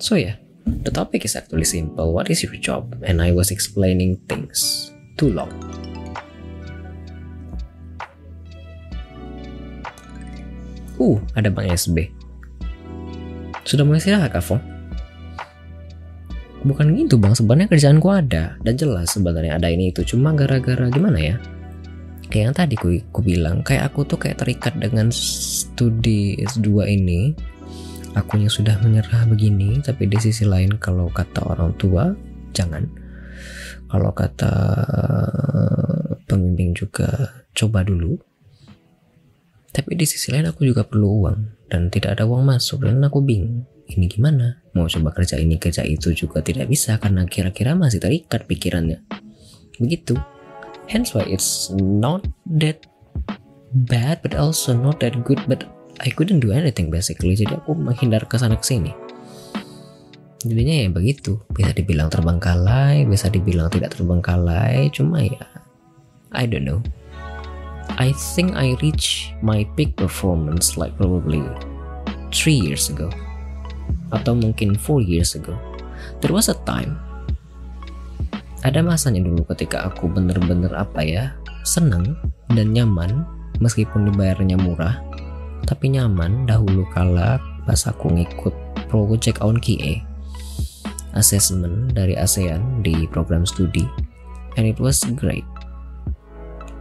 [0.00, 2.12] So ya, yeah, The topic is actually simple.
[2.12, 2.98] What is your job?
[3.06, 5.54] And I was explaining things too long.
[10.96, 12.08] Uh, ada Bang SB.
[13.66, 14.46] Sudah mulai istirahat, Kak
[16.66, 18.58] Bukan gitu bang, sebenarnya kerjaanku ada.
[18.58, 20.02] Dan jelas sebenarnya ada ini itu.
[20.02, 21.36] Cuma gara-gara gimana ya?
[22.26, 27.38] Kayak yang tadi ku, ku bilang, kayak aku tuh kayak terikat dengan studi S2 ini.
[28.18, 32.16] Akunya sudah menyerah begini tapi di sisi lain kalau kata orang tua
[32.56, 32.82] jangan.
[33.86, 34.52] Kalau kata
[36.26, 38.18] pembimbing juga coba dulu
[39.76, 42.88] tapi di sisi lain aku juga perlu uang dan tidak ada uang masuk.
[42.88, 44.64] Dan aku bingung ini gimana?
[44.72, 49.04] Mau coba kerja ini kerja itu juga tidak bisa karena kira-kira masih terikat pikirannya.
[49.76, 50.16] Begitu.
[50.88, 52.88] Hence why it's not that
[53.84, 55.44] bad but also not that good.
[55.44, 55.68] But
[56.00, 57.36] I couldn't do anything basically.
[57.36, 58.96] Jadi aku menghindar ke sana ke sini.
[60.40, 61.44] Jadinya ya begitu.
[61.52, 64.88] Bisa dibilang terbengkalai bisa dibilang tidak terbengkalai.
[64.88, 65.44] Cuma ya
[66.32, 66.80] I don't know
[67.94, 71.46] I think I reach my peak performance like probably
[72.34, 73.08] three years ago.
[74.10, 75.54] Atau mungkin four years ago.
[76.18, 77.06] There was a time
[78.66, 81.24] ada masanya dulu ketika aku bener-bener apa ya
[81.62, 82.18] senang
[82.50, 83.22] dan nyaman
[83.62, 84.98] meskipun dibayarnya murah
[85.70, 88.54] tapi nyaman dahulu kala pas aku ngikut
[88.90, 90.02] project on QA
[91.14, 93.88] assessment dari ASEAN di program studi.
[94.60, 95.44] And it was great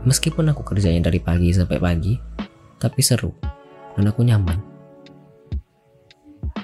[0.05, 2.13] meskipun aku kerjanya dari pagi sampai pagi
[2.77, 3.33] tapi seru
[3.97, 4.57] dan aku nyaman.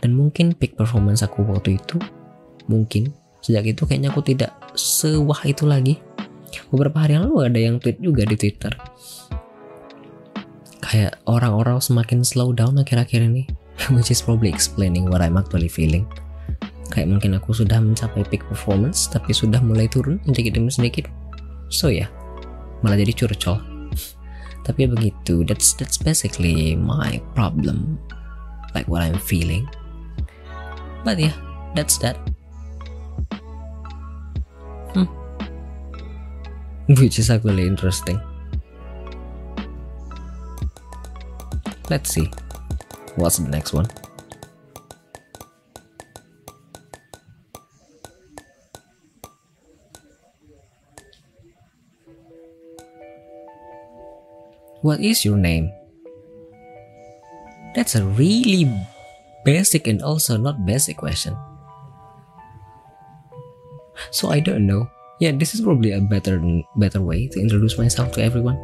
[0.02, 1.98] Dan mungkin peak performance aku waktu itu
[2.66, 5.98] mungkin sejak itu kayaknya aku tidak sewah itu lagi.
[6.70, 8.74] Beberapa hari yang lalu ada yang tweet juga di twitter.
[10.82, 13.46] Kayak orang-orang semakin slow down akhir-akhir ini
[13.96, 16.06] which is probably explaining what I'm actually feeling.
[16.92, 21.08] Kayak mungkin aku sudah mencapai peak performance tapi sudah mulai turun sedikit demi sedikit.
[21.72, 22.10] So ya yeah,
[22.82, 23.62] malah jadi curcol
[24.62, 27.98] tapi begitu that's that's basically my problem
[28.78, 29.66] like what I'm feeling
[31.02, 31.34] but yeah
[31.74, 32.18] that's that
[34.94, 35.10] hmm.
[36.98, 38.22] which is actually interesting
[41.92, 42.32] Let's see.
[43.18, 43.86] What's the next one?
[54.82, 55.70] What is your name?
[57.76, 58.66] That's a really
[59.46, 61.38] basic and also not basic question.
[64.10, 64.90] So I don't know.
[65.20, 66.42] Yeah, this is probably a better
[66.78, 68.58] better way to introduce myself to everyone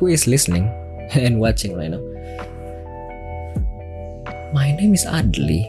[0.00, 0.64] who is listening
[1.12, 2.00] and watching right now.
[4.56, 5.68] My name is Adli.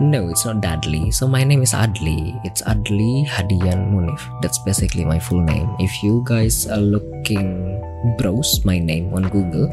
[0.00, 1.14] No, it's not Dadley.
[1.14, 2.38] So my name is Adli.
[2.44, 4.20] It's Adli Hadian Munif.
[4.42, 5.74] That's basically my full name.
[5.78, 7.80] If you guys are looking
[8.18, 9.70] browse my name on Google,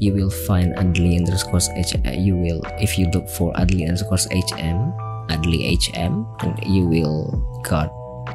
[0.00, 1.94] you will find Adli underscore H.
[2.04, 4.92] You will if you look for Adli underscore HM,
[5.30, 7.30] Adli HM, and you will
[7.62, 7.92] got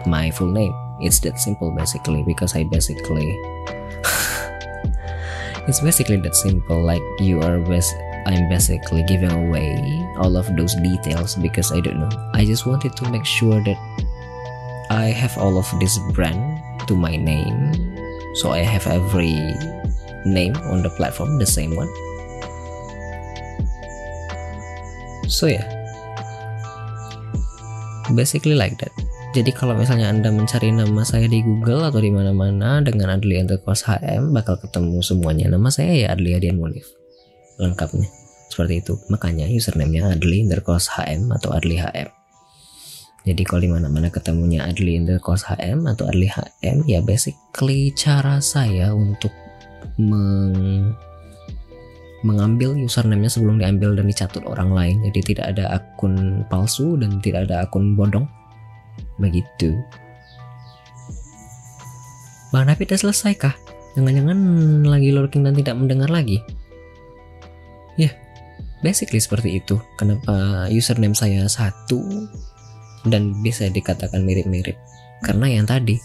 [0.07, 0.73] my full name.
[1.02, 3.27] It's that simple basically because I basically
[5.68, 6.81] it's basically that simple.
[6.84, 7.94] Like you are best
[8.28, 9.80] I'm basically giving away
[10.20, 12.12] all of those details because I don't know.
[12.36, 13.80] I just wanted to make sure that
[14.91, 16.60] I have all of this brand
[16.91, 17.72] to my name.
[18.36, 19.40] So I have every
[20.28, 21.88] name on the platform, the same one.
[25.32, 25.64] So yeah.
[28.12, 28.91] basically like that.
[29.36, 33.76] Jadi kalau misalnya Anda mencari nama saya di Google atau di mana-mana dengan Adli underscore
[33.76, 35.48] HM bakal ketemu semuanya.
[35.52, 36.91] Nama saya ya Adli Adian Monif
[37.58, 38.16] lengkapnya
[38.58, 38.98] seperti itu.
[39.14, 42.10] Makanya username-nya Adli underscore HM atau Adli HM
[43.28, 48.96] jadi kalau di mana-mana ketemunya Adli underscore HM atau Adli HM ya basically cara saya
[48.96, 49.36] untuk
[50.00, 50.96] meng
[52.24, 54.96] mengambil username-nya sebelum diambil dan dicatut orang lain.
[55.12, 58.24] Jadi tidak ada akun palsu dan tidak ada akun bodong.
[59.20, 59.76] Begitu.
[62.56, 63.56] Bang Nafi udah selesai kah?
[64.00, 64.40] Jangan-jangan
[64.88, 66.40] lagi lurking dan tidak mendengar lagi?
[68.86, 69.82] Basically seperti itu.
[69.98, 72.02] Kenapa username saya satu
[73.10, 74.78] dan bisa dikatakan mirip-mirip?
[75.26, 75.98] Karena yang tadi,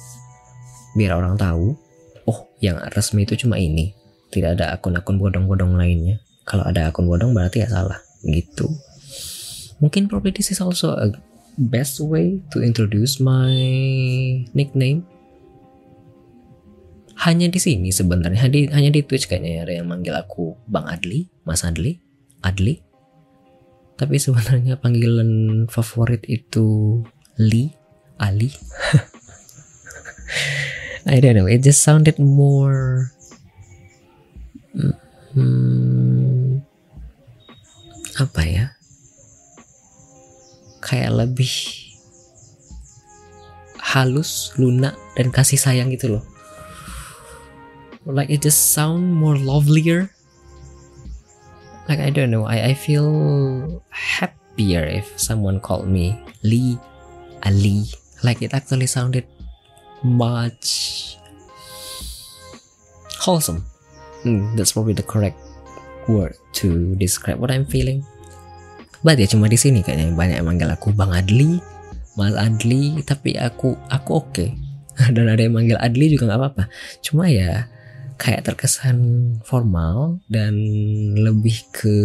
[0.96, 1.76] biar orang tahu,
[2.28, 3.92] oh yang resmi itu cuma ini.
[4.32, 6.24] Tidak ada akun-akun bodong-bodong lainnya.
[6.48, 8.00] Kalau ada akun bodong berarti ya salah.
[8.24, 8.64] Gitu.
[9.84, 11.12] Mungkin probably this is also a
[11.60, 13.52] best way to introduce my
[14.56, 15.04] nickname
[17.22, 21.30] hanya di sini sebenarnya hanya di Twitch kayaknya ya, ada yang manggil aku Bang Adli,
[21.46, 22.02] Mas Adli,
[22.42, 22.82] Adli.
[23.96, 27.00] Tapi sebenarnya panggilan favorit itu
[27.38, 27.70] Li,
[28.18, 28.50] Ali.
[31.08, 33.10] I don't know, it just sounded more
[35.34, 36.62] hmm,
[38.18, 38.66] apa ya?
[40.82, 41.50] Kayak lebih
[43.78, 46.24] halus, lunak dan kasih sayang gitu loh
[48.06, 50.10] like it just sound more lovelier
[51.92, 52.48] like i don't know.
[52.48, 53.12] I, I feel
[53.92, 56.80] happier if someone called me lee
[57.44, 57.84] ali
[58.24, 59.28] like it actually sounded
[60.00, 61.20] much
[63.20, 63.68] wholesome.
[64.24, 65.36] Hmm, that's probably the correct
[66.08, 68.00] word to describe what i'm feeling.
[69.04, 70.14] But ya cuma di sini kayaknya.
[70.14, 71.58] Banyak yang manggil aku bang Adli
[72.14, 74.30] Mas Adli tapi aku aku oke.
[74.32, 74.56] Okay.
[75.14, 76.64] dan ada yang manggil Adli juga nggak apa-apa.
[77.02, 77.66] Cuma ya
[78.22, 78.98] kayak terkesan
[79.42, 80.54] formal dan
[81.18, 81.96] lebih ke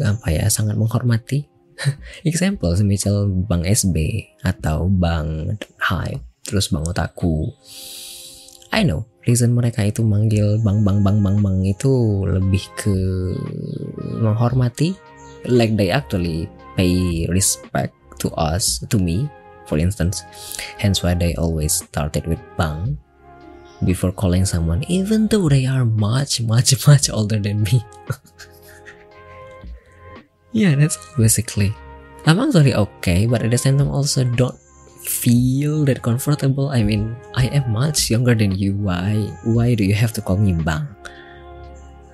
[0.00, 1.44] apa ya sangat menghormati.
[2.24, 7.52] Example semisal Bang SB atau Bang Hype terus Bang Otaku.
[8.72, 12.96] I know reason mereka itu manggil Bang Bang Bang Bang Bang itu lebih ke
[14.24, 14.96] menghormati.
[15.44, 16.48] Like they actually
[16.80, 17.92] pay respect
[18.24, 19.28] to us to me
[19.68, 20.24] for instance.
[20.80, 22.96] Hence why they always started with Bang
[23.84, 27.84] before calling someone, even though they are much, much, much older than me.
[30.52, 31.74] yeah, that's basically.
[32.26, 34.58] I'm actually okay, but at the same time also don't
[35.06, 36.70] feel that comfortable.
[36.70, 38.74] I mean, I am much younger than you.
[38.74, 39.30] Why?
[39.44, 40.88] Why do you have to call me bang?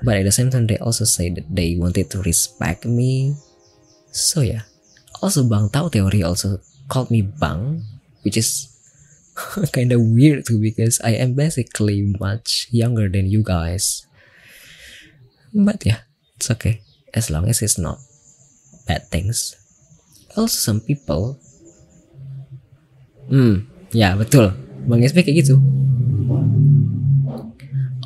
[0.03, 3.39] But at the same time, they also say that they wanted to respect me.
[4.11, 4.67] So yeah.
[5.23, 6.59] Also, Bang Tao Theory also
[6.89, 7.87] called me Bang,
[8.27, 8.72] which is
[9.73, 14.07] kind of weird too because I am basically much younger than you guys.
[15.53, 16.05] But yeah,
[16.37, 16.81] it's okay
[17.13, 18.01] as long as it's not
[18.89, 19.57] bad things.
[20.37, 21.37] Also, some people,
[23.29, 24.57] hmm, ya betul,
[24.89, 25.61] Bang SB kayak gitu.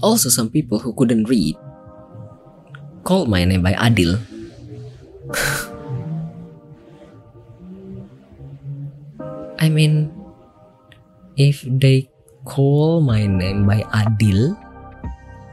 [0.03, 1.55] Also, some people who couldn't read
[3.07, 4.19] called my name by Adil.
[9.63, 10.16] I mean,
[11.37, 12.09] if they
[12.45, 14.57] call my name by Adil,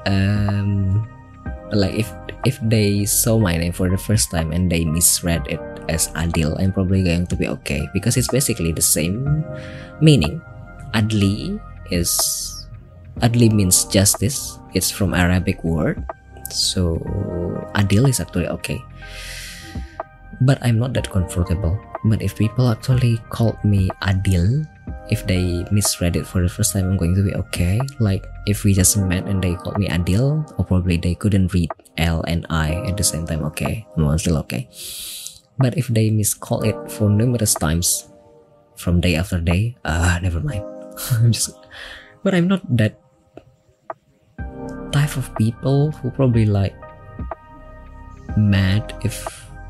[0.07, 1.07] um,
[1.71, 2.11] like if
[2.45, 6.59] if they saw my name for the first time and they misread it as Adil,
[6.59, 9.43] I'm probably going to be okay because it's basically the same
[10.01, 10.41] meaning.
[10.93, 11.59] Adli
[11.91, 12.11] is
[13.19, 14.59] Adli means justice.
[14.73, 16.05] It's from Arabic word
[16.53, 17.01] so
[17.73, 18.79] Adil is actually okay.
[20.41, 21.79] But I'm not that comfortable.
[22.05, 24.67] But if people actually called me Adil,
[25.09, 27.79] if they misread it for the first time, I'm going to be okay.
[27.99, 31.71] Like if we just met and they called me Adil, or probably they couldn't read
[31.97, 34.69] L and I at the same time, okay, I'm still okay.
[35.57, 38.09] But if they miscall it for numerous times
[38.75, 40.63] from day after day, ah, uh, never mind.
[41.11, 41.53] I'm just,
[42.23, 42.99] but I'm not that
[44.91, 46.73] type of people who probably like
[48.37, 49.25] mad if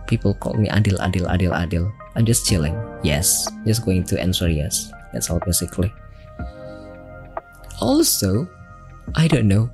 [0.08, 1.92] people call me Adil, Adil, Adil, Adil.
[2.16, 2.78] I'm just chilling.
[3.04, 4.92] Yes, just going to answer yes.
[5.14, 5.94] That's all basically.
[7.80, 8.48] Also,
[9.16, 9.70] I don't know.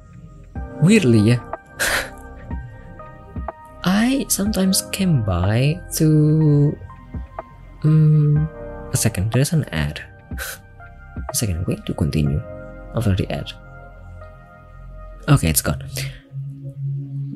[0.82, 1.40] Weirdly, yeah.
[3.84, 6.76] I sometimes came by to.
[7.84, 8.50] Um,
[8.92, 10.02] a second, there's an ad.
[11.32, 12.42] a second, I'm going to continue
[12.96, 13.52] after the ad.
[15.30, 15.84] Okay, it's gone.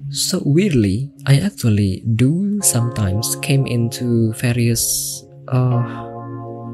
[0.09, 5.81] So weirdly, I actually do sometimes came into various uh,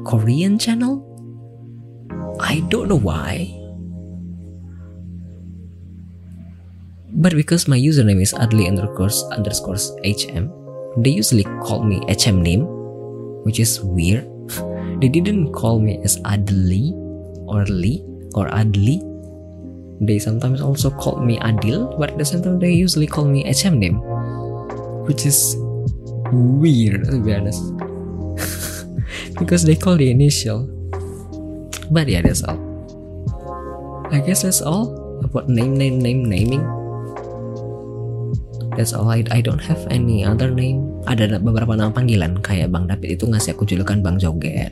[0.04, 1.06] Korean channel.
[2.40, 3.52] I don't know why.
[7.12, 10.48] But because my username is adli underscore underscore hm,
[10.96, 12.64] they usually call me hm name,
[13.44, 14.24] which is weird.
[15.04, 16.92] they didn't call me as Adli
[17.46, 18.02] or Li
[18.34, 19.10] or Adli
[20.00, 23.44] they sometimes also call me Adil, but at the same time they usually call me
[23.44, 24.00] HM name,
[25.04, 25.56] which is
[26.32, 27.60] weird to be honest.
[29.38, 30.79] because they call the initial.
[31.90, 32.58] But yeah, that's all.
[34.10, 34.94] I guess that's all
[35.26, 36.62] about name, name, name, naming.
[38.78, 39.10] That's all.
[39.10, 40.86] I, I don't have any other name.
[41.10, 44.70] Ada beberapa nama panggilan kayak Bang David itu ngasih aku julukan Bang Joget.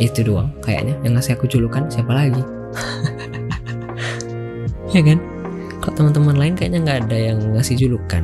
[0.00, 2.44] Itu doang kayaknya yang ngasih aku julukan siapa lagi?
[4.94, 5.18] ya kan
[5.80, 8.22] kalau teman-teman lain kayaknya nggak ada yang ngasih julukan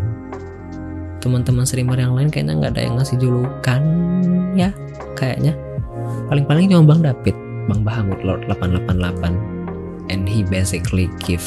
[1.22, 3.82] teman-teman streamer yang lain kayaknya nggak ada yang ngasih julukan
[4.54, 4.70] ya
[5.18, 5.56] kayaknya
[6.28, 7.36] paling-paling cuma Bang David
[7.66, 11.44] Bang Bahamut Lord 888 and he basically give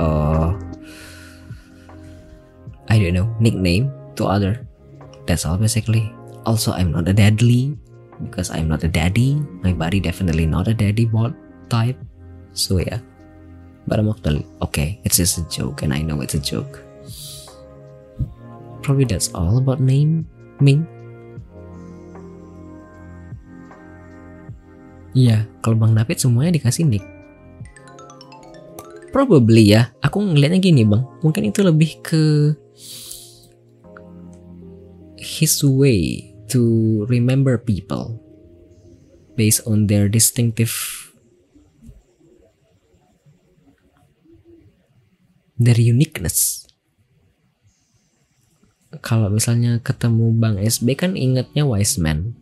[0.00, 0.56] uh
[2.88, 4.66] I don't know nickname to other
[5.28, 6.08] that's all basically
[6.48, 7.76] also I'm not a deadly
[8.20, 11.32] because I'm not a daddy my body definitely not a daddy bot
[11.70, 11.96] type.
[12.52, 12.98] So yeah.
[13.86, 16.82] But I'm actually okay, it's just a joke and I know it's a joke.
[18.82, 20.26] Probably that's all about name
[20.60, 20.84] Ming.
[25.10, 27.02] Iya, kalau Bang David semuanya dikasih nick.
[29.10, 32.54] Probably ya, aku ngelihatnya gini bang, mungkin itu lebih ke
[35.18, 36.62] his way to
[37.10, 38.22] remember people
[39.34, 40.70] based on their distinctive
[45.58, 46.70] dari uniqueness.
[49.02, 52.34] Kalau misalnya ketemu Bang SB kan ingetnya wise man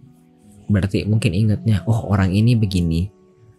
[0.69, 3.11] berarti mungkin ingetnya oh orang ini begini.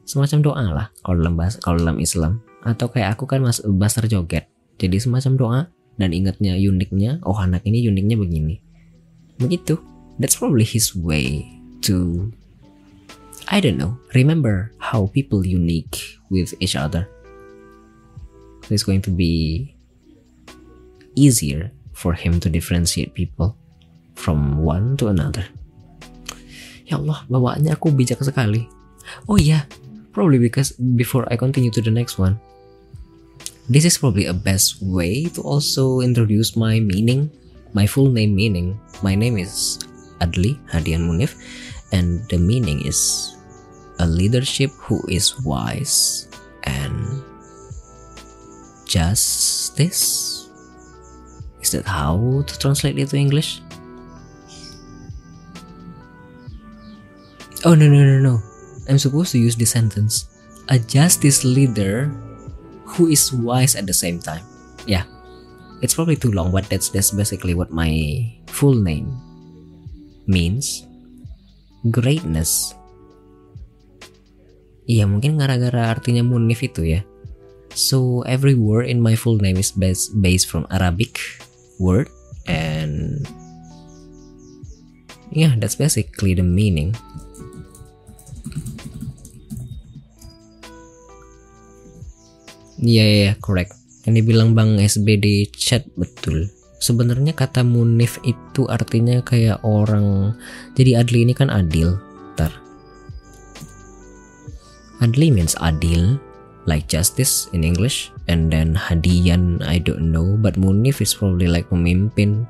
[0.06, 2.42] Semacam doa lah kalau dalam bahasa kalau dalam Islam.
[2.66, 4.50] Atau kayak aku kan mas basar joget.
[4.80, 5.62] Jadi semacam doa
[6.00, 8.56] dan ingetnya uniknya oh anak ini uniknya begini.
[9.42, 9.78] Begitu.
[10.20, 11.48] That's probably his way
[11.88, 12.28] to
[13.50, 17.10] I don't know remember how people unique with each other.
[18.70, 19.74] It's going to be
[21.16, 23.58] easier for him to differentiate people
[24.16, 25.44] from one to another.
[26.90, 28.66] Ya Allah, bawaannya aku bijak sekali.
[29.30, 29.64] Oh iya, yeah,
[30.10, 32.42] probably because before I continue to the next one,
[33.70, 37.30] this is probably a best way to also introduce my meaning
[37.74, 38.80] my full name meaning.
[39.02, 39.80] My name is
[40.22, 41.38] Adli Hadian Munif
[41.92, 43.36] and the meaning is
[44.00, 46.28] a leadership who is wise
[46.64, 47.24] and
[48.86, 50.48] justice.
[51.62, 53.62] Is that how to translate it to English
[57.66, 58.36] oh no no no no.
[58.90, 60.30] I'm supposed to use this sentence
[60.70, 62.14] a justice leader
[62.86, 64.46] who is wise at the same time.
[64.86, 65.04] Yeah.
[65.82, 69.10] It's probably too long but that's that's basically what my full name
[70.28, 70.86] means.
[71.90, 72.74] Greatness.
[74.90, 77.02] Iya mungkin gara-gara artinya munif itu ya.
[77.78, 81.22] So every word in my full name is based based from Arabic
[81.78, 82.10] word
[82.50, 83.24] and
[85.30, 86.98] yeah that's basically the meaning
[92.80, 93.76] Iya, yeah, yeah, correct.
[94.08, 96.48] Yang dibilang Bang SB di chat betul.
[96.80, 100.32] Sebenarnya kata munif itu artinya kayak orang
[100.80, 102.00] jadi adli ini kan adil
[102.40, 102.56] tar.
[105.04, 106.16] Adli means adil
[106.64, 111.68] like justice in English and then hadian I don't know but munif is probably like
[111.68, 112.48] pemimpin.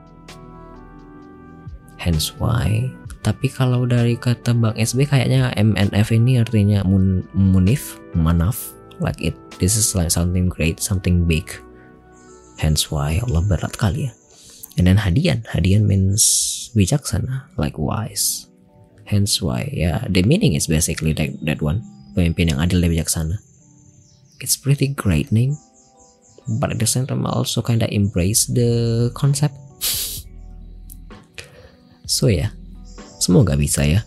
[1.98, 2.86] Hence why.
[3.26, 9.36] Tapi kalau dari kata Bang SB kayaknya MNF ini artinya mun, munif manaf like it
[9.60, 11.48] this is like something great something big.
[12.60, 14.12] Hence why Allah berat kali ya.
[14.76, 15.48] And then hadian.
[15.48, 16.24] Hadian means
[16.76, 18.48] bijaksana like wise.
[19.08, 21.84] Hence why ya yeah, the meaning is basically like that one.
[22.16, 23.40] Pemimpin yang adil dan bijaksana.
[24.44, 25.56] It's pretty great name.
[26.60, 29.56] But at the same time also kinda embrace the concept.
[32.10, 32.50] So ya.
[32.50, 32.52] Yeah,
[33.22, 34.02] semoga bisa ya.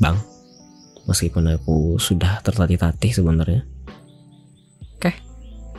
[0.00, 0.16] Bang.
[1.04, 3.75] Meskipun aku sudah tertatih-tatih sebenarnya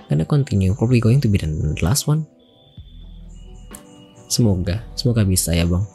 [0.10, 0.74] gonna continue.
[0.74, 1.48] Probably going to be the
[1.84, 2.26] last one.
[4.28, 4.84] Semoga.
[5.00, 5.86] Semoga bisa ya bang.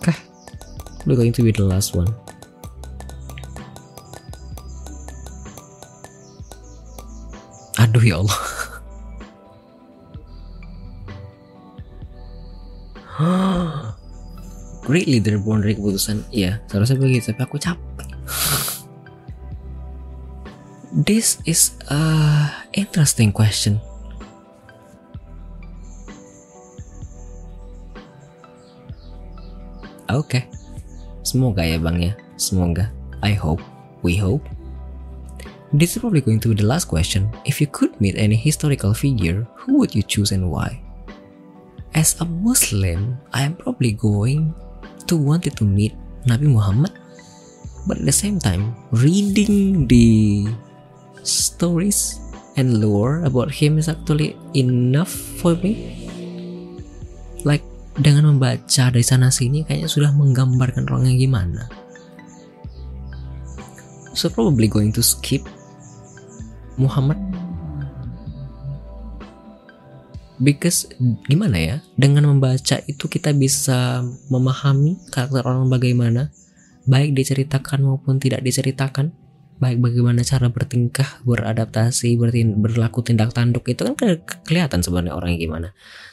[0.00, 0.16] Okay.
[1.04, 2.08] probably going to be the last one.
[7.76, 8.40] Aduh ya Allah.
[14.88, 17.93] Great leader dari keputusan Iya seharusnya begitu Tapi aku capek
[20.94, 23.82] This is a interesting question.
[30.06, 30.22] Oke.
[30.22, 30.42] Okay.
[31.26, 32.14] Semoga ya Bang ya.
[32.38, 32.94] Semoga.
[33.26, 33.58] I hope.
[34.06, 34.46] We hope.
[35.74, 37.26] This is probably going to be the last question.
[37.42, 40.78] If you could meet any historical figure, who would you choose and why?
[41.90, 44.54] As a Muslim, I am probably going
[45.10, 45.98] to wanted to meet
[46.30, 46.94] Nabi Muhammad.
[47.90, 50.46] But at the same time, reading the
[51.24, 52.20] stories
[52.54, 55.98] and lore about him is actually enough for me.
[57.42, 57.64] Like
[57.98, 61.62] dengan membaca dari sana sini kayaknya sudah menggambarkan orangnya gimana.
[64.14, 65.42] So probably going to skip
[66.78, 67.18] Muhammad
[70.42, 70.90] because
[71.30, 76.34] gimana ya dengan membaca itu kita bisa memahami karakter orang bagaimana
[76.90, 79.14] baik diceritakan maupun tidak diceritakan
[79.62, 85.38] baik bagaimana cara bertingkah, beradaptasi, bertin berlaku tindak tanduk itu kan ke kelihatan sebenarnya orangnya
[85.38, 85.68] gimana.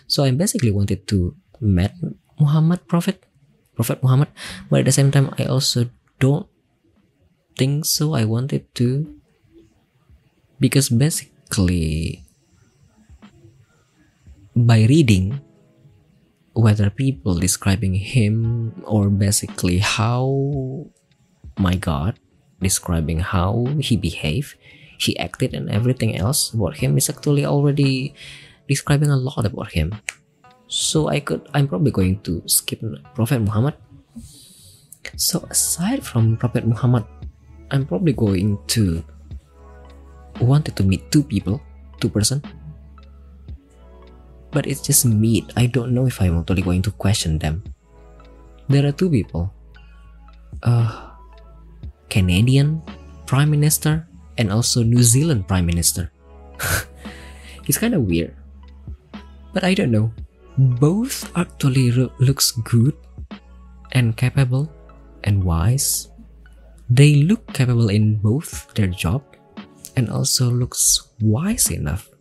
[0.05, 1.93] So I basically wanted to meet
[2.37, 3.25] Muhammad Prophet,
[3.73, 4.29] Prophet Muhammad,
[4.69, 5.89] but at the same time I also
[6.21, 6.45] don't
[7.57, 8.13] think so.
[8.13, 9.09] I wanted to
[10.61, 12.21] because basically
[14.53, 15.41] by reading
[16.53, 20.27] whether people describing him or basically how
[21.57, 22.19] my God
[22.61, 24.55] describing how he behaved,
[24.97, 28.13] he acted, and everything else about him is actually already
[28.67, 29.95] describing a lot about him.
[30.67, 32.79] So I could, I'm probably going to skip
[33.13, 33.75] Prophet Muhammad.
[35.17, 37.03] So aside from Prophet Muhammad,
[37.71, 39.03] I'm probably going to
[40.39, 41.61] wanted to meet two people,
[41.99, 42.41] two person.
[44.51, 45.51] But it's just meet.
[45.55, 47.63] I don't know if I'm totally going to question them.
[48.67, 49.53] There are two people.
[50.63, 51.10] Uh,
[52.11, 52.83] Canadian
[53.25, 54.05] Prime Minister
[54.37, 56.11] and also New Zealand Prime Minister.
[57.65, 58.35] it's kind of weird.
[59.55, 60.11] But I don't know.
[60.59, 62.93] Both actually looks good
[63.93, 64.67] and capable
[65.23, 66.11] and wise.
[66.91, 69.23] They look capable in both their job
[69.95, 72.11] and also looks wise enough.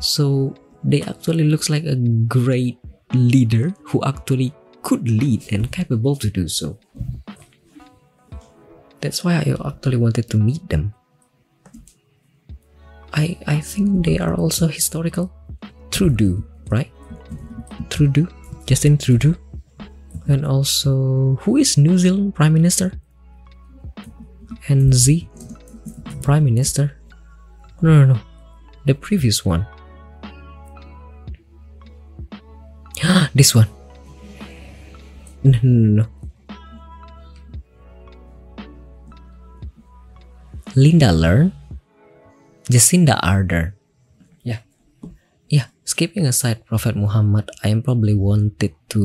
[0.00, 1.94] So they actually looks like a
[2.26, 2.78] great
[3.14, 4.52] leader who actually
[4.82, 6.78] could lead and capable to do so.
[9.00, 10.94] That's why I actually wanted to meet them.
[13.14, 15.30] I I think they are also historical.
[15.90, 16.90] Trudeau, right?
[17.88, 18.28] Trudeau,
[18.66, 19.34] Justin Trudeau,
[20.28, 22.92] and also who is New Zealand Prime Minister?
[24.68, 25.26] NZ
[26.20, 26.92] Prime Minister?
[27.80, 28.20] No, no, no,
[28.84, 29.66] the previous one.
[33.34, 33.68] this one.
[35.44, 36.06] No, no, no,
[40.78, 41.50] Linda Learn,
[42.70, 43.74] Jacinda Ardern.
[44.46, 44.62] Yeah,
[45.50, 45.74] yeah.
[45.82, 49.02] Skipping aside Prophet Muhammad, I am probably wanted to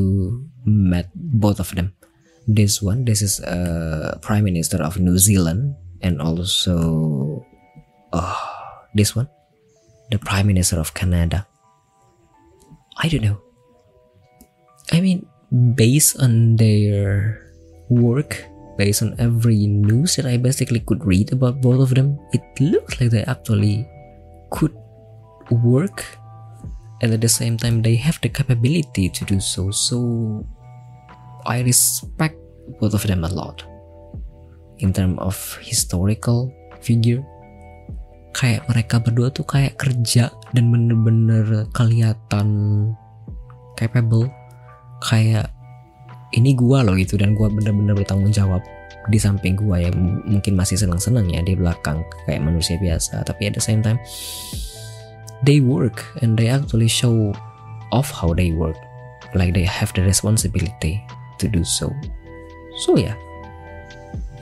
[0.70, 1.98] met both of them.
[2.46, 5.74] This one, this is a Prime Minister of New Zealand,
[6.06, 7.42] and also,
[8.14, 8.42] oh,
[8.94, 9.26] this one,
[10.14, 11.48] the Prime Minister of Canada.
[13.02, 13.42] I don't know.
[14.94, 17.42] I mean, based on their
[17.90, 18.46] work,
[18.78, 23.00] based on every news that I basically could read about both of them, it looks
[23.00, 23.88] like they actually
[24.50, 24.74] could
[25.52, 26.06] work
[27.02, 29.70] and at the same time they have the capability to do so.
[29.72, 30.46] So
[31.46, 32.40] I respect
[32.80, 33.62] both of them a lot
[34.80, 36.50] in terms of historical
[36.82, 37.22] figure.
[38.34, 42.48] Kayak mereka berdua tuh kayak kerja dan bener-bener kelihatan
[43.78, 44.26] capable
[45.06, 45.53] kayak
[46.34, 48.60] ini gua loh gitu dan gua bener-bener bertanggung jawab
[49.08, 49.90] di samping gua ya.
[50.28, 54.02] Mungkin masih senang-senang ya di belakang kayak manusia biasa tapi at the same time
[55.46, 57.32] they work and they actually show
[57.94, 58.78] off how they work.
[59.34, 61.02] Like they have the responsibility
[61.42, 61.90] to do so.
[62.86, 63.18] So yeah.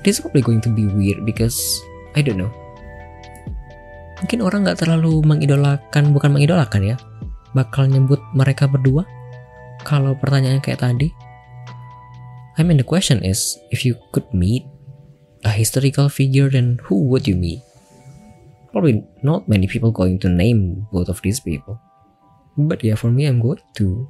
[0.02, 1.62] This is probably going to be weird because
[2.18, 2.50] I don't know.
[4.22, 6.98] Mungkin orang nggak terlalu mengidolakan bukan mengidolakan ya
[7.54, 9.06] bakal nyebut mereka berdua.
[9.82, 11.10] Kalau pertanyaannya kayak tadi
[12.58, 14.68] I mean, the question is if you could meet
[15.44, 17.62] a historical figure, then who would you meet?
[18.72, 21.80] Probably not many people going to name both of these people.
[22.58, 24.08] But yeah, for me, I'm going to.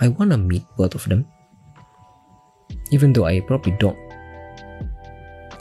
[0.00, 1.28] I wanna meet both of them.
[2.90, 3.98] Even though I probably don't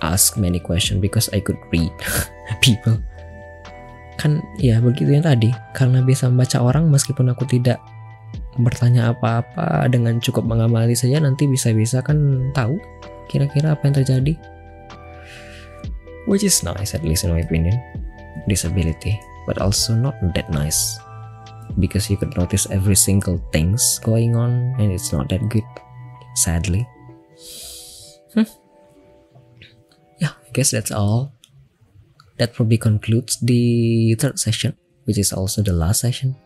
[0.02, 1.92] ask many questions because I could read
[2.64, 3.00] people.
[4.20, 7.80] Kan ya begitu yang tadi, karena bisa membaca orang meskipun aku tidak
[8.60, 12.76] bertanya apa-apa dengan cukup mengamali saja nanti bisa-bisa kan tahu
[13.32, 14.34] kira-kira apa yang terjadi.
[16.28, 17.80] Which is nice at least in my opinion.
[18.46, 19.18] Disability
[19.48, 21.00] but also not that nice.
[21.78, 25.66] Because you could notice every single things going on and it's not that good
[26.36, 26.86] sadly.
[28.36, 28.46] Hmm.
[30.22, 31.34] yeah I guess that's all.
[32.38, 34.78] That probably concludes the third session
[35.10, 36.38] which is also the last session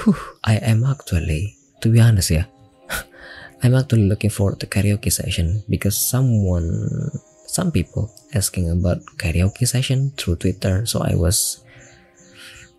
[0.00, 2.48] Whew, I am actually, to be honest, yeah,
[3.62, 7.12] I'm actually looking forward to karaoke session because someone,
[7.46, 10.86] some people asking about karaoke session through Twitter.
[10.86, 11.62] So I was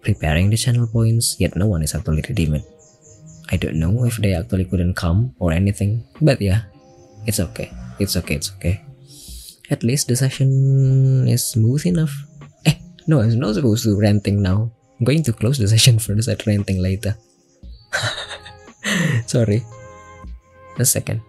[0.02, 2.64] preparing the channel points, yet no one is actually redeemed.
[3.52, 6.64] I don't know if they actually couldn't come or anything, but yeah,
[7.28, 7.72] it's okay.
[8.00, 8.36] It's okay.
[8.36, 8.82] It's okay.
[9.70, 12.12] At least the session is smooth enough.
[12.66, 12.76] Eh,
[13.06, 14.72] no, I'm not supposed to ranting now.
[15.02, 17.18] I'm going to close the session first and ranting later.
[19.26, 19.66] Sorry.
[20.78, 21.22] A second.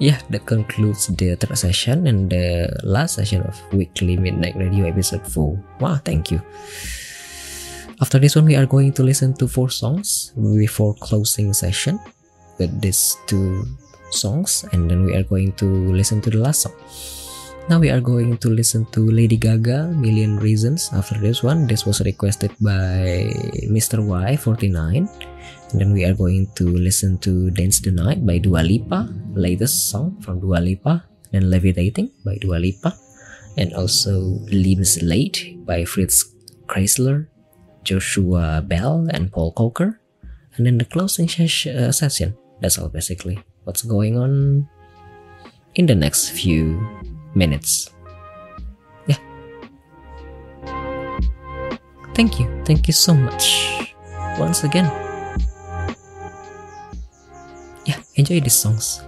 [0.00, 5.24] Yeah, that concludes the third session and the last session of weekly Midnight Radio episode
[5.30, 5.64] 4.
[5.78, 6.42] Wow, thank you.
[8.00, 12.00] After this one, we are going to listen to four songs before closing session
[12.58, 13.64] with these two
[14.10, 16.74] songs, and then we are going to listen to the last song.
[17.68, 21.66] Now we are going to listen to Lady Gaga Million Reasons after this one.
[21.66, 23.30] This was requested by
[23.70, 24.02] Mr.
[24.02, 25.06] Y49.
[25.70, 29.90] And then we are going to listen to Dance the Night by Dua Lipa, latest
[29.90, 32.90] song from Dua Lipa, then Levitating by Dua Lipa,
[33.56, 36.26] and also Leaves Late by Fritz
[36.66, 37.28] Kreisler,
[37.84, 40.00] Joshua Bell, and Paul Coker.
[40.56, 42.34] And then the closing ses- uh, session.
[42.60, 44.66] That's all basically what's going on
[45.76, 46.82] in the next few
[47.34, 47.90] minutes.
[49.06, 49.18] Yeah.
[52.14, 52.46] Thank you.
[52.64, 53.86] Thank you so much.
[54.38, 54.86] Once again.
[57.84, 59.02] Yeah, enjoy these songs.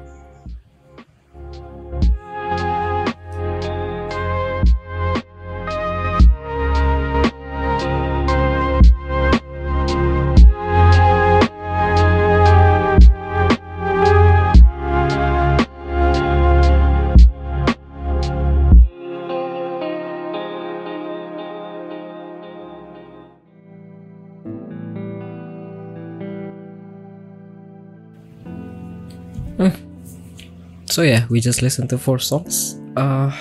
[30.93, 32.77] So yeah, we just listen to four songs.
[33.01, 33.33] Uh,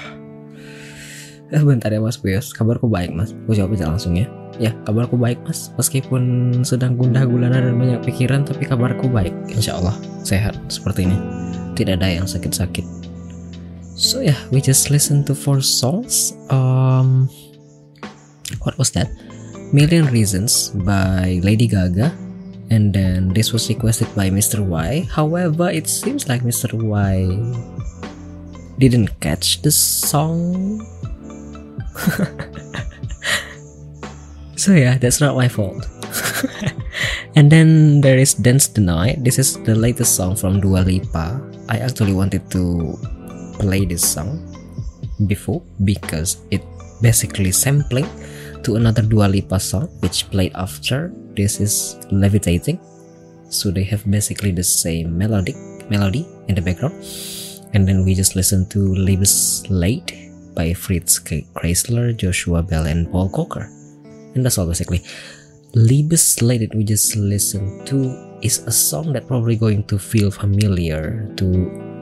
[1.52, 3.36] eh bentar ya mas Buyos, kabarku baik mas.
[3.44, 4.24] Aku jawab aja langsung ya.
[4.56, 5.68] Ya, kabarku baik mas.
[5.76, 9.36] Meskipun sedang gundah gulana dan banyak pikiran, tapi kabarku baik.
[9.52, 9.92] Insya Allah
[10.24, 11.20] sehat seperti ini.
[11.76, 12.88] Tidak ada yang sakit-sakit.
[14.00, 16.32] So yeah, we just listen to four songs.
[16.48, 17.28] Um,
[18.64, 19.12] what was that?
[19.76, 22.16] Million Reasons by Lady Gaga.
[22.72, 24.64] And then this was requested by Mr.
[24.64, 25.04] Y.
[25.12, 26.72] However, it seems like Mr.
[26.72, 27.28] Y
[28.80, 30.80] didn't catch the song.
[34.56, 35.84] so yeah, that's not my fault.
[37.36, 39.20] and then there is Dance the Night.
[39.20, 41.44] This is the latest song from Dua Lipa.
[41.68, 42.96] I actually wanted to
[43.60, 44.40] play this song
[45.28, 46.64] before because it
[47.04, 48.08] basically sampling
[48.64, 51.12] to another Dua Lipa song which played after.
[51.34, 52.80] This is Levitating.
[53.50, 55.56] So they have basically the same melodic
[55.90, 56.96] melody in the background.
[57.74, 63.68] And then we just listen to Lebensleit by Fritz Kreisler, Joshua Bell, and Paul Coker.
[64.36, 65.04] And that's all basically.
[65.74, 68.12] Liebesleit that we just listened to
[68.42, 71.48] is a song that probably going to feel familiar to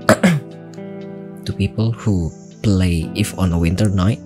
[1.45, 2.31] to people who
[2.64, 4.19] play If on a Winter Night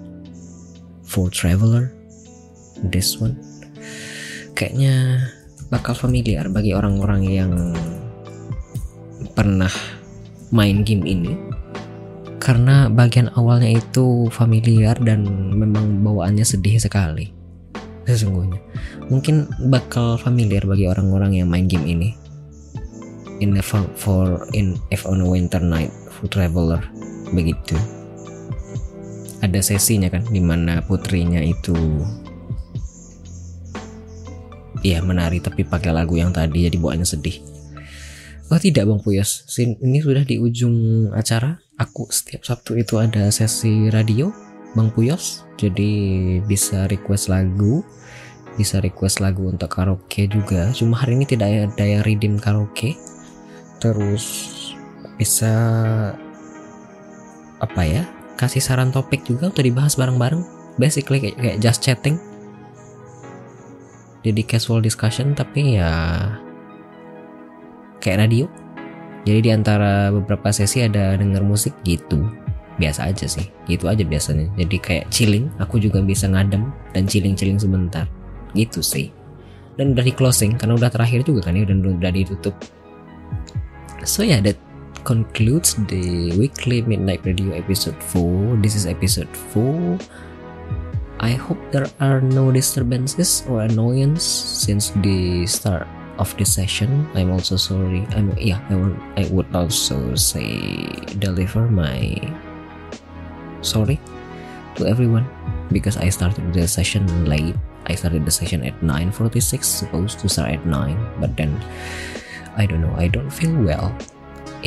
[1.04, 1.92] for Traveler
[2.90, 3.38] this one.
[4.54, 5.28] Kayaknya
[5.74, 7.54] bakal familiar bagi orang-orang yang
[9.34, 9.72] pernah
[10.54, 11.34] main game ini.
[12.38, 17.32] Karena bagian awalnya itu familiar dan memang bawaannya sedih sekali.
[18.04, 18.60] Sesungguhnya.
[19.08, 22.10] Mungkin bakal familiar bagi orang-orang yang main game ini.
[23.42, 26.84] In a for in if on a winter night for traveler.
[27.32, 27.80] Begitu.
[29.44, 31.76] Ada sesinya kan di mana putrinya itu
[34.84, 37.40] Iya menari tapi pakai lagu yang tadi jadi bawaannya sedih.
[38.52, 41.58] Oh tidak Bang Puyos, ini sudah di ujung acara.
[41.80, 44.30] Aku setiap Sabtu itu ada sesi radio
[44.76, 45.90] Bang Puyos, jadi
[46.44, 47.82] bisa request lagu,
[48.60, 50.70] bisa request lagu untuk karaoke juga.
[50.76, 53.00] Cuma hari ini tidak ada yang redeem karaoke.
[53.80, 54.26] Terus
[55.16, 55.54] bisa
[57.64, 58.04] apa ya?
[58.36, 60.44] Kasih saran topik juga untuk dibahas bareng-bareng.
[60.76, 62.20] Basically kayak, kayak just chatting
[64.24, 65.92] jadi casual discussion tapi ya
[68.00, 68.48] kayak radio.
[69.24, 72.28] Jadi di antara beberapa sesi ada denger musik gitu.
[72.76, 74.48] Biasa aja sih gitu aja biasanya.
[74.60, 78.08] Jadi kayak chilling aku juga bisa ngadem dan chilling-chilling sebentar.
[78.56, 79.12] Gitu sih.
[79.76, 82.56] Dan udah di closing karena udah terakhir juga kan ya dan udah ditutup.
[84.04, 84.60] So yeah that
[85.04, 90.00] concludes the weekly midnight radio episode 4 this is episode 4
[91.24, 95.88] I hope there are no disturbances or annoyance since the start
[96.20, 97.08] of the session.
[97.16, 98.04] I'm also sorry.
[98.12, 98.60] I'm yeah.
[98.68, 100.84] I would I would also say
[101.24, 102.20] deliver my
[103.64, 104.04] sorry
[104.76, 105.24] to everyone
[105.72, 107.56] because I started the session late.
[107.88, 111.56] I started the session at 9:46, supposed to start at 9, but then
[112.60, 113.00] I don't know.
[113.00, 113.96] I don't feel well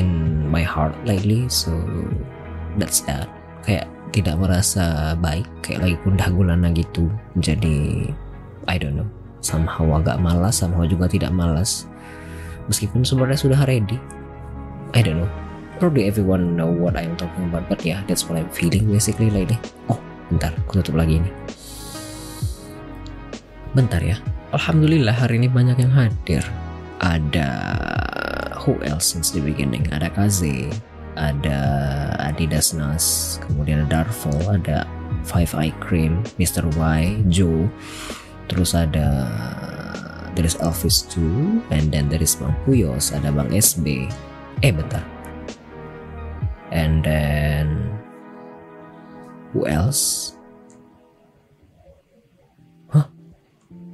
[0.00, 1.76] in my heart lately, so
[2.80, 3.28] that's that.
[3.60, 7.10] Kayak tidak merasa baik kayak lagi gundah gulana gitu.
[7.38, 8.10] Jadi
[8.66, 9.08] I don't know.
[9.42, 11.86] Somehow agak malas somehow juga tidak malas.
[12.66, 13.98] Meskipun sebenarnya sudah ready.
[14.94, 15.30] I don't know.
[15.76, 19.60] Probably everyone know what I'm talking about but yeah that's what I'm feeling basically lately.
[19.92, 20.00] Oh
[20.32, 21.30] bentar aku tutup lagi ini.
[23.76, 24.16] Bentar ya.
[24.56, 26.42] Alhamdulillah hari ini banyak yang hadir.
[26.96, 27.50] Ada
[28.64, 29.84] who else since the beginning?
[29.92, 30.72] Ada Kaze
[31.16, 31.60] ada
[32.20, 34.84] Adidas Nas, kemudian ada Darvo, ada
[35.26, 36.62] Five Eye Cream, Mr.
[36.76, 37.66] Y, Joe,
[38.46, 39.26] terus ada
[40.36, 44.12] there is Elvis too, and then there Bang Puyos, ada Bang SB.
[44.60, 45.02] Eh bentar.
[46.70, 47.96] And then
[49.56, 50.36] who else?
[52.92, 53.08] Hah?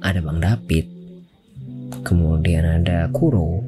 [0.03, 0.91] Ada Bang David.
[2.03, 3.63] Kemudian ada Kuro.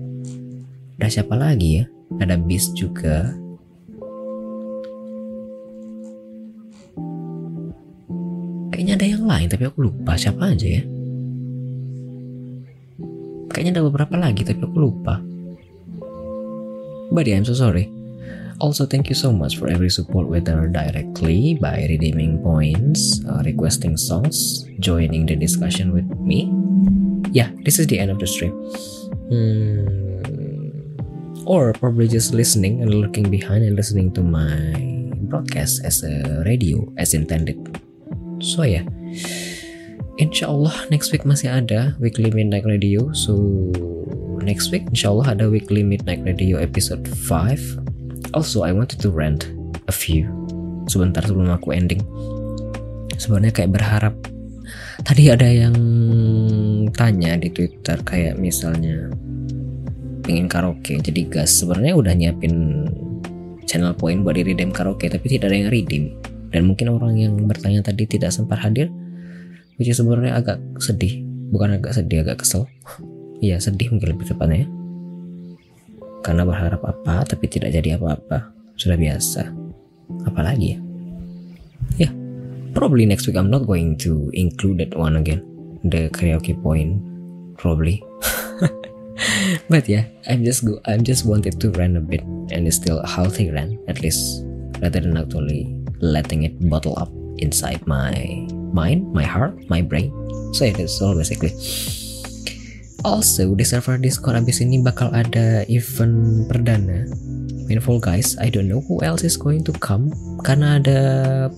[1.00, 1.84] Ada siapa lagi ya?
[2.20, 3.45] Ada Beast juga.
[8.76, 10.84] Kayaknya ada yang lain tapi aku lupa siapa aja ya.
[13.48, 15.24] Kayaknya ada beberapa lagi tapi aku lupa.
[17.08, 17.88] But yeah, I'm so sorry.
[18.60, 23.96] Also, thank you so much for every support, whether directly by redeeming points, uh, requesting
[23.96, 26.52] songs, joining the discussion with me.
[27.32, 28.52] Yeah, this is the end of the stream.
[29.32, 29.88] Hmm,
[31.48, 34.76] or probably just listening and looking behind and listening to my
[35.32, 37.56] broadcast as a radio as intended.
[38.44, 38.86] So ya, yeah.
[40.16, 43.12] Insya Allah next week masih ada weekly midnight radio.
[43.12, 43.36] So
[44.40, 48.32] next week Insya Allah ada weekly midnight radio episode 5.
[48.32, 49.52] Also I wanted to rant
[49.88, 50.28] a few
[50.88, 52.00] sebentar sebelum aku ending.
[53.20, 54.16] Sebenarnya kayak berharap
[55.04, 55.76] tadi ada yang
[56.96, 59.12] tanya di Twitter kayak misalnya
[60.24, 62.88] pengen karaoke jadi gas sebenarnya udah nyiapin
[63.68, 66.16] channel point buat di redeem karaoke tapi tidak ada yang redeem
[66.56, 68.88] dan mungkin orang yang bertanya tadi tidak sempat hadir
[69.76, 71.20] which is sebenarnya agak sedih.
[71.52, 72.66] Bukan agak sedih agak kesel.
[73.36, 74.68] Iya sedih mungkin lebih tepatnya ya.
[76.24, 78.48] Karena berharap apa tapi tidak jadi apa-apa.
[78.80, 79.52] Sudah biasa.
[80.24, 80.80] Apalagi ya?
[80.80, 82.12] Ya yeah,
[82.72, 85.44] probably next week I'm not going to include that one again.
[85.84, 87.04] The karaoke point
[87.60, 88.00] probably.
[89.72, 93.04] But yeah i'm just go i'm just wanted to run a bit and it's still
[93.04, 94.48] healthy run at least.
[94.80, 98.16] Rather than actually letting it bottle up inside my
[98.72, 100.12] mind my heart my brain.
[100.56, 101.56] So yeah that's all basically.
[103.06, 107.06] Also di server discord abis ini bakal ada event perdana.
[107.66, 110.14] Mindful guys, I don't know who else is going to come.
[110.46, 111.00] Karena ada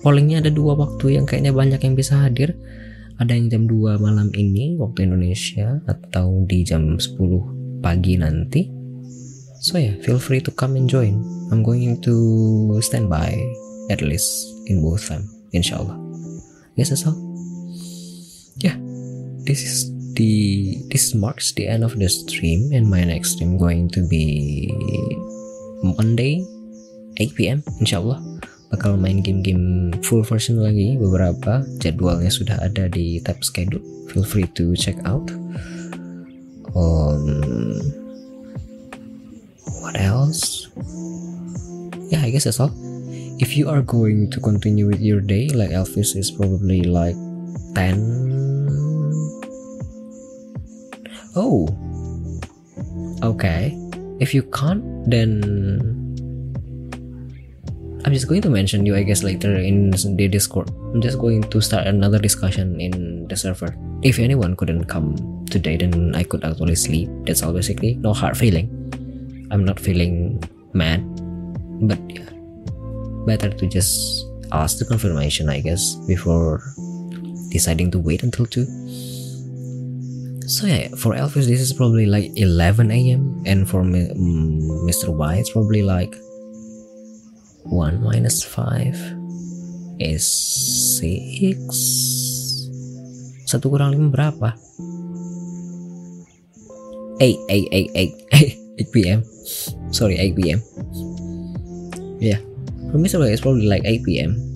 [0.00, 2.56] pollingnya ada dua waktu yang kayaknya banyak yang bisa hadir.
[3.18, 8.70] Ada yang jam 2 malam ini waktu Indonesia atau di jam 10 pagi nanti.
[9.58, 11.18] So yeah feel free to come and join.
[11.50, 12.14] I'm going to
[12.78, 13.34] stand by
[13.88, 14.28] at least
[14.68, 15.24] in both time
[15.56, 15.96] insyaallah
[16.76, 17.16] yes that's all.
[18.60, 18.76] Yeah
[19.48, 23.88] this is the this marks the end of the stream and my next stream going
[23.94, 24.68] to be
[25.82, 26.42] Monday
[27.18, 27.58] 8 p.m.
[27.82, 28.18] insyaallah
[28.68, 33.80] bakal main game-game full version lagi beberapa jadwalnya sudah ada di tab schedule.
[34.12, 35.24] Feel free to check out.
[36.76, 37.80] Um
[39.80, 40.68] what else?
[42.12, 42.74] Yeah I guess that's all
[43.38, 47.14] if you are going to continue with your day like Elvis is probably like
[47.74, 48.66] 10
[51.36, 51.70] oh
[53.22, 53.78] okay
[54.18, 55.42] if you can't then
[58.04, 60.70] I'm just going to mention you I guess later in the Discord.
[60.94, 63.76] I'm just going to start another discussion in the server.
[64.02, 67.10] If anyone couldn't come today, then I could actually sleep.
[67.26, 67.96] That's all basically.
[67.96, 68.70] No hard feeling.
[69.50, 70.42] I'm not feeling
[70.72, 71.04] mad,
[71.86, 72.30] but yeah,
[73.28, 76.64] better to just ask the confirmation I guess before
[77.52, 78.64] deciding to wait until two.
[80.48, 83.44] So yeah, for Elvis this is probably like 11 a.m.
[83.44, 84.16] and for Mr.
[84.16, 86.16] Mm, y it's probably like
[87.68, 88.96] 1 minus 5
[90.00, 90.24] is
[91.04, 91.68] 6
[93.44, 94.56] 1 kurang 5 berapa?
[97.20, 99.20] 8, 8, 8, 8, 8 p.m.
[99.90, 100.60] Sorry, 8 p.m.
[102.22, 102.38] Yeah,
[102.90, 104.47] for me it's probably like 8 p.m.